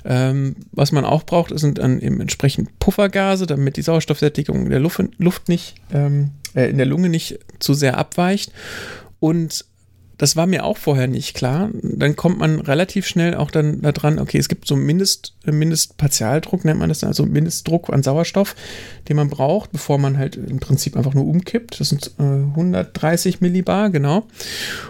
[0.04, 4.80] Ähm, was man auch braucht, sind dann eben entsprechend Puffergase, damit die Sauerstoffsättigung in der
[4.80, 8.52] Luft, Luft nicht, ähm, äh, in der Lunge nicht zu sehr abweicht.
[9.18, 9.64] Und
[10.18, 11.70] das war mir auch vorher nicht klar.
[11.82, 16.78] Dann kommt man relativ schnell auch dann daran, okay, es gibt so Mindest, Mindestpartialdruck, nennt
[16.78, 18.54] man das, also Mindestdruck an Sauerstoff,
[19.08, 21.80] den man braucht, bevor man halt im Prinzip einfach nur umkippt.
[21.80, 24.26] Das sind äh, 130 Millibar, genau.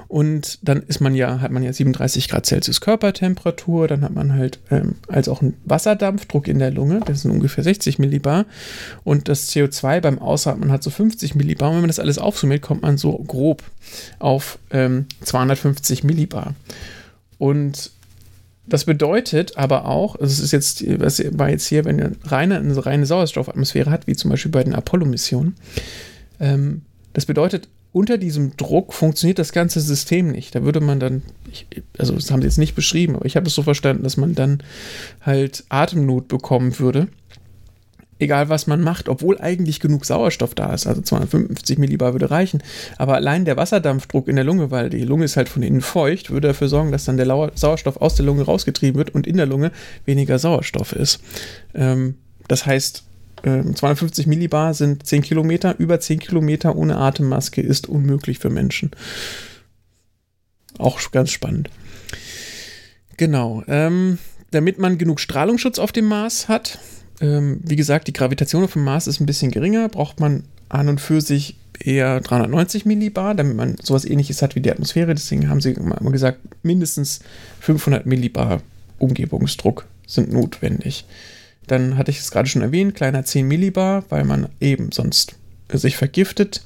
[0.08, 4.34] Und dann ist man ja, hat man ja 37 Grad Celsius Körpertemperatur, dann hat man
[4.34, 8.44] halt ähm, als auch einen Wasserdampfdruck in der Lunge, das sind ungefähr 60 Millibar.
[9.04, 11.70] Und das CO2 beim Ausatmen hat so 50 Millibar.
[11.70, 13.62] Und wenn man das alles aufsummiert, kommt man so grob
[14.18, 16.54] auf ähm, 250 Millibar.
[17.38, 17.90] Und
[18.66, 22.58] das bedeutet aber auch, also es ist jetzt, was war jetzt hier, wenn ihr reine,
[22.58, 25.56] eine reine Sauerstoffatmosphäre hat, wie zum Beispiel bei den Apollo-Missionen,
[26.40, 26.82] ähm,
[27.12, 30.54] das bedeutet, unter diesem Druck funktioniert das ganze System nicht.
[30.54, 31.66] Da würde man dann, ich,
[31.98, 34.34] also das haben sie jetzt nicht beschrieben, aber ich habe es so verstanden, dass man
[34.34, 34.62] dann
[35.20, 37.08] halt Atemnot bekommen würde
[38.22, 40.86] egal was man macht, obwohl eigentlich genug Sauerstoff da ist.
[40.86, 42.62] Also 250 Millibar würde reichen.
[42.96, 46.30] Aber allein der Wasserdampfdruck in der Lunge, weil die Lunge ist halt von innen feucht,
[46.30, 49.46] würde dafür sorgen, dass dann der Sauerstoff aus der Lunge rausgetrieben wird und in der
[49.46, 49.72] Lunge
[50.06, 51.20] weniger Sauerstoff ist.
[51.74, 52.14] Ähm,
[52.48, 53.04] das heißt,
[53.42, 55.74] äh, 250 Millibar sind 10 Kilometer.
[55.78, 58.92] Über 10 Kilometer ohne Atemmaske ist unmöglich für Menschen.
[60.78, 61.70] Auch ganz spannend.
[63.16, 63.62] Genau.
[63.68, 64.18] Ähm,
[64.52, 66.78] damit man genug Strahlungsschutz auf dem Mars hat,
[67.22, 70.88] ähm, wie gesagt, die Gravitation auf dem Mars ist ein bisschen geringer, braucht man an
[70.88, 75.14] und für sich eher 390 Millibar, damit man sowas ähnliches hat wie die Atmosphäre.
[75.14, 77.20] Deswegen haben sie immer gesagt, mindestens
[77.60, 78.60] 500 Millibar
[78.98, 81.04] Umgebungsdruck sind notwendig.
[81.66, 85.36] Dann hatte ich es gerade schon erwähnt, kleiner 10 Millibar, weil man eben sonst
[85.72, 86.64] sich vergiftet.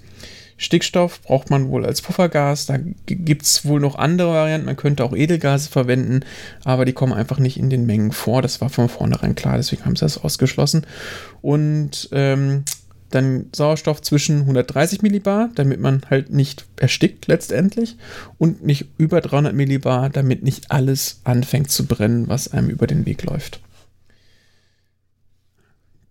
[0.58, 2.66] Stickstoff braucht man wohl als Puffergas.
[2.66, 4.66] Da gibt es wohl noch andere Varianten.
[4.66, 6.20] Man könnte auch Edelgase verwenden,
[6.64, 8.42] aber die kommen einfach nicht in den Mengen vor.
[8.42, 10.86] Das war von vornherein klar, deswegen haben sie das ausgeschlossen.
[11.42, 12.64] Und ähm,
[13.10, 17.96] dann Sauerstoff zwischen 130 Millibar, damit man halt nicht erstickt letztendlich
[18.38, 23.06] und nicht über 300 Millibar, damit nicht alles anfängt zu brennen, was einem über den
[23.06, 23.60] Weg läuft.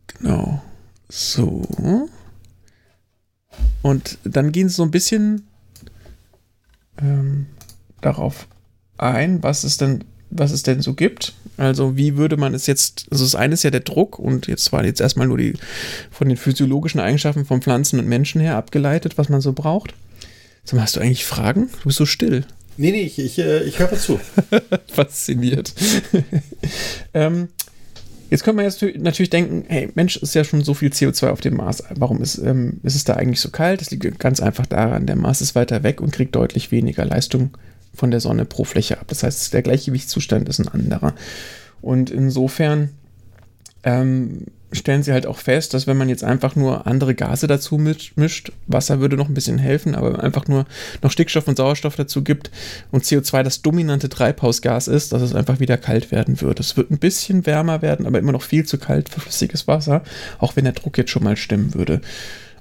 [0.08, 0.62] Genau.
[1.10, 2.10] So.
[3.82, 5.48] Und dann gehen sie so ein bisschen
[7.02, 7.48] ähm,
[8.02, 8.48] darauf
[8.98, 11.34] ein, was es denn, was es denn so gibt.
[11.57, 14.72] Also wie würde man es jetzt, also das eine ist ja der Druck und jetzt
[14.72, 15.53] war jetzt erstmal nur die
[16.11, 19.94] von den physiologischen Eigenschaften von Pflanzen und Menschen her abgeleitet, was man so braucht.
[20.64, 21.69] Sag mal, hast du eigentlich Fragen?
[21.82, 22.45] Du bist so still.
[22.77, 24.19] Nee, nee, ich, ich, äh, ich höre zu.
[24.91, 25.73] Fasziniert.
[27.14, 27.49] ähm,
[28.36, 31.40] Jetzt könnte man jetzt natürlich denken, hey, Mensch, ist ja schon so viel CO2 auf
[31.40, 31.82] dem Mars.
[31.95, 33.80] Warum ist, ähm, ist es da eigentlich so kalt?
[33.80, 37.52] Das liegt ganz einfach daran, der Mars ist weiter weg und kriegt deutlich weniger Leistung
[37.94, 39.06] von der Sonne pro Fläche ab.
[39.07, 41.14] Das heißt, der Gleichgewichtszustand ist ein anderer.
[41.80, 42.90] Und insofern
[43.84, 47.78] ähm, stellen sie halt auch fest, dass wenn man jetzt einfach nur andere Gase dazu
[47.78, 50.66] mischt, Wasser würde noch ein bisschen helfen, aber einfach nur
[51.02, 52.52] noch Stickstoff und Sauerstoff dazu gibt
[52.92, 56.62] und CO2 das dominante Treibhausgas ist, dass es einfach wieder kalt werden würde.
[56.62, 60.04] Es wird ein bisschen wärmer werden, aber immer noch viel zu kalt für flüssiges Wasser,
[60.40, 62.02] auch wenn der Druck jetzt schon mal stimmen würde.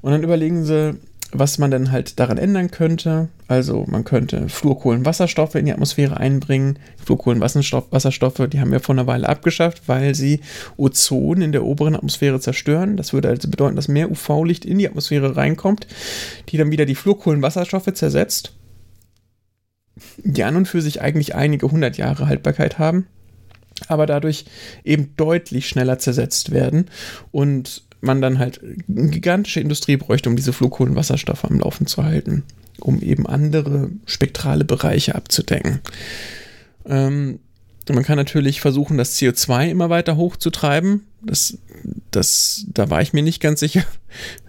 [0.01, 0.99] Und dann überlegen sie,
[1.37, 3.29] was man dann halt daran ändern könnte.
[3.49, 6.79] Also man könnte Fluorkohlenwasserstoffe in die Atmosphäre einbringen.
[7.05, 10.41] Fluorkohlenwasserstoffe, die haben wir vor einer Weile abgeschafft, weil sie
[10.77, 12.97] Ozon in der oberen Atmosphäre zerstören.
[12.97, 15.87] Das würde also bedeuten, dass mehr UV-Licht in die Atmosphäre reinkommt,
[16.49, 18.55] die dann wieder die Fluorkohlenwasserstoffe zersetzt,
[20.19, 23.07] die an und für sich eigentlich einige hundert Jahre Haltbarkeit haben.
[23.89, 24.45] aber dadurch
[24.85, 26.87] eben deutlich schneller zersetzt werden
[27.33, 32.45] und man dann halt eine gigantische Industrie bräuchte, um diese Flughkohlenwasserstoffe am Laufen zu halten,
[32.81, 35.81] um eben andere spektrale Bereiche abzudecken.
[36.87, 37.39] Ähm,
[37.93, 41.03] man kann natürlich versuchen, das CO2 immer weiter hochzutreiben.
[41.21, 41.59] Das,
[42.11, 43.85] das, da war ich mir nicht ganz sicher,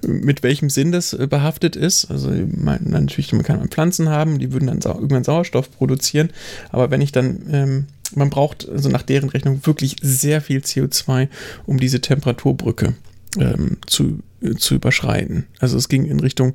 [0.07, 2.05] mit welchem Sinn das äh, behaftet ist.
[2.05, 6.29] Also man, natürlich, man kann Pflanzen haben, die würden dann sau irgendwann Sauerstoff produzieren.
[6.69, 11.27] Aber wenn ich dann, ähm, man braucht also nach deren Rechnung wirklich sehr viel CO2,
[11.65, 12.93] um diese Temperaturbrücke
[13.39, 15.47] ähm, zu, äh, zu überschreiten.
[15.59, 16.53] Also es ging in Richtung,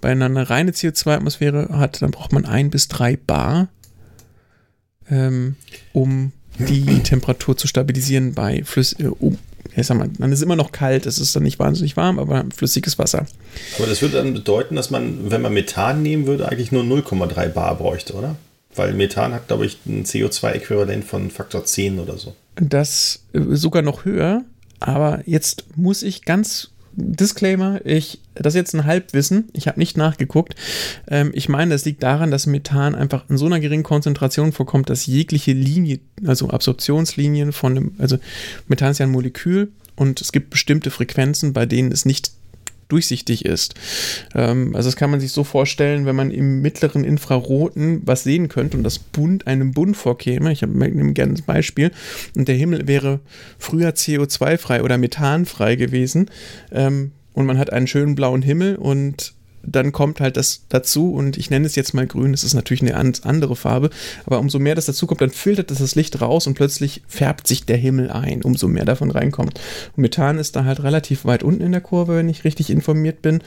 [0.00, 3.68] bei einer reine CO2-Atmosphäre hat, dann braucht man ein bis drei Bar
[5.10, 5.56] ähm,
[5.92, 9.38] um die Temperatur zu stabilisieren bei Flüss, äh, um,
[9.76, 12.44] ich sag mal, dann ist immer noch kalt, es ist dann nicht wahnsinnig warm, aber
[12.54, 13.26] flüssiges Wasser.
[13.78, 17.48] Aber das würde dann bedeuten, dass man, wenn man Methan nehmen würde, eigentlich nur 0,3
[17.48, 18.36] Bar bräuchte, oder?
[18.74, 22.34] Weil Methan hat, glaube ich, ein CO2-Äquivalent von Faktor 10 oder so.
[22.56, 24.44] Das äh, sogar noch höher,
[24.80, 29.96] aber jetzt muss ich ganz Disclaimer, ich, das ist jetzt ein Halbwissen, ich habe nicht
[29.96, 30.56] nachgeguckt.
[31.08, 34.90] Ähm, ich meine, das liegt daran, dass Methan einfach in so einer geringen Konzentration vorkommt,
[34.90, 38.18] dass jegliche Linie, also Absorptionslinien von dem, also
[38.66, 42.32] Methan ist ja ein Molekül und es gibt bestimmte Frequenzen, bei denen es nicht
[42.88, 43.74] durchsichtig ist.
[44.34, 48.48] Ähm, also das kann man sich so vorstellen, wenn man im mittleren Infraroten was sehen
[48.48, 50.52] könnte und das Bund einem Bund vorkäme.
[50.52, 51.90] Ich nehme gerne das Beispiel
[52.36, 53.20] und der Himmel wäre
[53.58, 56.30] früher CO2-frei oder methanfrei gewesen
[56.72, 61.36] ähm, und man hat einen schönen blauen Himmel und dann kommt halt das dazu und
[61.36, 63.90] ich nenne es jetzt mal grün, das ist natürlich eine andere Farbe,
[64.26, 67.46] aber umso mehr das dazu kommt, dann filtert das das Licht raus und plötzlich färbt
[67.46, 69.60] sich der Himmel ein, umso mehr davon reinkommt.
[69.96, 73.22] Und Methan ist da halt relativ weit unten in der Kurve, wenn ich richtig informiert
[73.22, 73.42] bin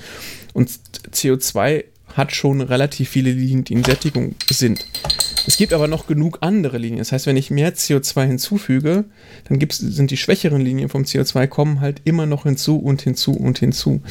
[0.54, 0.70] und
[1.12, 1.86] CO2
[2.16, 4.86] hat schon relativ viele Linien, die in Sättigung sind.
[5.48, 7.00] Es gibt aber noch genug andere Linien.
[7.00, 9.06] Das heißt, wenn ich mehr CO2 hinzufüge,
[9.48, 13.34] dann gibt's, sind die schwächeren Linien vom CO2 kommen halt immer noch hinzu und hinzu
[13.34, 14.02] und hinzu.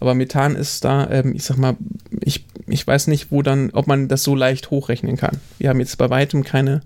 [0.00, 1.76] Aber Methan ist da, ähm, ich sag mal,
[2.20, 5.38] ich, ich weiß nicht, wo dann, ob man das so leicht hochrechnen kann.
[5.58, 6.82] Wir haben jetzt bei weitem keine,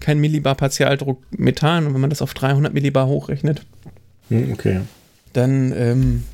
[0.00, 3.62] kein Millibar Partialdruck Methan und wenn man das auf 300 Millibar hochrechnet,
[4.28, 4.80] hm, okay.
[5.32, 6.24] dann ähm,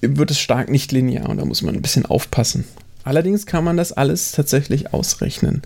[0.00, 2.64] wird es stark nicht linear und da muss man ein bisschen aufpassen.
[3.04, 5.62] Allerdings kann man das alles tatsächlich ausrechnen.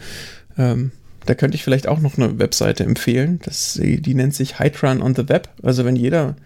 [0.58, 0.92] Ähm,
[1.26, 3.40] da könnte ich vielleicht auch noch eine Webseite empfehlen.
[3.44, 5.48] Das, die nennt sich Hydran on the Web.
[5.62, 6.36] Also wenn jeder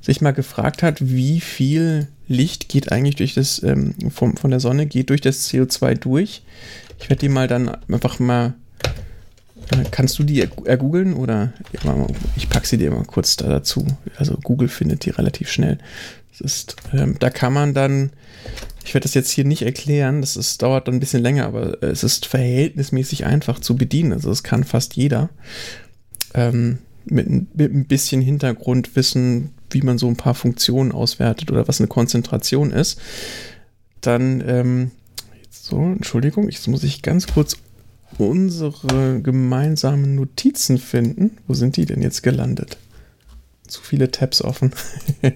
[0.00, 4.60] sich mal gefragt hat, wie viel Licht geht eigentlich durch das, ähm, vom, von der
[4.60, 6.42] Sonne, geht durch das CO2 durch.
[7.00, 8.54] Ich werde die mal dann einfach mal.
[9.70, 11.52] Äh, kannst du die ergoogeln oder
[12.36, 13.86] ich packe sie dir mal kurz da dazu.
[14.16, 15.78] Also Google findet die relativ schnell.
[16.32, 18.10] Das ist, ähm, da kann man dann
[18.84, 21.82] ich werde das jetzt hier nicht erklären, das ist, dauert dann ein bisschen länger, aber
[21.82, 24.12] es ist verhältnismäßig einfach zu bedienen.
[24.12, 25.30] Also es kann fast jeder.
[26.34, 31.80] Ähm, mit, mit, ein bisschen Hintergrundwissen, wie man so ein paar Funktionen auswertet oder was
[31.80, 33.00] eine Konzentration ist.
[34.00, 34.90] Dann, ähm,
[35.50, 37.56] so, Entschuldigung, jetzt muss ich ganz kurz
[38.18, 41.38] unsere gemeinsamen Notizen finden.
[41.46, 42.78] Wo sind die denn jetzt gelandet?
[43.66, 44.72] Zu viele Tabs offen.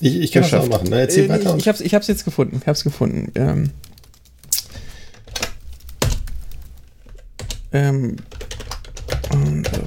[0.00, 0.88] Ich, ich kann das auch machen.
[0.88, 1.00] Ne?
[1.00, 1.56] Erzähl äh, weiter.
[1.56, 2.56] Ich, ich habe es jetzt gefunden.
[2.60, 3.32] Ich habe es gefunden.
[3.34, 3.70] Ähm,
[7.72, 8.16] ähm,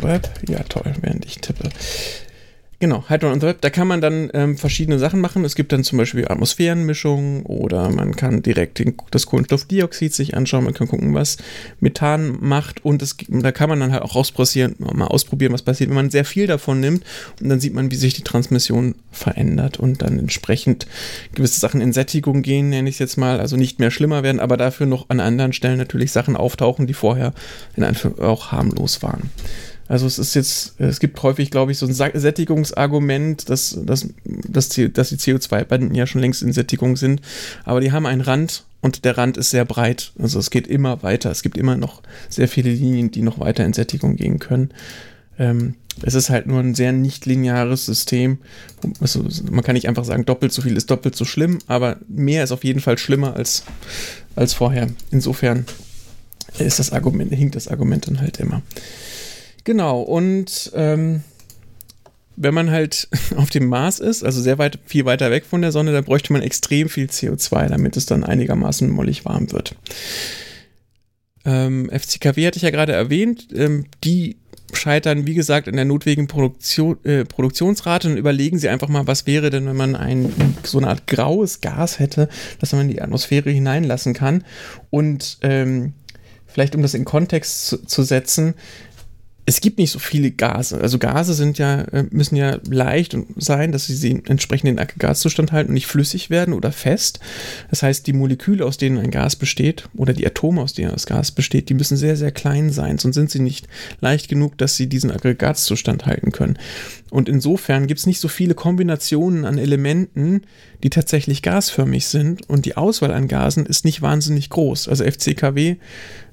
[0.01, 0.29] Web.
[0.47, 1.69] Ja, toll, während ich tippe.
[2.79, 5.43] Genau, Hydron on the Web, da kann man dann ähm, verschiedene Sachen machen.
[5.43, 10.63] Es gibt dann zum Beispiel Atmosphärenmischungen oder man kann direkt den, das Kohlenstoffdioxid sich anschauen,
[10.63, 11.37] man kann gucken, was
[11.79, 12.85] Methan macht.
[12.85, 16.11] Und das, da kann man dann halt auch ausprobieren, mal ausprobieren, was passiert, wenn man
[16.11, 17.03] sehr viel davon nimmt.
[17.41, 20.85] Und dann sieht man, wie sich die Transmission verändert und dann entsprechend
[21.33, 24.39] gewisse Sachen in Sättigung gehen, nenne ich es jetzt mal, also nicht mehr schlimmer werden,
[24.39, 27.33] aber dafür noch an anderen Stellen natürlich Sachen auftauchen, die vorher
[27.75, 29.31] in Anführungszeichen auch harmlos waren.
[29.87, 34.69] Also es ist jetzt, es gibt häufig, glaube ich, so ein Sättigungsargument, dass, dass, dass,
[34.69, 37.21] die, dass die CO2-Banden ja schon längst in Sättigung sind,
[37.63, 40.11] aber die haben einen Rand und der Rand ist sehr breit.
[40.19, 41.31] Also es geht immer weiter.
[41.31, 44.71] Es gibt immer noch sehr viele Linien, die noch weiter in Sättigung gehen können.
[45.39, 48.37] Ähm, es ist halt nur ein sehr nicht lineares System.
[48.99, 52.43] Also man kann nicht einfach sagen, doppelt so viel ist doppelt so schlimm, aber mehr
[52.43, 53.63] ist auf jeden Fall schlimmer als,
[54.35, 54.89] als vorher.
[55.11, 55.65] Insofern
[56.59, 58.61] ist das Argument, hinkt das Argument dann halt immer.
[59.67, 61.23] Genau, und ähm,
[62.37, 65.73] wenn man halt auf dem Mars ist, also sehr weit, viel weiter weg von der
[65.73, 69.75] Sonne, da bräuchte man extrem viel CO2, damit es dann einigermaßen mollig warm wird.
[71.43, 74.37] Ähm, FCKW hatte ich ja gerade erwähnt, ähm, die
[74.71, 79.27] scheitern, wie gesagt, in der notwendigen Produktion, äh, Produktionsrate und überlegen sie einfach mal, was
[79.27, 80.31] wäre denn, wenn man ein,
[80.63, 82.29] so eine Art graues Gas hätte,
[82.61, 84.45] das man in die Atmosphäre hineinlassen kann.
[84.91, 85.91] Und ähm,
[86.45, 88.53] vielleicht um das in Kontext zu, zu setzen,
[89.49, 90.81] es gibt nicht so viele Gase.
[90.81, 95.53] Also Gase sind ja, äh, müssen ja leicht sein, dass sie, sie entsprechend den Aggregatzustand
[95.53, 97.21] halten und nicht flüssig werden oder fest.
[97.69, 101.05] Das heißt, die Moleküle, aus denen ein Gas besteht, oder die Atome, aus denen das
[101.05, 103.69] Gas besteht, die müssen sehr, sehr klein sein, sonst sind sie nicht
[104.01, 106.59] leicht genug, dass sie diesen Aggregatzustand halten können.
[107.09, 110.41] Und insofern gibt es nicht so viele Kombinationen an Elementen,
[110.83, 114.89] die tatsächlich gasförmig sind und die Auswahl an Gasen ist nicht wahnsinnig groß.
[114.89, 115.77] Also FCKW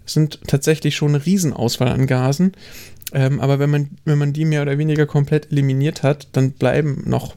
[0.06, 2.52] sind tatsächlich schon eine Riesenauswahl an Gasen.
[3.14, 7.04] Ähm, aber wenn man, wenn man die mehr oder weniger komplett eliminiert hat, dann bleiben
[7.06, 7.36] noch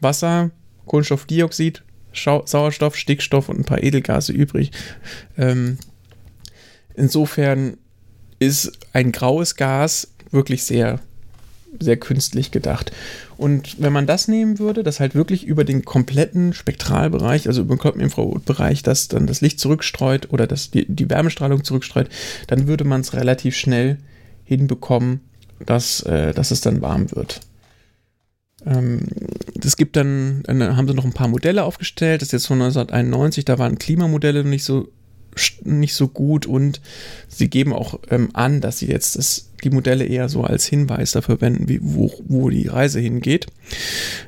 [0.00, 0.50] Wasser,
[0.86, 4.70] Kohlenstoffdioxid, Schau Sauerstoff, Stickstoff und ein paar Edelgase übrig.
[5.38, 5.78] Ähm,
[6.94, 7.78] insofern
[8.38, 11.00] ist ein graues Gas wirklich sehr,
[11.78, 12.92] sehr künstlich gedacht.
[13.38, 17.74] Und wenn man das nehmen würde, das halt wirklich über den kompletten Spektralbereich, also über
[17.74, 22.08] den kompletten Infrarotbereich, das dann das Licht zurückstreut oder das die, die Wärmestrahlung zurückstreut,
[22.46, 23.98] dann würde man es relativ schnell
[24.52, 25.20] hinbekommen,
[25.64, 27.40] dass, äh, dass es dann warm wird.
[28.64, 29.00] Ähm,
[29.62, 32.60] es gibt dann, dann, haben sie noch ein paar Modelle aufgestellt, das ist jetzt von
[32.62, 34.88] 1991, da waren Klimamodelle nicht so,
[35.64, 36.80] nicht so gut und
[37.28, 41.12] sie geben auch ähm, an, dass sie jetzt das, die Modelle eher so als Hinweis
[41.12, 43.46] dafür verwenden, wie, wo, wo die Reise hingeht.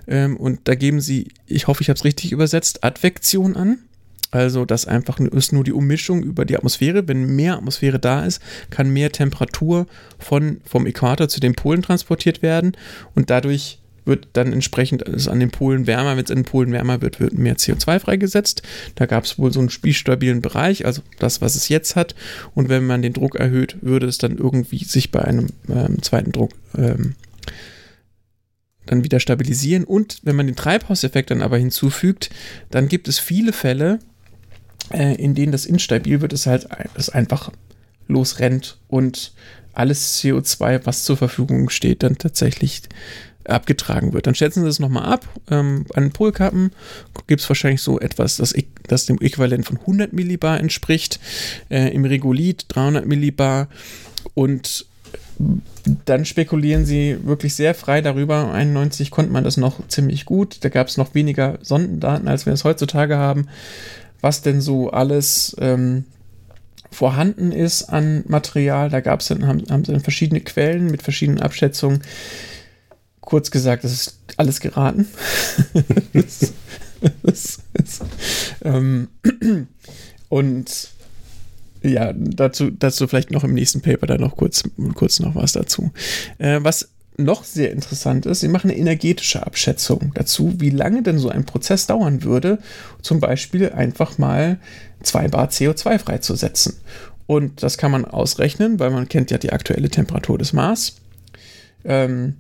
[0.07, 3.79] Ähm, und da geben sie, ich hoffe, ich habe es richtig übersetzt, Advektion an.
[4.35, 7.07] Also das einfach ist nur die Ummischung über die Atmosphäre.
[7.07, 9.87] Wenn mehr Atmosphäre da ist, kann mehr Temperatur
[10.19, 12.73] von, vom Äquator zu den Polen transportiert werden
[13.15, 16.17] und dadurch wird dann entsprechend es an den Polen wärmer.
[16.17, 18.63] Wenn es an den Polen wärmer wird, wird mehr CO2 freigesetzt.
[18.97, 22.17] Da gab es wohl so einen spielstabilen Bereich, also das, was es jetzt hat.
[22.57, 26.33] Und wenn man den Druck erhöht, würde es dann irgendwie sich bei einem ähm, zweiten
[26.33, 27.15] Druck ähm,
[28.85, 29.85] dann wieder stabilisieren.
[29.85, 32.31] Und wenn man den Treibhauseffekt dann aber hinzufügt,
[32.71, 34.01] dann gibt es viele Fälle,
[34.91, 37.51] äh, in denen das instabil wird, ist halt es einfach
[38.09, 39.33] losrennt und
[39.73, 42.83] alles CO2, was zur Verfügung steht, dann tatsächlich
[43.45, 44.27] abgetragen wird.
[44.27, 45.27] Dann schätzen sie es nochmal ab.
[45.51, 46.71] Ähm, an Polkappen
[47.27, 48.55] gibt es wahrscheinlich so etwas, das,
[48.87, 51.21] das dem Äquivalent von 100 Millibar entspricht.
[51.71, 53.69] Äh, Im Regolith 300 Millibar.
[54.35, 54.87] Und
[56.07, 58.53] dann spekulieren sie wirklich sehr frei darüber.
[58.53, 60.59] 91 konnte man das noch ziemlich gut.
[60.65, 63.49] Da gab es noch weniger Sondendaten, als wir es heutzutage haben
[64.25, 66.05] was denn so alles ähm,
[66.91, 68.89] vorhanden ist an Material.
[68.89, 72.03] Da gab es dann, haben, haben dann verschiedene Quellen mit verschiedenen Abschätzungen.
[73.21, 75.07] Kurz gesagt, das ist alles geraten.
[76.15, 76.55] das,
[77.23, 78.01] das, das,
[78.63, 79.09] ähm,
[80.31, 80.89] und
[81.83, 84.63] ja, dazu, dazu vielleicht noch im nächsten Paper dann noch kurz,
[84.95, 85.93] kurz noch was dazu.
[86.39, 91.19] Äh, was noch sehr interessant ist, sie machen eine energetische Abschätzung dazu, wie lange denn
[91.19, 92.59] so ein Prozess dauern würde,
[93.03, 94.59] zum Beispiel einfach mal
[95.03, 96.77] 2 Bar CO2 freizusetzen.
[97.27, 100.97] Und das kann man ausrechnen, weil man kennt ja die aktuelle Temperatur des Mars.
[101.85, 102.35] Ähm,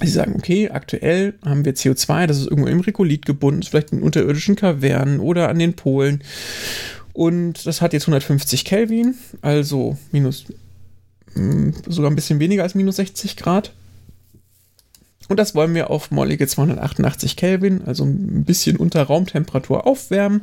[0.00, 4.02] Sie sagen, okay, aktuell haben wir CO2, das ist irgendwo im Regolith gebunden, vielleicht in
[4.02, 6.22] unterirdischen Kavernen oder an den Polen.
[7.12, 10.46] Und das hat jetzt 150 Kelvin, also minus
[11.34, 13.72] hm, sogar ein bisschen weniger als minus 60 Grad.
[15.28, 20.42] Und das wollen wir auf mollige 288 Kelvin, also ein bisschen unter Raumtemperatur aufwärmen.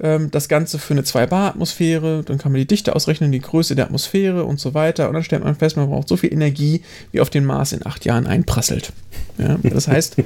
[0.00, 3.86] Ähm, das Ganze für eine 2-Bar-Atmosphäre, dann kann man die Dichte ausrechnen, die Größe der
[3.86, 5.08] Atmosphäre und so weiter.
[5.08, 6.82] Und dann stellt man fest, man braucht so viel Energie,
[7.12, 8.92] wie auf den Mars in acht Jahren einprasselt.
[9.38, 10.16] Ja, das heißt,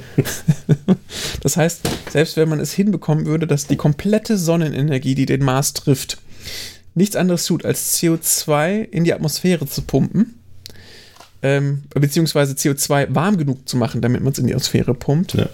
[1.40, 5.72] das heißt, selbst wenn man es hinbekommen würde, dass die komplette Sonnenenergie, die den Mars
[5.72, 6.18] trifft,
[6.94, 10.37] nichts anderes tut, als CO2 in die Atmosphäre zu pumpen,
[11.42, 15.48] ähm, beziehungsweise CO2 warm genug zu machen, damit man es in die Atmosphäre pumpt, ja.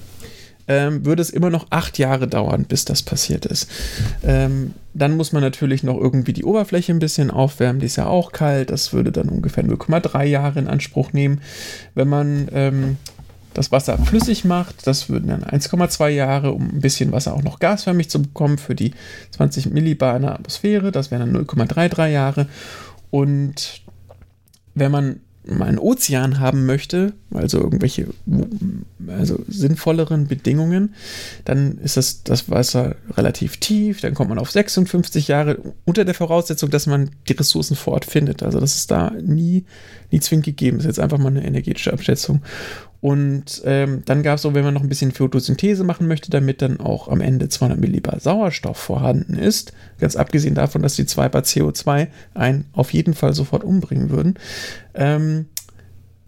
[0.68, 3.70] ähm, würde es immer noch acht Jahre dauern, bis das passiert ist.
[4.22, 8.06] Ähm, dann muss man natürlich noch irgendwie die Oberfläche ein bisschen aufwärmen, die ist ja
[8.06, 11.40] auch kalt, das würde dann ungefähr 0,3 Jahre in Anspruch nehmen.
[11.94, 12.96] Wenn man ähm,
[13.54, 14.86] das Wasser flüssig macht.
[14.86, 18.74] Das würden dann 1,2 Jahre, um ein bisschen Wasser auch noch gasförmig zu bekommen für
[18.74, 18.92] die
[19.30, 20.92] 20 Millibar in der Atmosphäre.
[20.92, 22.48] Das wären dann 0,33 Jahre.
[23.10, 23.82] Und
[24.74, 28.08] wenn man einen Ozean haben möchte, also irgendwelche
[29.08, 30.94] also sinnvolleren Bedingungen,
[31.44, 36.14] dann ist das, das Wasser relativ tief, dann kommt man auf 56 Jahre unter der
[36.14, 38.42] Voraussetzung, dass man die Ressourcen vor Ort findet.
[38.42, 39.64] Also das ist da nie,
[40.10, 40.78] nie zwingend gegeben.
[40.78, 42.42] Das ist jetzt einfach mal eine energetische Abschätzung.
[43.04, 46.62] Und ähm, dann gab es so, wenn man noch ein bisschen Photosynthese machen möchte, damit
[46.62, 51.28] dann auch am Ende 200 Millibar Sauerstoff vorhanden ist, ganz abgesehen davon, dass die 2
[51.28, 54.38] Bar CO2 einen auf jeden Fall sofort umbringen würden,
[54.94, 55.48] ähm,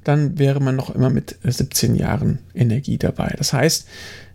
[0.05, 3.35] dann wäre man noch immer mit 17 Jahren Energie dabei.
[3.39, 3.89] Das heißt,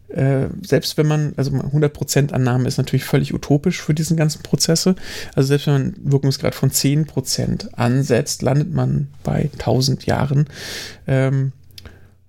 [0.08, 4.96] äh, selbst wenn man, also 100% Annahme ist natürlich völlig utopisch für diesen ganzen Prozesse.
[5.36, 10.48] Also selbst wenn man einen Wirkungsgrad von 10% ansetzt, landet man bei 1000 Jahren.
[11.06, 11.52] Ähm,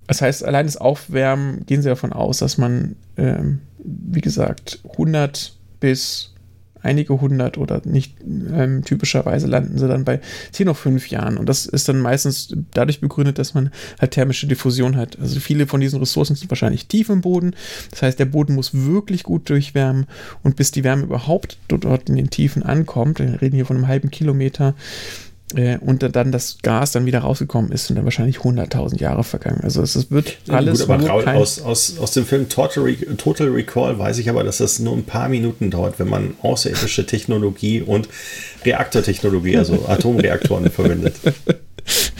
[0.06, 5.56] das heißt, allein das Aufwärmen, gehen Sie davon aus, dass man, ähm, wie gesagt, 100
[5.80, 6.32] bis
[6.82, 10.20] einige hundert oder nicht ähm, typischerweise landen sie dann bei
[10.52, 11.36] 10 auf 5 Jahren.
[11.36, 13.70] Und das ist dann meistens dadurch begründet, dass man
[14.00, 15.18] halt thermische Diffusion hat.
[15.20, 17.54] Also viele von diesen Ressourcen sind wahrscheinlich tief im Boden.
[17.90, 20.06] Das heißt, der Boden muss wirklich gut durchwärmen
[20.42, 23.88] und bis die Wärme überhaupt dort in den Tiefen ankommt, wir reden hier von einem
[23.88, 24.74] halben Kilometer,
[25.56, 29.60] äh, und dann das Gas dann wieder rausgekommen ist, sind dann wahrscheinlich 100.000 Jahre vergangen.
[29.62, 33.48] Also es, wird alles ja, gut, aber aus, aus, aus dem Film Total, Re Total
[33.48, 37.82] Recall weiß ich aber, dass das nur ein paar Minuten dauert, wenn man außerirdische Technologie
[37.82, 38.08] und
[38.64, 41.14] Reaktortechnologie, also Atomreaktoren verwendet.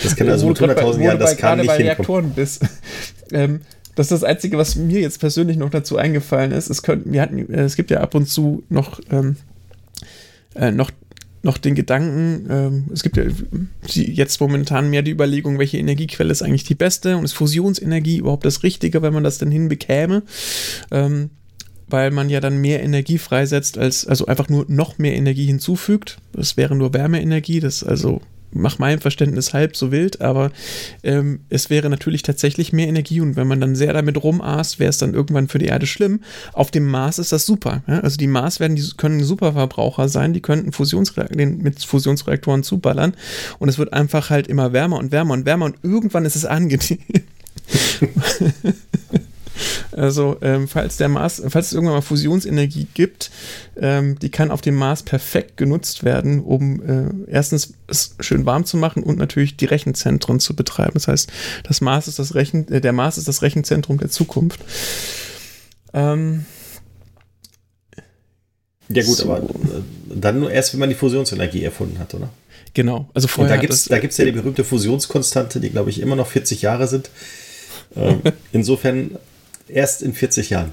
[0.03, 2.63] Das kann also mit 100.000 Jahren, das kann nicht bei Reaktoren bist.
[3.33, 3.61] ähm,
[3.95, 6.71] das ist das Einzige, was mir jetzt persönlich noch dazu eingefallen ist.
[6.71, 9.37] Es, könnten, wir hatten, es gibt ja ab und zu noch, ähm,
[10.55, 10.91] äh, noch
[11.43, 13.25] noch den Gedanken, ähm, es gibt ja
[13.93, 18.45] jetzt momentan mehr die Überlegung, welche Energiequelle ist eigentlich die beste und ist Fusionsenergie überhaupt
[18.45, 20.23] das Richtige, wenn man das denn hinbekäme?
[20.91, 21.31] Ähm,
[21.89, 26.19] weil man ja dann mehr Energie freisetzt, als also einfach nur noch mehr Energie hinzufügt.
[26.33, 28.23] Das wäre nur Wärmeenergie, das also
[28.53, 30.51] nach meinem Verständnis halb so wild, aber
[31.03, 34.91] ähm, es wäre natürlich tatsächlich mehr Energie und wenn man dann sehr damit rumaßt, wäre
[34.91, 36.21] es dann irgendwann für die Erde schlimm.
[36.53, 37.83] Auf dem Mars ist das super.
[37.87, 38.01] Ja?
[38.01, 43.15] Also die Mars werden, die können Superverbraucher sein, die könnten Fusionsreaktoren mit Fusionsreaktoren zuballern
[43.59, 46.45] und es wird einfach halt immer wärmer und wärmer und wärmer und irgendwann ist es
[46.45, 46.99] angenehm.
[49.93, 53.31] Also, ähm, falls der Mars, falls es irgendwann mal Fusionsenergie gibt,
[53.77, 58.65] ähm, die kann auf dem Mars perfekt genutzt werden, um äh, erstens es schön warm
[58.65, 60.95] zu machen und natürlich die Rechenzentren zu betreiben.
[60.95, 61.31] Das heißt,
[61.65, 64.61] das Mars ist das Rechen, äh, der Mars ist das Rechenzentrum der Zukunft.
[65.93, 66.47] Ähm,
[68.89, 69.33] ja gut, so.
[69.33, 69.83] aber äh,
[70.15, 72.31] dann nur erst, wenn man die Fusionsenergie erfunden hat, oder?
[72.75, 73.55] Genau, also vorher.
[73.55, 73.61] Und
[73.91, 77.11] da gibt es ja die berühmte Fusionskonstante, die glaube ich immer noch 40 Jahre sind.
[77.95, 78.23] Ähm,
[78.53, 79.19] insofern
[79.69, 80.73] erst in 40 Jahren.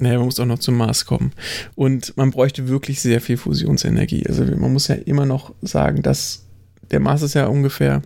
[0.00, 1.32] Naja, man muss auch noch zum Mars kommen.
[1.74, 4.26] Und man bräuchte wirklich sehr viel Fusionsenergie.
[4.26, 6.44] Also man muss ja immer noch sagen, dass
[6.90, 8.02] der Mars ist ja ungefähr.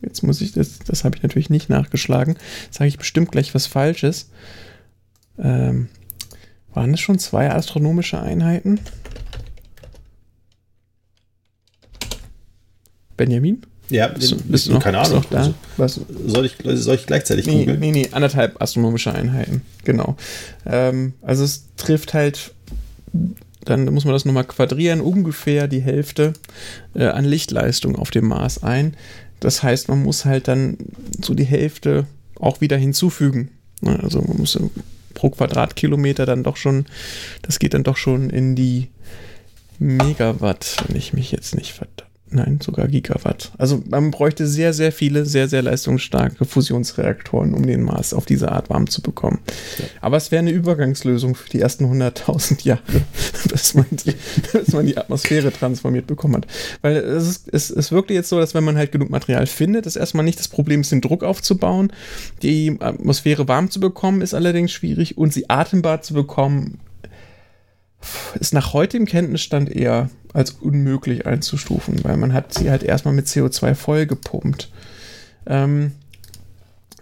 [0.00, 2.36] Jetzt muss ich, das, das habe ich natürlich nicht nachgeschlagen.
[2.70, 4.30] Sage ich bestimmt gleich was Falsches.
[5.38, 5.88] Ähm,
[6.72, 8.80] waren es schon zwei astronomische Einheiten?
[13.16, 13.62] Benjamin?
[13.90, 15.16] Ja, bist, bist du noch, keine Ahnung.
[15.16, 15.52] Noch da?
[15.78, 17.80] Also, soll, ich, soll ich gleichzeitig nee, googeln?
[17.80, 19.62] Nee, nee, anderthalb astronomische Einheiten.
[19.84, 20.16] Genau.
[20.64, 22.54] Ähm, also es trifft halt,
[23.64, 26.34] dann muss man das nochmal quadrieren, ungefähr die Hälfte
[26.94, 28.96] äh, an Lichtleistung auf dem Mars ein.
[29.40, 30.78] Das heißt, man muss halt dann
[31.20, 32.06] so die Hälfte
[32.38, 33.50] auch wieder hinzufügen.
[33.80, 34.58] Ne, also man muss
[35.14, 36.86] pro Quadratkilometer dann doch schon,
[37.42, 38.88] das geht dann doch schon in die
[39.78, 43.50] Megawatt, wenn ich mich jetzt nicht verdammt Nein, sogar Gigawatt.
[43.58, 48.52] Also man bräuchte sehr, sehr viele, sehr, sehr leistungsstarke Fusionsreaktoren, um den Mars auf diese
[48.52, 49.40] Art warm zu bekommen.
[49.78, 49.84] Ja.
[50.00, 52.82] Aber es wäre eine Übergangslösung für die ersten 100.000 Jahre,
[53.48, 54.14] dass man, die,
[54.52, 56.46] dass man die Atmosphäre transformiert bekommen hat.
[56.82, 59.86] Weil es, ist, es, es wirkte jetzt so, dass wenn man halt genug Material findet,
[59.86, 61.92] ist erstmal nicht das Problem ist, den Druck aufzubauen.
[62.42, 66.78] Die Atmosphäre warm zu bekommen, ist allerdings schwierig und sie atembar zu bekommen,
[68.38, 73.26] ist nach heutigem Kenntnisstand eher als unmöglich einzustufen, weil man hat sie halt erstmal mit
[73.26, 74.70] CO2 vollgepumpt.
[75.46, 75.92] Ähm,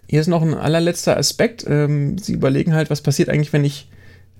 [0.07, 1.65] hier ist noch ein allerletzter Aspekt.
[1.69, 3.89] Ähm, sie überlegen halt, was passiert eigentlich, wenn ich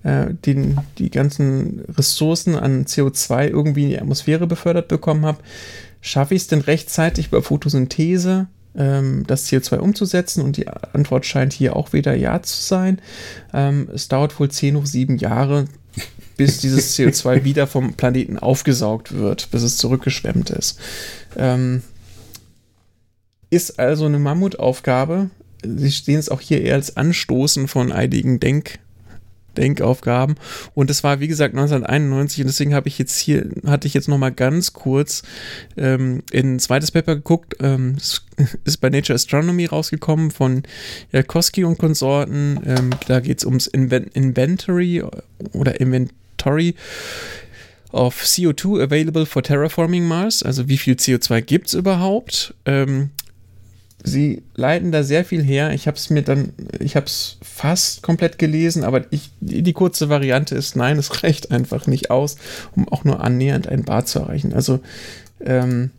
[0.03, 5.39] äh, den, die ganzen Ressourcen an CO2 irgendwie in die Atmosphäre befördert bekommen habe.
[6.01, 10.41] Schaffe ich es denn rechtzeitig bei Photosynthese ähm, das CO2 umzusetzen?
[10.41, 13.01] Und die Antwort scheint hier auch wieder ja zu sein.
[13.53, 15.65] Ähm, es dauert wohl 10 hoch 7 Jahre,
[16.39, 20.79] bis dieses CO2 wieder vom Planeten aufgesaugt wird, bis es zurückgeschwemmt ist.
[21.35, 21.83] Ähm,
[23.49, 25.31] ist also eine Mammutaufgabe.
[25.63, 28.79] Sie stehen es auch hier eher als Anstoßen von einigen Denk
[29.57, 30.35] Denkaufgaben.
[30.73, 34.07] Und das war, wie gesagt, 1991 und deswegen habe ich jetzt hier, hatte ich jetzt
[34.07, 35.23] nochmal ganz kurz
[35.75, 37.57] ähm, in ein zweites Paper geguckt.
[37.59, 37.97] Ähm,
[38.63, 40.63] ist bei Nature Astronomy rausgekommen von
[41.11, 42.61] Jakowski und Konsorten.
[42.65, 45.03] Ähm, da geht es ums Inven Inventory
[45.51, 46.75] oder Invent Inventory
[47.91, 50.43] of CO2 available for terraforming Mars.
[50.43, 52.53] Also wie viel CO2 gibt es überhaupt?
[52.65, 53.09] Ähm,
[54.03, 55.73] sie leiten da sehr viel her.
[55.73, 60.09] Ich habe es mir dann, ich habe es fast komplett gelesen, aber ich, die kurze
[60.09, 62.37] Variante ist, nein, es reicht einfach nicht aus,
[62.75, 64.53] um auch nur annähernd ein Bar zu erreichen.
[64.53, 64.81] Also
[65.43, 65.89] ähm,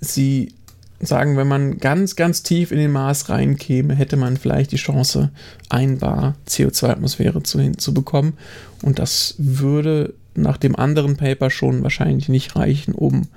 [0.00, 0.52] sie
[1.00, 5.30] sagen, wenn man ganz, ganz tief in den Mars reinkäme, hätte man vielleicht die Chance,
[5.68, 8.34] ein Bar CO2-Atmosphäre zu, hinzubekommen.
[8.82, 13.28] Und das würde nach dem anderen Paper schon wahrscheinlich nicht reichen, um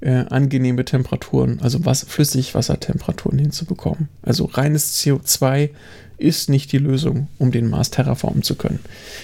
[0.00, 4.08] äh, angenehme Temperaturen, also was, Flüssigwassertemperaturen hinzubekommen.
[4.22, 5.70] Also reines CO2
[6.16, 8.80] ist nicht die Lösung, um den Mars terraformen zu können.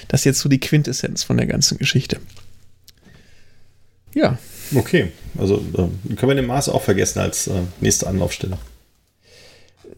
[0.09, 2.19] Das ist jetzt so die Quintessenz von der ganzen Geschichte.
[4.15, 4.39] Ja.
[4.75, 8.59] Okay, also äh, können wir den Mars auch vergessen als äh, nächste Anlaufstelle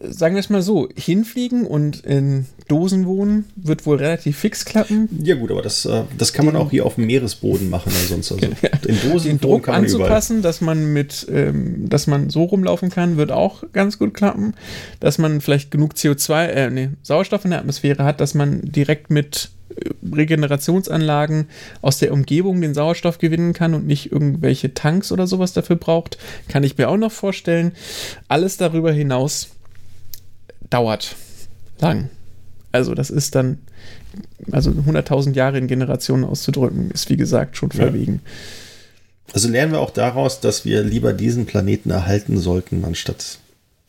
[0.01, 5.09] sagen wir es mal so, hinfliegen und in Dosen wohnen wird wohl relativ fix klappen.
[5.23, 8.07] Ja gut, aber das, äh, das kann man auch hier auf dem Meeresboden machen oder
[8.07, 8.31] sonst.
[8.31, 8.45] Also
[8.87, 10.49] in Dosen den Druck anzupassen, überall.
[10.49, 14.53] dass man mit, ähm, dass man so rumlaufen kann, wird auch ganz gut klappen.
[14.99, 19.09] Dass man vielleicht genug CO2, äh, nee, Sauerstoff in der Atmosphäre hat, dass man direkt
[19.09, 19.49] mit
[20.15, 21.47] Regenerationsanlagen
[21.81, 26.17] aus der Umgebung den Sauerstoff gewinnen kann und nicht irgendwelche Tanks oder sowas dafür braucht,
[26.47, 27.73] kann ich mir auch noch vorstellen.
[28.27, 29.49] Alles darüber hinaus
[30.69, 31.15] dauert
[31.79, 32.09] lang.
[32.71, 33.59] Also das ist dann,
[34.51, 38.21] also 100.000 Jahre in Generationen auszudrücken, ist wie gesagt schon verwegen.
[38.23, 38.31] Ja.
[39.33, 43.39] Also lernen wir auch daraus, dass wir lieber diesen Planeten erhalten sollten, anstatt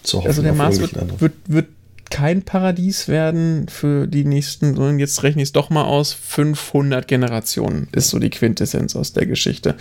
[0.02, 0.28] zu hoffen.
[0.28, 1.69] Also der Mars wird, wird, wird,
[2.11, 7.09] kein Paradies werden für die nächsten, sondern jetzt rechne ich es doch mal aus, 500
[7.09, 9.77] Generationen ist so die Quintessenz aus der Geschichte.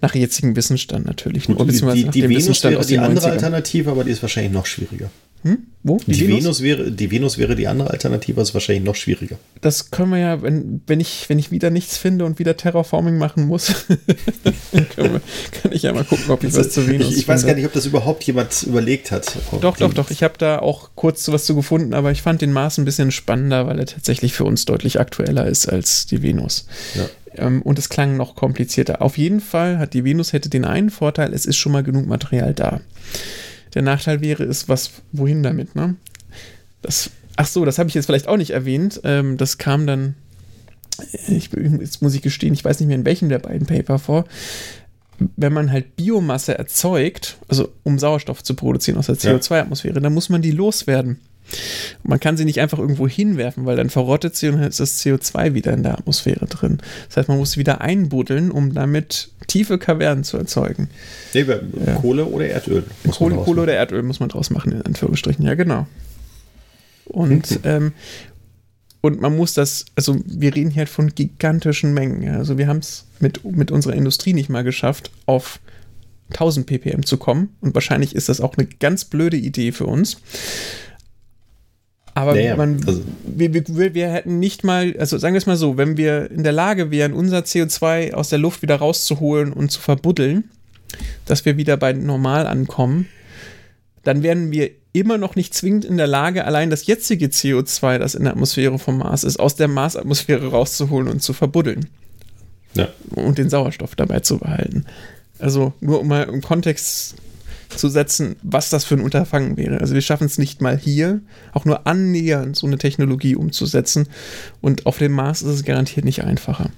[0.00, 1.46] Nach jetzigem Wissensstand natürlich.
[1.46, 5.10] Gut, die, die, die Venus wäre die andere Alternative, aber die ist wahrscheinlich noch schwieriger.
[5.42, 5.58] Hm?
[5.84, 5.98] Wo?
[6.06, 6.42] Die, die Venus?
[6.42, 6.62] Venus?
[6.62, 9.38] wäre, die Venus wäre die andere Alternative, ist wahrscheinlich noch schwieriger.
[9.60, 13.16] Das können wir ja, wenn, wenn, ich, wenn ich wieder nichts finde und wieder Terraforming
[13.16, 13.68] machen muss,
[14.72, 15.20] wir,
[15.52, 17.54] kann ich ja mal gucken, ob ich also, was zu Venus Ich, ich weiß gar
[17.54, 19.36] nicht, ob das überhaupt jemand überlegt hat.
[19.60, 20.10] Doch, doch, doch.
[20.10, 23.12] Ich habe da auch kurz was zu gefunden, aber ich fand den Mars ein bisschen
[23.12, 26.66] spannender, weil er tatsächlich für uns deutlich aktueller ist als die Venus.
[26.94, 27.08] Ja.
[27.36, 29.00] Ähm, und es klang noch komplizierter.
[29.00, 32.06] Auf jeden Fall hat die Venus hätte den einen Vorteil, es ist schon mal genug
[32.06, 32.80] Material da.
[33.74, 35.96] Der Nachteil wäre, ist, was, wohin damit, ne?
[36.82, 39.00] Das, ach so, das habe ich jetzt vielleicht auch nicht erwähnt.
[39.04, 40.14] Ähm, das kam dann,
[41.28, 44.24] ich, jetzt muss ich gestehen, ich weiß nicht mehr in welchem der beiden Paper vor.
[45.36, 50.28] Wenn man halt Biomasse erzeugt, also um Sauerstoff zu produzieren aus der CO2-Atmosphäre, dann muss
[50.28, 51.18] man die loswerden.
[52.02, 55.02] Man kann sie nicht einfach irgendwo hinwerfen, weil dann verrottet sie und dann ist das
[55.04, 56.78] CO2 wieder in der Atmosphäre drin.
[57.08, 60.88] Das heißt, man muss sie wieder einbuddeln, um damit tiefe Kavernen zu erzeugen.
[61.34, 61.94] Nee, ja.
[61.94, 62.84] Kohle oder Erdöl.
[63.10, 65.44] Kohle, Kohle oder Erdöl muss man draus machen, in Anführungsstrichen.
[65.44, 65.86] Ja, genau.
[67.06, 67.60] Und, mhm.
[67.64, 67.92] ähm,
[69.00, 72.34] und man muss das, also wir reden hier halt von gigantischen Mengen.
[72.34, 75.60] Also wir haben es mit, mit unserer Industrie nicht mal geschafft, auf
[76.30, 77.56] 1000 ppm zu kommen.
[77.60, 80.18] Und wahrscheinlich ist das auch eine ganz blöde Idee für uns.
[82.18, 83.00] Aber naja, man, also.
[83.24, 86.42] wir, wir, wir, hätten nicht mal, also sagen wir es mal so, wenn wir in
[86.42, 90.50] der Lage wären, unser CO2 aus der Luft wieder rauszuholen und zu verbuddeln,
[91.26, 93.06] dass wir wieder bei normal ankommen,
[94.02, 98.16] dann wären wir immer noch nicht zwingend in der Lage, allein das jetzige CO2, das
[98.16, 101.86] in der Atmosphäre vom Mars ist, aus der Marsatmosphäre rauszuholen und zu verbuddeln.
[102.74, 102.88] Ja.
[103.10, 104.86] Und den Sauerstoff dabei zu behalten.
[105.38, 107.14] Also nur um mal im Kontext
[107.76, 109.80] zu setzen, was das für ein Unterfangen wäre.
[109.80, 111.20] Also wir schaffen es nicht mal hier,
[111.52, 114.08] auch nur annähernd so eine Technologie umzusetzen.
[114.60, 116.70] Und auf dem Mars ist es garantiert nicht einfacher.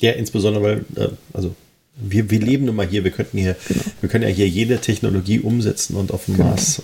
[0.00, 1.54] Ja, insbesondere weil, äh, also
[1.96, 3.82] wir, wir leben nun mal hier, wir könnten hier, genau.
[4.00, 6.48] wir können ja hier jede Technologie umsetzen und auf dem genau.
[6.48, 6.82] Mars.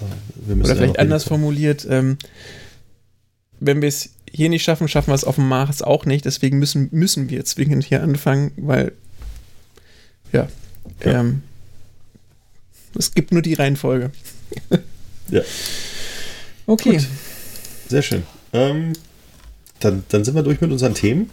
[0.48, 2.18] Äh, Oder vielleicht anders formuliert, ähm,
[3.58, 6.24] wenn wir es hier nicht schaffen, schaffen wir es auf dem Mars auch nicht.
[6.24, 8.92] Deswegen müssen, müssen wir zwingend hier anfangen, weil
[10.32, 10.48] ja,
[11.04, 11.20] ja.
[11.20, 11.42] Ähm,
[12.96, 14.10] es gibt nur die Reihenfolge.
[15.30, 15.42] ja.
[16.66, 16.92] Okay.
[16.96, 17.06] Gut.
[17.88, 18.22] Sehr schön.
[18.52, 18.92] Ähm,
[19.80, 21.30] dann, dann sind wir durch mit unseren Themen.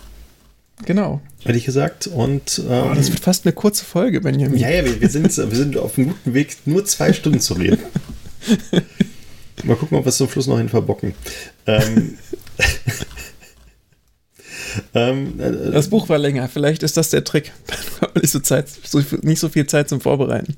[0.86, 1.22] Genau.
[1.44, 2.08] Hätte ich gesagt.
[2.08, 4.60] Und, ähm, oh, das wird fast eine kurze Folge, Benjamin.
[4.60, 7.54] Ja, ja, wir, wir, sind, wir sind auf einem guten Weg, nur zwei Stunden zu
[7.54, 7.80] reden.
[9.64, 11.14] Mal gucken, ob wir es zum Schluss noch hin verbocken.
[11.66, 12.18] Ähm,
[14.94, 17.52] ähm, äh, das Buch war länger, vielleicht ist das der Trick.
[18.22, 20.56] nicht, so Zeit, so, nicht so viel Zeit zum Vorbereiten.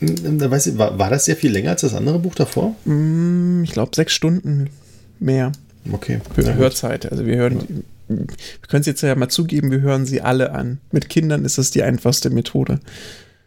[0.00, 2.74] Hm, weiß ich, war, war das sehr viel länger als das andere Buch davor?
[2.84, 4.70] Hm, ich glaube sechs Stunden
[5.18, 5.52] mehr.
[5.92, 6.20] Okay.
[6.34, 7.10] Hör Hörzeit.
[7.10, 8.16] Also wir hören, ja.
[8.16, 8.26] wir
[8.68, 10.78] können es jetzt ja mal zugeben, wir hören sie alle an.
[10.90, 12.80] Mit Kindern ist das die einfachste Methode.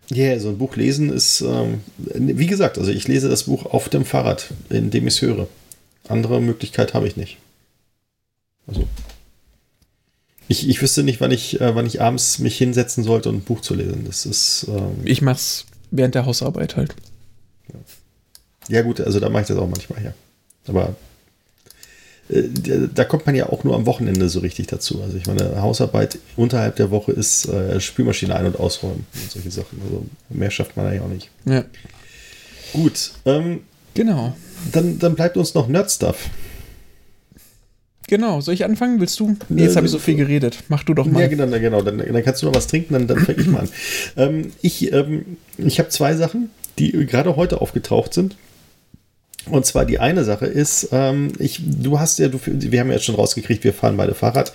[0.09, 3.65] Ja, yeah, so ein Buch lesen ist, ähm, wie gesagt, also ich lese das Buch
[3.65, 5.47] auf dem Fahrrad, indem ich es höre.
[6.07, 7.37] Andere Möglichkeit habe ich nicht.
[8.67, 8.85] Also
[10.47, 13.41] ich, ich wüsste nicht, wann ich, äh, wann ich abends mich hinsetzen sollte um ein
[13.41, 14.03] Buch zu lesen.
[14.05, 14.65] Das ist.
[14.69, 16.95] Ähm, ich mach's während der Hausarbeit halt.
[17.71, 17.79] Ja,
[18.77, 20.13] ja gut, also da mache ich das auch manchmal, ja.
[20.67, 20.95] Aber
[22.29, 22.43] äh,
[22.93, 25.01] da kommt man ja auch nur am Wochenende so richtig dazu.
[25.01, 29.51] Also ich meine, Hausarbeit unterhalb der Woche ist äh, Spülmaschine ein- und ausräumen und solche
[29.51, 29.81] Sachen.
[29.83, 31.29] Also mehr schafft man ja auch nicht.
[31.45, 31.63] Ja.
[32.73, 33.61] Gut, ähm,
[33.93, 34.35] Genau.
[34.71, 36.29] dann, dann bleibt uns noch Nerd-Stuff.
[38.13, 38.41] Genau.
[38.41, 38.99] Soll ich anfangen?
[38.99, 39.35] Willst du?
[39.49, 40.59] Nee, jetzt habe ich so viel geredet.
[40.69, 41.21] Mach du doch mal.
[41.21, 41.81] Ja, genau, dann- genau.
[41.81, 43.69] Dann, dann kannst du noch was trinken, dann, dann fange ich mal an.
[44.17, 48.35] Ähm, ich ähm, ich habe zwei Sachen, die gerade heute aufgetaucht sind.
[49.49, 52.93] Und zwar die eine Sache ist, ähm, ich, du hast ja, du, wir haben ja
[52.93, 54.53] jetzt schon rausgekriegt, wir fahren beide Fahrrad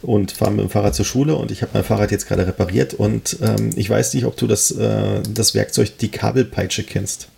[0.00, 2.94] und fahren mit dem Fahrrad zur Schule und ich habe mein Fahrrad jetzt gerade repariert
[2.94, 7.28] und ähm, ich weiß nicht, ob du das, äh, das Werkzeug, die Kabelpeitsche kennst.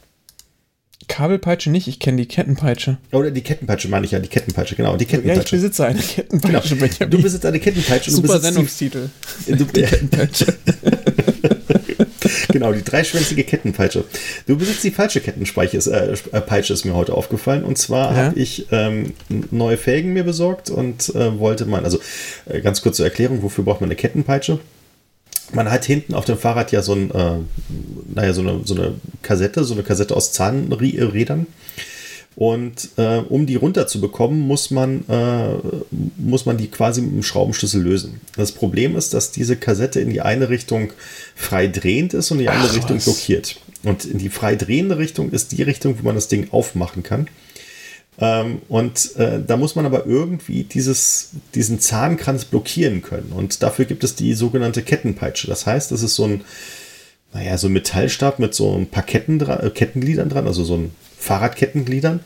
[1.09, 2.99] Kabelpeitsche nicht, ich kenne die Kettenpeitsche.
[3.13, 5.57] Oder die Kettenpeitsche meine ich ja, die Kettenpeitsche, genau, die Ja, ich Kettenpeitsche.
[5.57, 6.61] besitze eine genau.
[6.61, 6.77] Kettenpeitsche.
[6.77, 7.11] Benjamin.
[7.11, 8.11] Du besitzt eine Kettenpeitsche.
[8.11, 9.09] Super die- Sendungstitel.
[9.47, 10.47] Du, Die Kettenpeitsche.
[12.49, 14.05] genau, die dreischwänzige Kettenpeitsche.
[14.47, 17.65] Du besitzt die falsche Kettenspeiche, ist, äh, äh, Peitsche ist mir heute aufgefallen.
[17.65, 18.17] Und zwar Ja.
[18.27, 19.13] habe ich ähm,
[19.51, 21.99] neue Felgen mir besorgt und äh, wollte man, also
[22.47, 24.59] äh, ganz kurz zur Erklärung, wofür braucht man eine Kettenpeitsche?
[25.55, 27.39] Man hat hinten auf dem Fahrrad ja so, ein, äh,
[28.15, 31.47] naja, so, eine, so eine Kassette, so eine Kassette aus Zahnrädern.
[32.37, 35.55] Und äh, um die runterzubekommen, muss man, äh,
[36.17, 38.21] muss man die quasi mit einem Schraubenschlüssel lösen.
[38.37, 40.93] Das Problem ist, dass diese Kassette in die eine Richtung
[41.37, 43.05] frei drehend ist und in die andere Ach, Richtung was.
[43.05, 43.57] blockiert.
[43.85, 47.29] Und in die frei drehende Richtung ist die Richtung, wo man das Ding aufmachen kann.
[48.19, 53.33] Ähm, und äh, da muss man aber irgendwie dieses, diesen Zahnkranz blockieren können.
[53.35, 55.49] Und dafür gibt es die sogenannte Kettenpeitsche.
[55.49, 56.45] Das heißt, das ist so ein,
[57.33, 60.77] naja, so ein Metallstab mit so ein paar Ketten dran, äh, Kettengliedern dran, also so
[60.77, 62.21] ein Fahrradkettengliedern,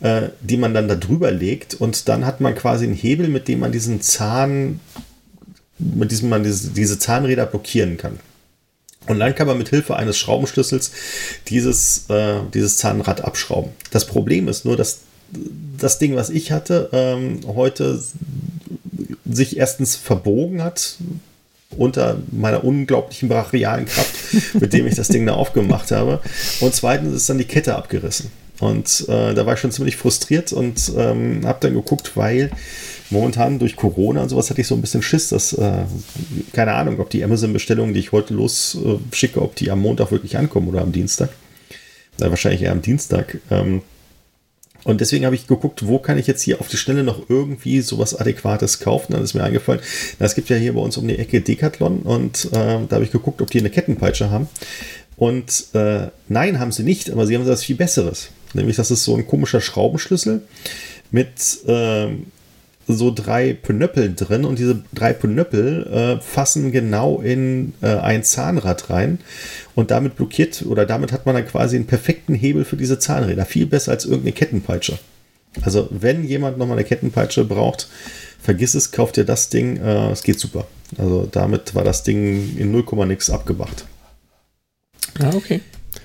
[0.00, 1.74] äh, die man dann da drüber legt.
[1.74, 4.80] Und dann hat man quasi einen Hebel, mit dem man diesen Zahn,
[5.78, 8.20] mit diesem man diese, diese Zahnräder blockieren kann.
[9.08, 10.92] Und dann kann man mit Hilfe eines Schraubenschlüssels
[11.48, 13.72] dieses, äh, dieses Zahnrad abschrauben.
[13.90, 15.00] Das Problem ist nur, dass
[15.78, 18.00] das Ding, was ich hatte, ähm, heute
[19.24, 20.96] sich erstens verbogen hat
[21.76, 24.14] unter meiner unglaublichen brachialen Kraft,
[24.60, 26.20] mit dem ich das Ding da aufgemacht habe.
[26.60, 28.30] Und zweitens ist dann die Kette abgerissen.
[28.60, 32.50] Und äh, da war ich schon ziemlich frustriert und ähm, habe dann geguckt, weil
[33.10, 35.84] momentan durch Corona und sowas hatte ich so ein bisschen Schiss, dass, äh,
[36.52, 40.12] keine Ahnung, ob die Amazon-Bestellungen, die ich heute los äh, schicke, ob die am Montag
[40.12, 41.30] wirklich ankommen oder am Dienstag.
[42.18, 43.38] Na, wahrscheinlich eher am Dienstag.
[43.50, 43.82] Ähm,
[44.84, 47.80] und deswegen habe ich geguckt, wo kann ich jetzt hier auf die Schnelle noch irgendwie
[47.80, 49.12] sowas Adäquates kaufen.
[49.12, 49.80] Dann ist mir eingefallen,
[50.18, 53.12] es gibt ja hier bei uns um die Ecke Decathlon und äh, da habe ich
[53.12, 54.48] geguckt, ob die eine Kettenpeitsche haben.
[55.16, 58.30] Und äh, nein, haben sie nicht, aber sie haben was viel Besseres.
[58.54, 60.42] Nämlich, das ist so ein komischer Schraubenschlüssel
[61.10, 62.26] mit ähm,
[62.88, 68.90] so drei Pnöppeln drin und diese drei Pnöppel äh, fassen genau in äh, ein Zahnrad
[68.90, 69.18] rein
[69.74, 73.44] und damit blockiert oder damit hat man dann quasi einen perfekten Hebel für diese Zahnräder.
[73.44, 74.98] Viel besser als irgendeine Kettenpeitsche.
[75.60, 77.88] Also, wenn jemand nochmal eine Kettenpeitsche braucht,
[78.40, 80.66] vergiss es, kauft dir das Ding, äh, es geht super.
[80.96, 83.84] Also, damit war das Ding in 0, nix abgemacht.
[85.20, 85.60] Ja, okay.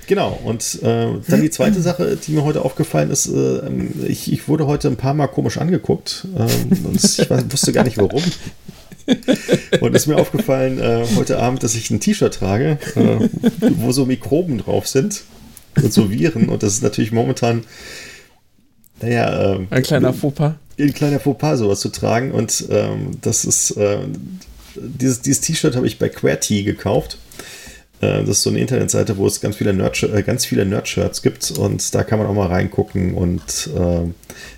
[0.07, 3.59] Genau, und äh, dann die zweite Sache, die mir heute aufgefallen ist, äh,
[4.07, 7.83] ich, ich wurde heute ein paar Mal komisch angeguckt ähm, und ich weiß, wusste gar
[7.83, 8.23] nicht warum.
[9.79, 13.29] Und ist mir aufgefallen äh, heute Abend, dass ich ein T-Shirt trage, äh,
[13.77, 15.23] wo so Mikroben drauf sind
[15.81, 17.63] und so Viren und das ist natürlich momentan,
[19.01, 20.53] naja, ähm, Ein kleiner Fauxpas.
[20.79, 22.31] ein kleiner Fauxpas, sowas zu tragen.
[22.31, 23.99] Und ähm, das ist, äh,
[24.75, 27.17] dieses, dieses T-Shirt habe ich bei QWERTY gekauft.
[28.01, 31.21] Äh, das ist so eine Internetseite, wo es ganz viele Nerd äh, ganz viele Nerd-Shirts
[31.21, 34.01] gibt und da kann man auch mal reingucken und äh,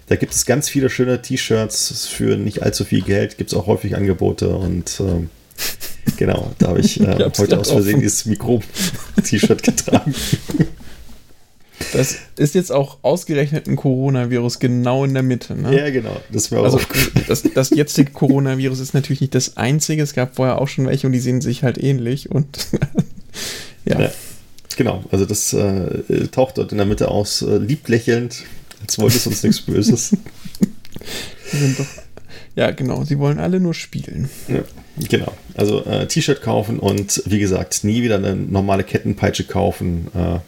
[0.08, 3.68] da gibt es ganz viele schöne T-Shirts für nicht allzu viel Geld, gibt es auch
[3.68, 5.30] häufig Angebote und ähm,
[6.18, 8.02] genau, da habe ich äh, Ich heute aus Versehen offen.
[8.02, 10.14] dieses Mikroben-T-Shirt getragen.
[11.94, 15.56] Das ist jetzt auch ausgerechnet ein Coronavirus genau in der Mitte.
[15.56, 15.76] Ne?
[15.76, 16.80] Ja, genau, das auch Also
[17.28, 20.04] das, das jetzige Coronavirus ist natürlich nicht das einzige.
[20.04, 22.32] Es gab vorher auch schon welche und die sehen sich halt ähnlich.
[22.32, 22.68] Und
[23.86, 24.00] ja.
[24.00, 24.12] Ja.
[24.78, 28.44] Genau, also das äh, taucht dort in der Mitte aus, äh, lieb lächelnd,
[28.82, 30.16] als wollte es uns nichts Böses.
[31.78, 31.86] doch,
[32.56, 33.04] ja, genau.
[33.04, 34.30] Sie wollen alle nur spielen.
[34.48, 34.64] Ja,
[35.10, 40.08] genau, also äh, T-Shirt kaufen und wie gesagt, nie wieder eine normale Kettenpeitsche kaufen.
[40.14, 40.40] Äh,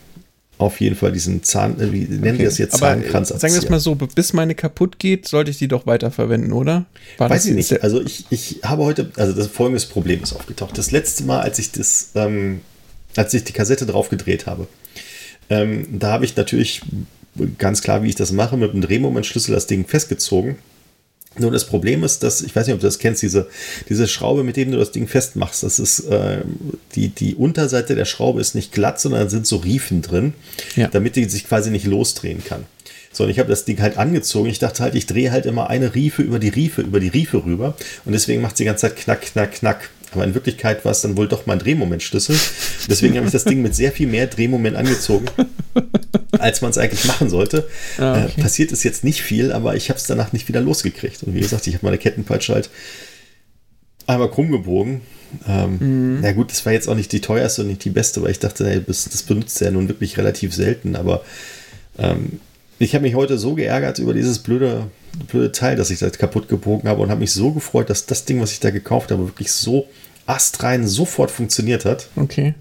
[0.57, 3.63] auf jeden Fall diesen Zahn, äh, wie nennen wir das jetzt, Aber Zahnkranz sagen wir
[3.63, 6.85] es mal so, bis meine kaputt geht, sollte ich die doch weiterverwenden, oder?
[7.17, 7.81] War Weiß ich nicht.
[7.83, 10.77] Also ich, ich habe heute, also das folgendes Problem ist aufgetaucht.
[10.77, 12.61] Das letzte Mal, als ich das, ähm,
[13.15, 14.67] als ich die Kassette drauf gedreht habe,
[15.49, 16.81] ähm, da habe ich natürlich
[17.57, 20.57] ganz klar, wie ich das mache, mit dem Drehmomentschlüssel das Ding festgezogen.
[21.37, 23.47] Nur das Problem ist, dass, ich weiß nicht, ob du das kennst, diese,
[23.87, 26.41] diese Schraube, mit dem du das Ding festmachst, das ist, äh,
[26.95, 30.33] die, die Unterseite der Schraube ist nicht glatt, sondern sind so Riefen drin,
[30.75, 30.89] Ja.
[30.89, 32.65] damit die sich quasi nicht losdrehen kann.
[33.13, 34.49] So, und ich habe das Ding halt angezogen.
[34.49, 37.43] Ich dachte halt, ich drehe halt immer eine Riefe über die Riefe, über die Riefe
[37.45, 37.75] rüber.
[38.05, 39.89] Und deswegen macht es die ganze Zeit knack, knack, knack.
[40.11, 42.37] Aber in Wirklichkeit war es dann wohl doch mein Drehmomentschlüssel.
[42.89, 45.25] Deswegen habe ich das Ding mit sehr viel mehr Drehmoment angezogen,
[46.37, 47.67] als man es eigentlich machen sollte.
[47.97, 48.33] Ah, okay.
[48.37, 51.23] äh, passiert ist jetzt nicht viel, aber ich habe es danach nicht wieder losgekriegt.
[51.23, 52.69] Und wie gesagt, ich habe meine Kettenpeitsche halt
[54.05, 55.01] einmal krumm gebogen.
[55.47, 56.19] Ähm, mhm.
[56.21, 58.39] Na gut, das war jetzt auch nicht die teuerste und nicht die beste, weil ich
[58.39, 60.95] dachte, ey, das, das benutzt er nun wirklich relativ selten.
[60.97, 61.23] Aber
[61.97, 62.39] ähm,
[62.79, 64.87] ich habe mich heute so geärgert über dieses blöde,
[65.27, 68.25] blöde Teil, dass ich das kaputt gebogen habe und habe mich so gefreut, dass das
[68.25, 69.87] Ding, was ich da gekauft habe, wirklich so
[70.25, 72.07] astrein sofort funktioniert hat.
[72.15, 72.53] Okay.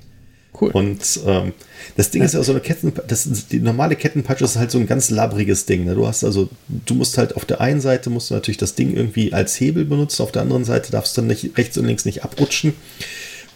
[0.61, 0.71] Cool.
[0.73, 1.53] Und ähm,
[1.97, 4.79] das Ding ist ja so eine Ketten, das ist, die normale Kettenpatsche ist halt so
[4.79, 5.85] ein ganz labbriges Ding.
[5.85, 5.95] Ne?
[5.95, 8.95] Du hast also, du musst halt auf der einen Seite musst du natürlich das Ding
[8.95, 12.05] irgendwie als Hebel benutzen, auf der anderen Seite darfst du dann nicht rechts und links
[12.05, 12.75] nicht abrutschen.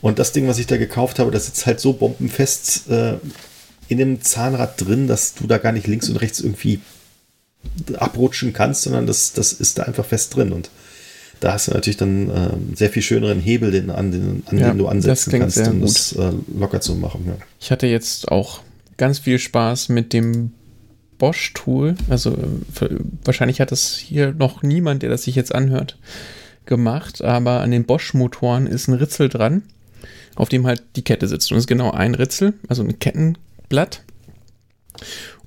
[0.00, 3.14] Und das Ding, was ich da gekauft habe, das sitzt halt so bombenfest äh,
[3.88, 6.80] in dem Zahnrad drin, dass du da gar nicht links und rechts irgendwie
[7.96, 10.52] abrutschen kannst, sondern das, das ist da einfach fest drin.
[10.52, 10.70] Und
[11.40, 14.68] da hast du natürlich dann äh, sehr viel schöneren Hebel, den, an, den, an ja,
[14.68, 15.88] den du ansetzen kannst, um gut.
[15.88, 17.24] das äh, locker zu machen.
[17.26, 17.36] Ja.
[17.60, 18.60] Ich hatte jetzt auch
[18.96, 20.52] ganz viel Spaß mit dem
[21.18, 21.96] Bosch-Tool.
[22.08, 22.36] Also
[22.72, 25.98] für, wahrscheinlich hat es hier noch niemand, der das sich jetzt anhört,
[26.66, 27.22] gemacht.
[27.22, 29.62] Aber an den Bosch-Motoren ist ein Ritzel dran,
[30.34, 31.50] auf dem halt die Kette sitzt.
[31.50, 34.02] Und es ist genau ein Ritzel, also ein Kettenblatt.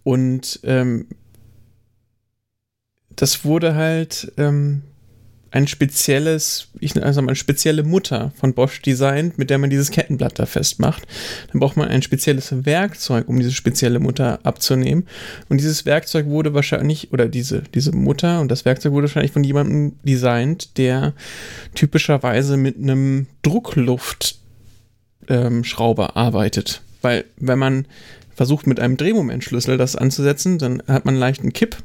[0.03, 1.07] Und ähm,
[3.17, 4.83] das wurde halt ähm,
[5.51, 10.39] ein spezielles, ich also eine spezielle Mutter von Bosch designt, mit der man dieses Kettenblatt
[10.39, 11.07] da festmacht.
[11.51, 15.07] Dann braucht man ein spezielles Werkzeug, um diese spezielle Mutter abzunehmen.
[15.49, 19.43] Und dieses Werkzeug wurde wahrscheinlich, oder diese, diese Mutter und das Werkzeug wurde wahrscheinlich von
[19.43, 21.13] jemandem designt, der
[21.73, 26.81] typischerweise mit einem Druckluftschrauber ähm, arbeitet.
[27.01, 27.85] Weil wenn man
[28.35, 31.77] versucht mit einem Drehmomentschlüssel das anzusetzen, dann hat man leicht einen Kipp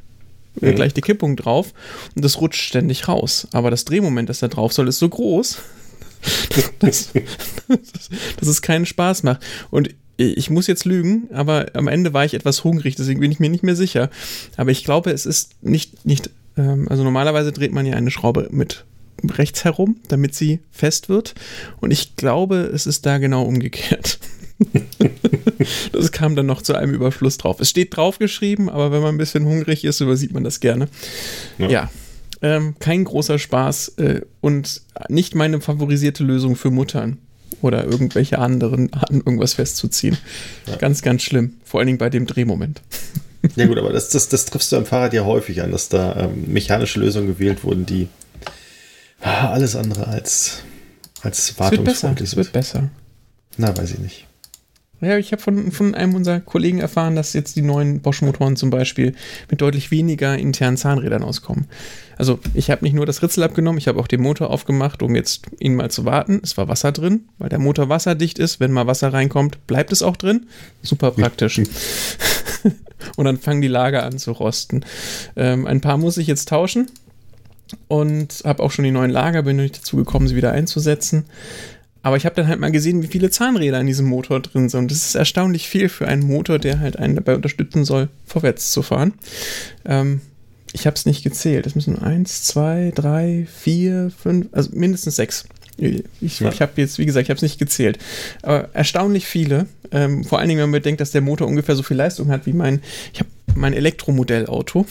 [0.59, 0.75] mhm.
[0.75, 1.73] gleich die Kippung drauf
[2.15, 3.47] und das rutscht ständig raus.
[3.51, 5.57] Aber das Drehmoment, das da drauf soll, ist so groß,
[6.79, 7.11] dass,
[8.39, 9.41] dass es keinen Spaß macht.
[9.71, 13.39] Und ich muss jetzt lügen, aber am Ende war ich etwas hungrig, deswegen bin ich
[13.39, 14.09] mir nicht mehr sicher.
[14.57, 18.47] Aber ich glaube, es ist nicht, nicht ähm, also normalerweise dreht man ja eine Schraube
[18.51, 18.85] mit
[19.25, 21.33] rechts herum, damit sie fest wird.
[21.79, 24.19] Und ich glaube, es ist da genau umgekehrt.
[25.91, 27.59] das kam dann noch zu einem Überfluss drauf.
[27.59, 30.87] Es steht draufgeschrieben, aber wenn man ein bisschen hungrig ist, übersieht man das gerne.
[31.57, 31.69] Ja.
[31.69, 31.91] ja.
[32.41, 37.19] Ähm, kein großer Spaß äh, und nicht meine favorisierte Lösung für Muttern
[37.61, 40.17] oder irgendwelche anderen Arten, irgendwas festzuziehen.
[40.67, 40.75] Ja.
[40.75, 41.55] Ganz, ganz schlimm.
[41.63, 42.81] Vor allen Dingen bei dem Drehmoment.
[43.57, 46.15] Ja, gut, aber das, das, das triffst du am Fahrrad ja häufig an, dass da
[46.15, 48.07] ähm, mechanische Lösungen gewählt wurden, die
[49.19, 50.59] ah, alles andere als,
[51.21, 52.21] als wartungsfreundlich sind.
[52.21, 52.89] Es wird besser.
[53.57, 54.27] Na, weiß ich nicht.
[55.03, 58.69] Ja, ich habe von, von einem unserer Kollegen erfahren, dass jetzt die neuen Bosch-Motoren zum
[58.69, 59.15] Beispiel
[59.49, 61.67] mit deutlich weniger internen Zahnrädern auskommen.
[62.17, 65.15] Also ich habe nicht nur das Ritzel abgenommen, ich habe auch den Motor aufgemacht, um
[65.15, 66.39] jetzt ihn mal zu warten.
[66.43, 68.59] Es war Wasser drin, weil der Motor wasserdicht ist.
[68.59, 70.47] Wenn mal Wasser reinkommt, bleibt es auch drin.
[70.81, 71.59] Super praktisch.
[73.15, 74.85] und dann fangen die Lager an zu rosten.
[75.35, 76.87] Ähm, ein paar muss ich jetzt tauschen
[77.87, 81.25] und habe auch schon die neuen Lager, bin nicht dazu gekommen, sie wieder einzusetzen.
[82.03, 84.81] Aber ich habe dann halt mal gesehen, wie viele Zahnräder in diesem Motor drin sind.
[84.81, 88.71] Und das ist erstaunlich viel für einen Motor, der halt einen dabei unterstützen soll, vorwärts
[88.71, 89.13] zu fahren.
[89.85, 90.21] Ähm,
[90.73, 91.65] ich habe es nicht gezählt.
[91.65, 95.45] Es müssen eins, zwei, drei, vier, fünf, also mindestens sechs.
[95.77, 96.49] Ich, ja.
[96.49, 97.97] ich habe jetzt, wie gesagt, ich habe es nicht gezählt.
[98.41, 99.67] Aber erstaunlich viele.
[99.91, 102.45] Ähm, vor allen Dingen, wenn man bedenkt, dass der Motor ungefähr so viel Leistung hat
[102.45, 102.81] wie mein,
[103.13, 104.85] ich habe mein Elektromodellauto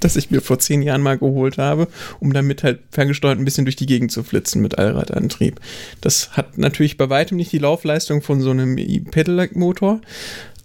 [0.00, 1.88] das ich mir vor zehn Jahren mal geholt habe,
[2.20, 5.60] um damit halt ferngesteuert ein bisschen durch die Gegend zu flitzen mit Allradantrieb.
[6.00, 8.76] Das hat natürlich bei weitem nicht die Laufleistung von so einem
[9.10, 10.00] Pedelec-Motor,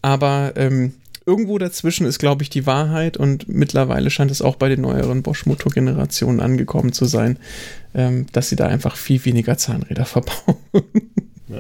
[0.01, 0.93] aber ähm,
[1.25, 5.23] irgendwo dazwischen ist, glaube ich, die Wahrheit und mittlerweile scheint es auch bei den neueren
[5.23, 7.39] Bosch-Motorgenerationen angekommen zu sein,
[7.95, 10.57] ähm, dass sie da einfach viel weniger Zahnräder verbauen.
[11.47, 11.57] ja.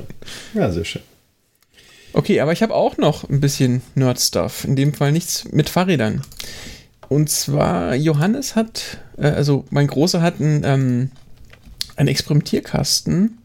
[0.53, 1.01] ja, sehr schön.
[2.13, 4.65] Okay, aber ich habe auch noch ein bisschen Nerd-Stuff.
[4.65, 6.21] In dem Fall nichts mit Fahrrädern.
[7.09, 11.11] Und zwar, Johannes hat, äh, also mein Großer hat einen, ähm,
[11.95, 13.37] einen Experimentierkasten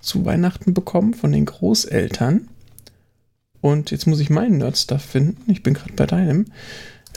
[0.00, 2.48] zu Weihnachten bekommen von den Großeltern.
[3.60, 5.50] Und jetzt muss ich meinen Nerdstuff finden.
[5.50, 6.46] Ich bin gerade bei deinem.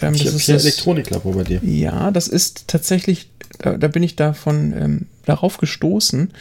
[0.02, 1.60] Ähm, ich das ist das Elektroniklabor bei dir.
[1.64, 3.30] Ja, das ist tatsächlich,
[3.60, 6.32] da, da bin ich davon ähm, darauf gestoßen.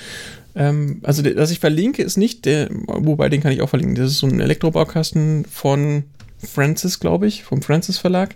[0.54, 3.96] Ähm, also, dass ich verlinke, ist nicht der, wobei den kann ich auch verlinken.
[3.96, 6.04] Das ist so ein Elektrobaukasten von
[6.38, 8.34] Francis, glaube ich, vom Francis Verlag.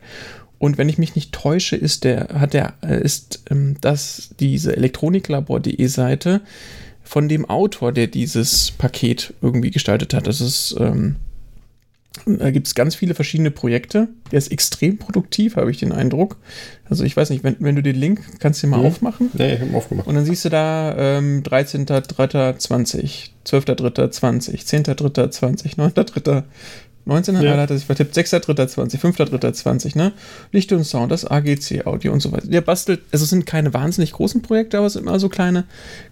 [0.62, 4.76] Und wenn ich mich nicht täusche, ist der, hat der, äh, ist ähm, das diese
[4.76, 6.40] elektroniklabor.de Seite
[7.02, 10.28] von dem Autor, der dieses Paket irgendwie gestaltet hat.
[10.28, 11.16] Das ist ähm,
[12.26, 14.08] Da gibt es ganz viele verschiedene Projekte.
[14.30, 16.36] Der ist extrem produktiv, habe ich den Eindruck.
[16.88, 18.86] Also ich weiß nicht, wenn, wenn du den Link kannst du mal mhm.
[18.86, 19.30] aufmachen.
[19.32, 20.06] Nee, ich habe ihn aufgemacht.
[20.06, 26.44] Und dann siehst du da ähm, 13.03.20, 12.03.20, 10.03.20, 9.03.
[27.04, 27.56] 19 ja.
[27.56, 30.12] hat er sich vertippt, 6.3.20, 5.3.20, ne?
[30.52, 32.46] Licht und Sound, das AGC Audio und so weiter.
[32.46, 35.64] Der bastelt, also es sind keine wahnsinnig großen Projekte, aber es sind immer so kleine,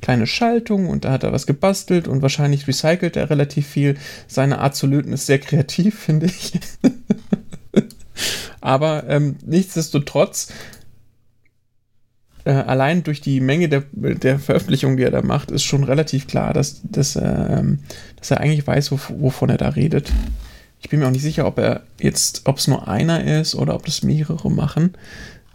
[0.03, 3.97] kleine Schaltungen und da hat er was gebastelt und wahrscheinlich recycelt er relativ viel.
[4.27, 6.59] Seine Art zu löten ist sehr kreativ, finde ich.
[8.61, 10.53] aber ähm, nichtsdestotrotz,
[12.45, 16.27] äh, allein durch die Menge der, der Veröffentlichungen, die er da macht, ist schon relativ
[16.27, 17.63] klar, dass, dass, äh,
[18.17, 20.11] dass er eigentlich weiß, wovon er da redet.
[20.83, 23.75] Ich bin mir auch nicht sicher, ob er jetzt, ob es nur einer ist oder
[23.75, 24.97] ob das mehrere machen.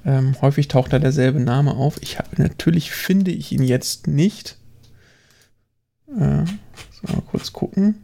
[0.06, 1.97] Ähm, häufig taucht da derselbe Name auf.
[2.02, 4.57] Ich hab, natürlich finde ich ihn jetzt nicht.
[6.07, 7.95] Äh, so, mal kurz gucken.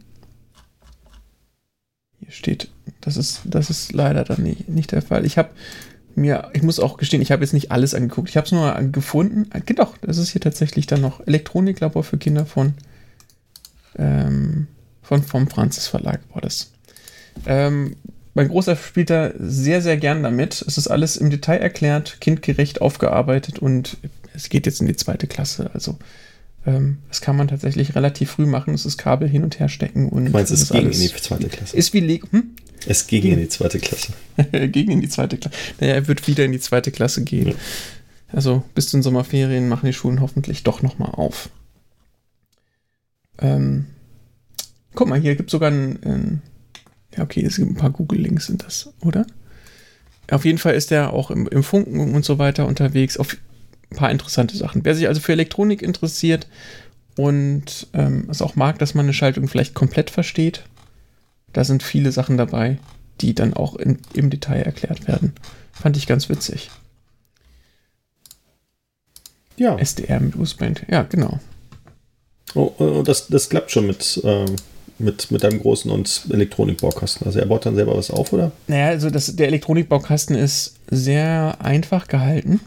[2.18, 2.70] Hier steht,
[3.00, 5.24] das ist, das ist leider dann nicht, nicht der Fall.
[5.24, 5.50] Ich habe
[6.16, 8.28] mir, ich muss auch gestehen, ich habe jetzt nicht alles angeguckt.
[8.28, 9.48] Ich habe es nur gefunden.
[9.52, 12.74] Äh, doch, das ist hier tatsächlich dann noch Elektroniklabor für Kinder von,
[13.96, 14.66] ähm,
[15.02, 16.71] von vom Franzis Verlag war das.
[17.46, 17.96] Ähm,
[18.34, 20.64] mein Großer spielt da sehr, sehr gern damit.
[20.66, 23.98] Es ist alles im Detail erklärt, kindgerecht aufgearbeitet und
[24.34, 25.70] es geht jetzt in die zweite Klasse.
[25.74, 25.98] Also
[26.66, 28.74] ähm, das kann man tatsächlich relativ früh machen.
[28.74, 30.26] Es ist Kabel hin und her stecken und.
[30.26, 31.76] Du meinst, es ging in die zweite Klasse?
[31.76, 32.28] Ist wie Lego.
[32.30, 32.50] Hm?
[32.86, 34.12] Es ging in die zweite Klasse.
[34.52, 35.56] ging in die zweite Klasse.
[35.80, 37.48] Naja, er wird wieder in die zweite Klasse gehen.
[37.48, 37.54] Ja.
[38.32, 41.50] Also bis zu den Sommerferien machen die Schulen hoffentlich doch nochmal auf.
[43.40, 43.86] Ähm,
[44.94, 46.42] guck mal, hier gibt es sogar ein, ein
[47.16, 49.26] ja, okay, es gibt ein paar Google-Links, sind das, oder?
[50.30, 53.18] Auf jeden Fall ist er auch im, im Funken und so weiter unterwegs.
[53.18, 53.36] Auf
[53.90, 54.84] ein paar interessante Sachen.
[54.84, 56.46] Wer sich also für Elektronik interessiert
[57.16, 60.64] und ähm, es auch mag, dass man eine Schaltung vielleicht komplett versteht,
[61.52, 62.78] da sind viele Sachen dabei,
[63.20, 65.34] die dann auch in, im Detail erklärt werden.
[65.72, 66.70] Fand ich ganz witzig.
[69.56, 69.76] Ja.
[69.78, 70.62] SDR mit USB.
[70.88, 71.40] Ja, genau.
[72.54, 74.56] Oh, oh, das, das klappt schon mit ähm,
[74.98, 77.26] mit, mit einem großen und Elektronikbaukasten.
[77.26, 78.52] Also er baut dann selber was auf, oder?
[78.66, 82.60] Naja, also das, der Elektronikbaukasten ist sehr einfach gehalten.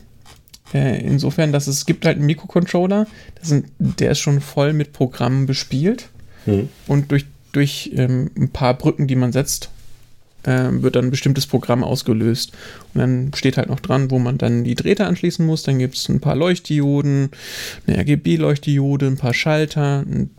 [0.74, 3.08] Äh, insofern, dass es gibt halt einen Mikrocontroller,
[3.42, 6.10] sind, der ist schon voll mit Programmen bespielt.
[6.46, 6.70] Hm.
[6.88, 9.70] Und durch, durch ähm, ein paar Brücken, die man setzt,
[10.44, 12.52] äh, wird dann ein bestimmtes Programm ausgelöst.
[12.94, 15.64] Und dann steht halt noch dran, wo man dann die Drähte anschließen muss.
[15.64, 17.30] Dann gibt es ein paar Leuchtdioden,
[17.88, 20.30] eine RGB-Leuchtdiode, ein paar Schalter, ein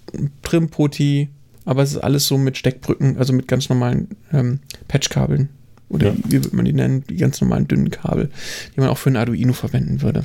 [0.42, 1.28] Trim-Putty,
[1.66, 5.50] aber es ist alles so mit Steckbrücken, also mit ganz normalen ähm, Patchkabeln.
[5.88, 6.14] Oder ja.
[6.24, 7.04] wie würde man die nennen?
[7.08, 8.30] Die ganz normalen dünnen Kabel,
[8.74, 10.24] die man auch für ein Arduino verwenden würde.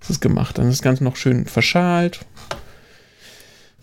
[0.00, 0.56] Das ist gemacht.
[0.58, 2.20] Dann ist das Ganze noch schön verschalt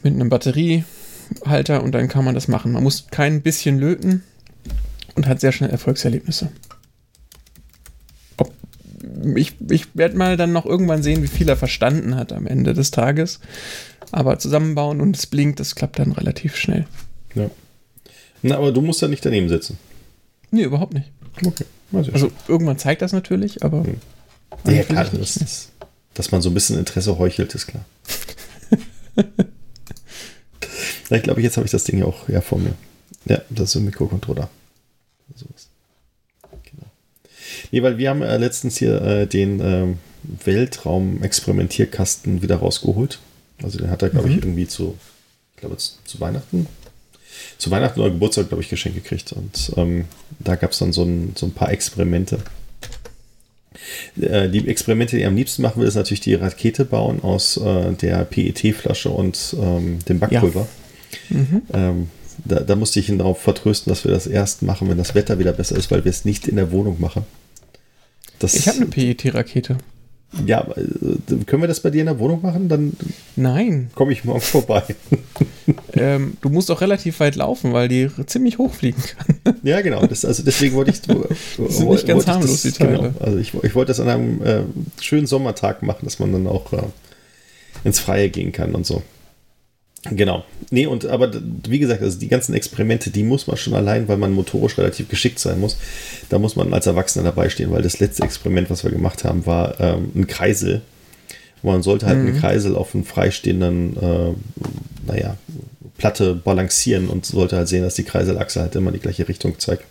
[0.02, 2.72] mit einem Batteriehalter und dann kann man das machen.
[2.72, 4.24] Man muss kein bisschen löten
[5.16, 6.52] und hat sehr schnell Erfolgserlebnisse.
[8.38, 8.54] Ob,
[9.36, 12.74] ich ich werde mal dann noch irgendwann sehen, wie viel er verstanden hat am Ende
[12.74, 13.40] des Tages.
[14.14, 16.86] Aber zusammenbauen und es blinkt, das klappt dann relativ schnell.
[17.34, 17.50] Ja.
[18.44, 19.80] Na, aber du musst ja nicht daneben sitzen.
[20.52, 21.10] Nee, überhaupt nicht.
[21.44, 21.66] Okay.
[21.92, 23.84] Also irgendwann zeigt das natürlich, aber.
[23.84, 23.96] Hm.
[24.66, 25.70] Ja, klar, das, das,
[26.14, 27.84] dass man so ein bisschen Interesse heuchelt, ist klar.
[31.10, 32.76] ich glaube, jetzt habe ich das Ding ja auch ja, vor mir.
[33.26, 34.48] Ja, das ist ein Mikrocontroller.
[35.36, 35.70] Sowas.
[36.52, 36.86] Genau.
[37.72, 39.88] Nee, weil wir haben äh, letztens hier äh, den äh,
[40.46, 43.18] Weltraum-Experimentierkasten wieder rausgeholt.
[43.62, 44.34] Also den hat er, glaube mhm.
[44.34, 44.98] ich, irgendwie zu,
[45.56, 46.68] ich glaube, zu Weihnachten.
[47.58, 49.32] Zu Weihnachten oder Geburtstag, glaube ich, geschenkt gekriegt.
[49.34, 50.06] Und ähm,
[50.40, 52.40] da gab es dann so ein, so ein paar Experimente.
[54.20, 57.58] Äh, die Experimente, die er am liebsten machen will, ist natürlich die Rakete bauen aus
[57.58, 60.68] äh, der PET-Flasche und ähm, dem Backpulver.
[61.30, 61.38] Ja.
[61.38, 61.62] Mhm.
[61.74, 62.10] Ähm,
[62.46, 65.40] da, da, musste ich ihn darauf vertrösten, dass wir das erst machen, wenn das Wetter
[65.40, 67.26] wieder besser ist, weil wir es nicht in der Wohnung machen.
[68.40, 69.78] Das, ich habe eine PET-Rakete.
[70.46, 72.70] Ja, äh, können wir das bei dir in der Wohnung machen?
[72.70, 72.94] Dann
[73.36, 73.90] Nein.
[73.94, 74.84] komme ich morgen vorbei.
[75.94, 79.56] ähm, du musst auch relativ weit laufen, weil die ziemlich hoch fliegen kann.
[79.64, 80.06] ja, genau.
[80.06, 81.02] Das, also deswegen wollte ich.
[81.02, 82.98] das sind nicht ganz harmlos, das, die Teile.
[82.98, 84.62] Genau, also ich, ich wollte das an einem äh,
[85.02, 86.82] schönen Sommertag machen, dass man dann auch äh,
[87.84, 89.04] ins Freie gehen kann und so.
[90.10, 90.44] Genau.
[90.70, 91.32] Nee, und aber
[91.68, 95.08] wie gesagt, also die ganzen Experimente, die muss man schon allein, weil man motorisch relativ
[95.08, 95.78] geschickt sein muss.
[96.30, 99.46] Da muss man als Erwachsener dabei stehen, weil das letzte Experiment, was wir gemacht haben,
[99.46, 100.82] war ähm, ein Kreisel.
[101.62, 102.28] Man sollte halt mhm.
[102.28, 104.34] einen Kreisel auf einen freistehenden, äh,
[105.08, 105.38] naja,
[105.98, 109.86] Platte balancieren und sollte halt sehen, dass die Kreiselachse halt immer die gleiche Richtung zeigt.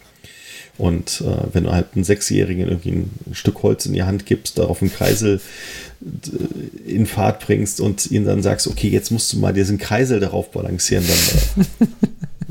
[0.79, 4.59] Und äh, wenn du halt einen Sechsjährigen irgendwie ein Stück Holz in die Hand gibst,
[4.59, 5.41] darauf einen Kreisel
[6.01, 10.19] äh, in Fahrt bringst und ihn dann sagst, okay, jetzt musst du mal diesen Kreisel
[10.19, 11.91] darauf balancieren, dann, äh,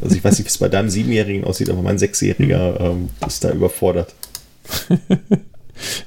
[0.01, 3.43] Also ich weiß nicht, wie es bei deinem Siebenjährigen aussieht, aber mein Sechsjähriger ähm, ist
[3.43, 4.15] da überfordert.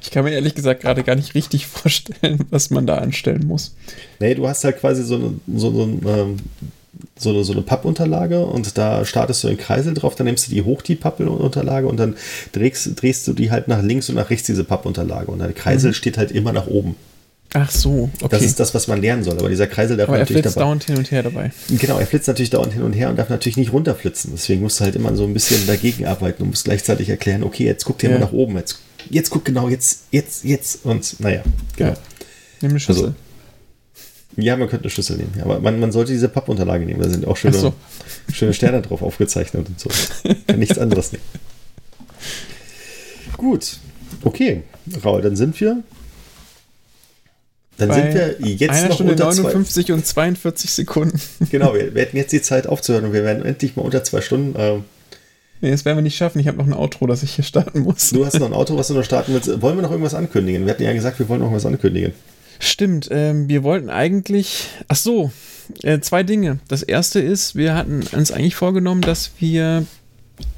[0.02, 3.74] Ich kann mir ehrlich gesagt gerade gar nicht richtig vorstellen, was man da anstellen muss.
[4.20, 6.36] Nee, du hast halt quasi so eine, so, so, ähm,
[7.18, 10.50] so eine, so eine Pappunterlage und da startest du den Kreisel drauf, dann nimmst du
[10.50, 12.16] die hoch, die Pappunterlage und dann
[12.52, 15.30] drehst, drehst du die halt nach links und nach rechts, diese Pappunterlage.
[15.30, 15.94] Und der Kreisel Mhm.
[15.94, 16.96] steht halt immer nach oben.
[17.56, 18.28] Ach so, okay.
[18.30, 19.38] Das ist das, was man lernen soll.
[19.38, 20.64] Aber dieser Kreisel darf Aber er natürlich flitzt dabei.
[20.66, 21.52] dauernd hin und her dabei.
[21.68, 24.32] Genau, er flitzt natürlich dauernd hin und her und darf natürlich nicht runterflitzen.
[24.34, 27.64] Deswegen musst du halt immer so ein bisschen dagegen arbeiten und musst gleichzeitig erklären, okay,
[27.64, 28.18] jetzt guck dir Ja.
[28.18, 31.42] mal nach oben, jetzt, jetzt guck genau, jetzt, jetzt, jetzt und naja,
[31.76, 31.90] genau.
[31.90, 31.96] Ja.
[32.60, 33.04] Nimm eine Schüssel.
[33.04, 33.14] Also,
[34.36, 37.00] Ja, man könnte eine Schlüssel nehmen, aber man, man sollte diese Pappunterlage nehmen.
[37.00, 37.72] Da sind auch schöne, so.
[38.32, 39.90] schöne Sterne drauf aufgezeichnet und so.
[40.46, 41.24] Kann nichts anderes nehmen.
[43.36, 43.78] Gut,
[44.22, 44.62] okay,
[45.04, 45.82] Raul, dann sind wir.
[47.76, 51.20] Dann sind wir jetzt einer noch Stunde unter zwei, 59 und 42 Sekunden.
[51.50, 54.20] Genau, wir, wir hätten jetzt die Zeit aufzuhören und wir werden endlich mal unter zwei
[54.20, 54.54] Stunden.
[54.58, 54.84] Ähm,
[55.60, 56.40] Nee, das werden wir nicht schaffen.
[56.40, 58.10] Ich habe noch ein Outro, das ich hier starten muss.
[58.10, 59.62] du hast noch ein Auto, was du noch starten willst.
[59.62, 60.66] Wollen wir noch irgendwas ankündigen?
[60.66, 62.12] Wir hatten ja gesagt, wir wollen noch was ankündigen.
[62.58, 64.68] Stimmt, ähm, wir wollten eigentlich.
[64.88, 65.32] Ach so,
[65.82, 66.58] äh, zwei Dinge.
[66.68, 69.86] Das erste ist, wir hatten uns eigentlich vorgenommen, dass wir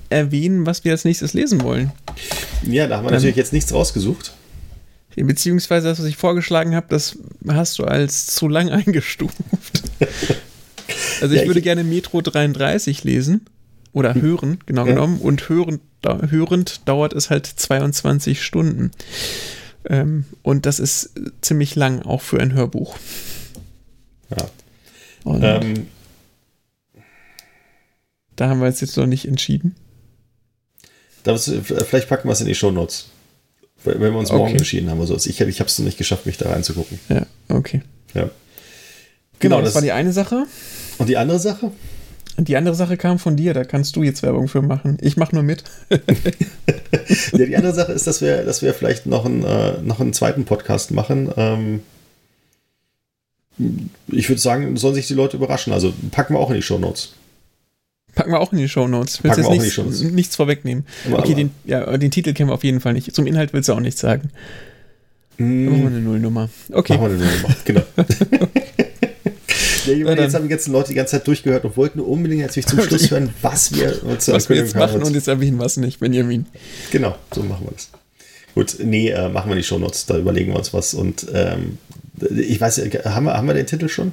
[0.09, 1.93] erwähnen, was wir als nächstes lesen wollen.
[2.62, 3.14] Ja, da haben wir Ähm.
[3.16, 4.32] natürlich jetzt nichts rausgesucht.
[5.16, 7.16] Beziehungsweise das, was ich vorgeschlagen habe, das
[7.48, 9.36] hast du als zu lang eingestuft.
[11.20, 13.47] Also ich Ja, ich- würde gerne Metro 33 lesen.
[13.93, 14.93] Oder hören, genau Ja.
[14.93, 15.18] genommen.
[15.20, 18.90] Und hören, da, hörend dauert es halt 22 Stunden.
[19.88, 21.10] Ähm, und das ist
[21.40, 22.96] ziemlich lang, auch für ein Hörbuch.
[24.30, 24.48] Ja.
[25.24, 25.86] Und Ähm,
[28.36, 29.74] da haben wir uns jetzt noch nicht entschieden.
[31.24, 33.06] das, vielleicht packen wir es in die Shownotes.
[33.84, 34.56] Wenn wir uns morgen Okay.
[34.58, 35.00] entschieden haben.
[35.00, 36.98] Also ich, ich habe es noch nicht geschafft, mich da reinzugucken.
[37.08, 37.82] Ja, okay.
[38.14, 38.30] Ja.
[39.38, 40.46] Genau, das, war die eine Sache.
[40.98, 41.70] Und die andere Sache?
[42.38, 44.98] Die andere Sache kam von dir, da kannst du jetzt Werbung für machen.
[45.00, 45.64] Ich mache nur mit.
[47.32, 50.12] Ja, die andere Sache ist, dass wir, dass wir vielleicht noch einen, äh, noch einen
[50.12, 51.30] zweiten Podcast machen.
[51.36, 51.80] Ähm,
[54.08, 55.72] ich würde sagen, sollen sich die Leute überraschen.
[55.72, 57.14] Also packen wir auch in die Shownotes.
[58.14, 59.18] Packen wir auch in die Shownotes.
[59.18, 60.84] Packen Willst wir jetzt auch in die nichts, nichts vorwegnehmen.
[61.06, 63.14] Aber- okay, aber- den, ja, den Titel kennen wir auf jeden Fall nicht.
[63.14, 64.30] Zum Inhalt willst du auch nichts sagen.
[65.38, 66.48] Dann machen wir eine Nullnummer.
[66.72, 66.96] Okay.
[66.96, 67.54] Machen wir eine Nummer.
[67.64, 67.82] Genau.
[69.86, 72.80] Ja, jetzt haben die ganzen Leute die ganze Zeit durchgehört und wollten unbedingt natürlich zum
[72.80, 76.46] Schluss hören, was wir uns was wir jetzt machen und jetzt erwähnen es nicht, Benjamin.
[76.90, 77.90] Genau, so machen wir das.
[78.54, 80.94] Gut, nee, äh, machen wir die Shownotes, da überlegen wir uns was.
[80.94, 81.78] Und ähm,
[82.34, 84.12] ich weiß, haben wir, haben wir den Titel schon?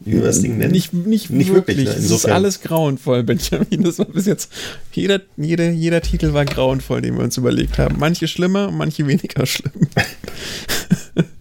[0.00, 0.72] Wie wir das Ding nennen?
[0.72, 1.78] Nicht, nicht, Nicht wirklich.
[1.78, 2.04] wirklich, ne?
[2.04, 3.84] Es ist alles grauenvoll, Benjamin.
[3.84, 4.50] Das war bis jetzt.
[4.92, 7.96] Jeder, jeder, jeder Titel war grauenvoll, den wir uns überlegt haben.
[7.98, 9.72] Manche schlimmer, manche weniger schlimm.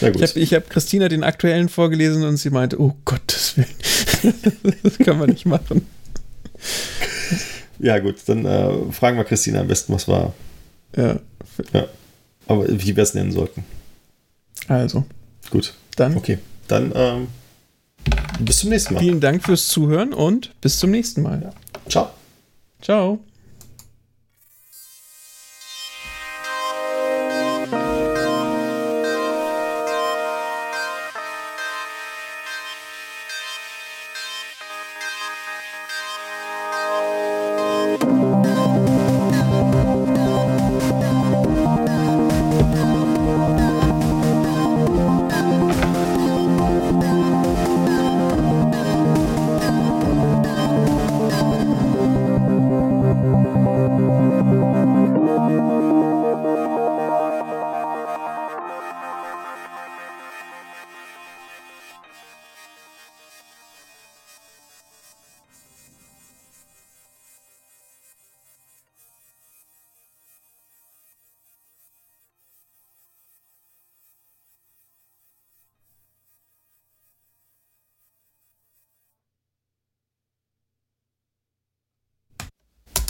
[0.00, 4.34] Ich habe hab Christina den aktuellen vorgelesen und sie meinte, oh Gottes Willen,
[4.82, 5.86] das können wir nicht machen.
[7.78, 10.34] ja, gut, dann äh, fragen wir Christina am besten, was war.
[10.96, 11.18] Ja,
[11.72, 11.86] Ja.
[12.48, 13.64] Aber wie wir es nennen sollten.
[14.68, 15.04] also,
[15.50, 16.38] Gut, dann okay.
[16.68, 17.28] Dann ähm,
[18.40, 19.00] bis zum nächsten Mal.
[19.00, 21.52] vielen Dank fürs Zuhören und bis zum nächsten Mal.
[21.88, 22.10] Ciao.
[22.80, 23.20] Ciao.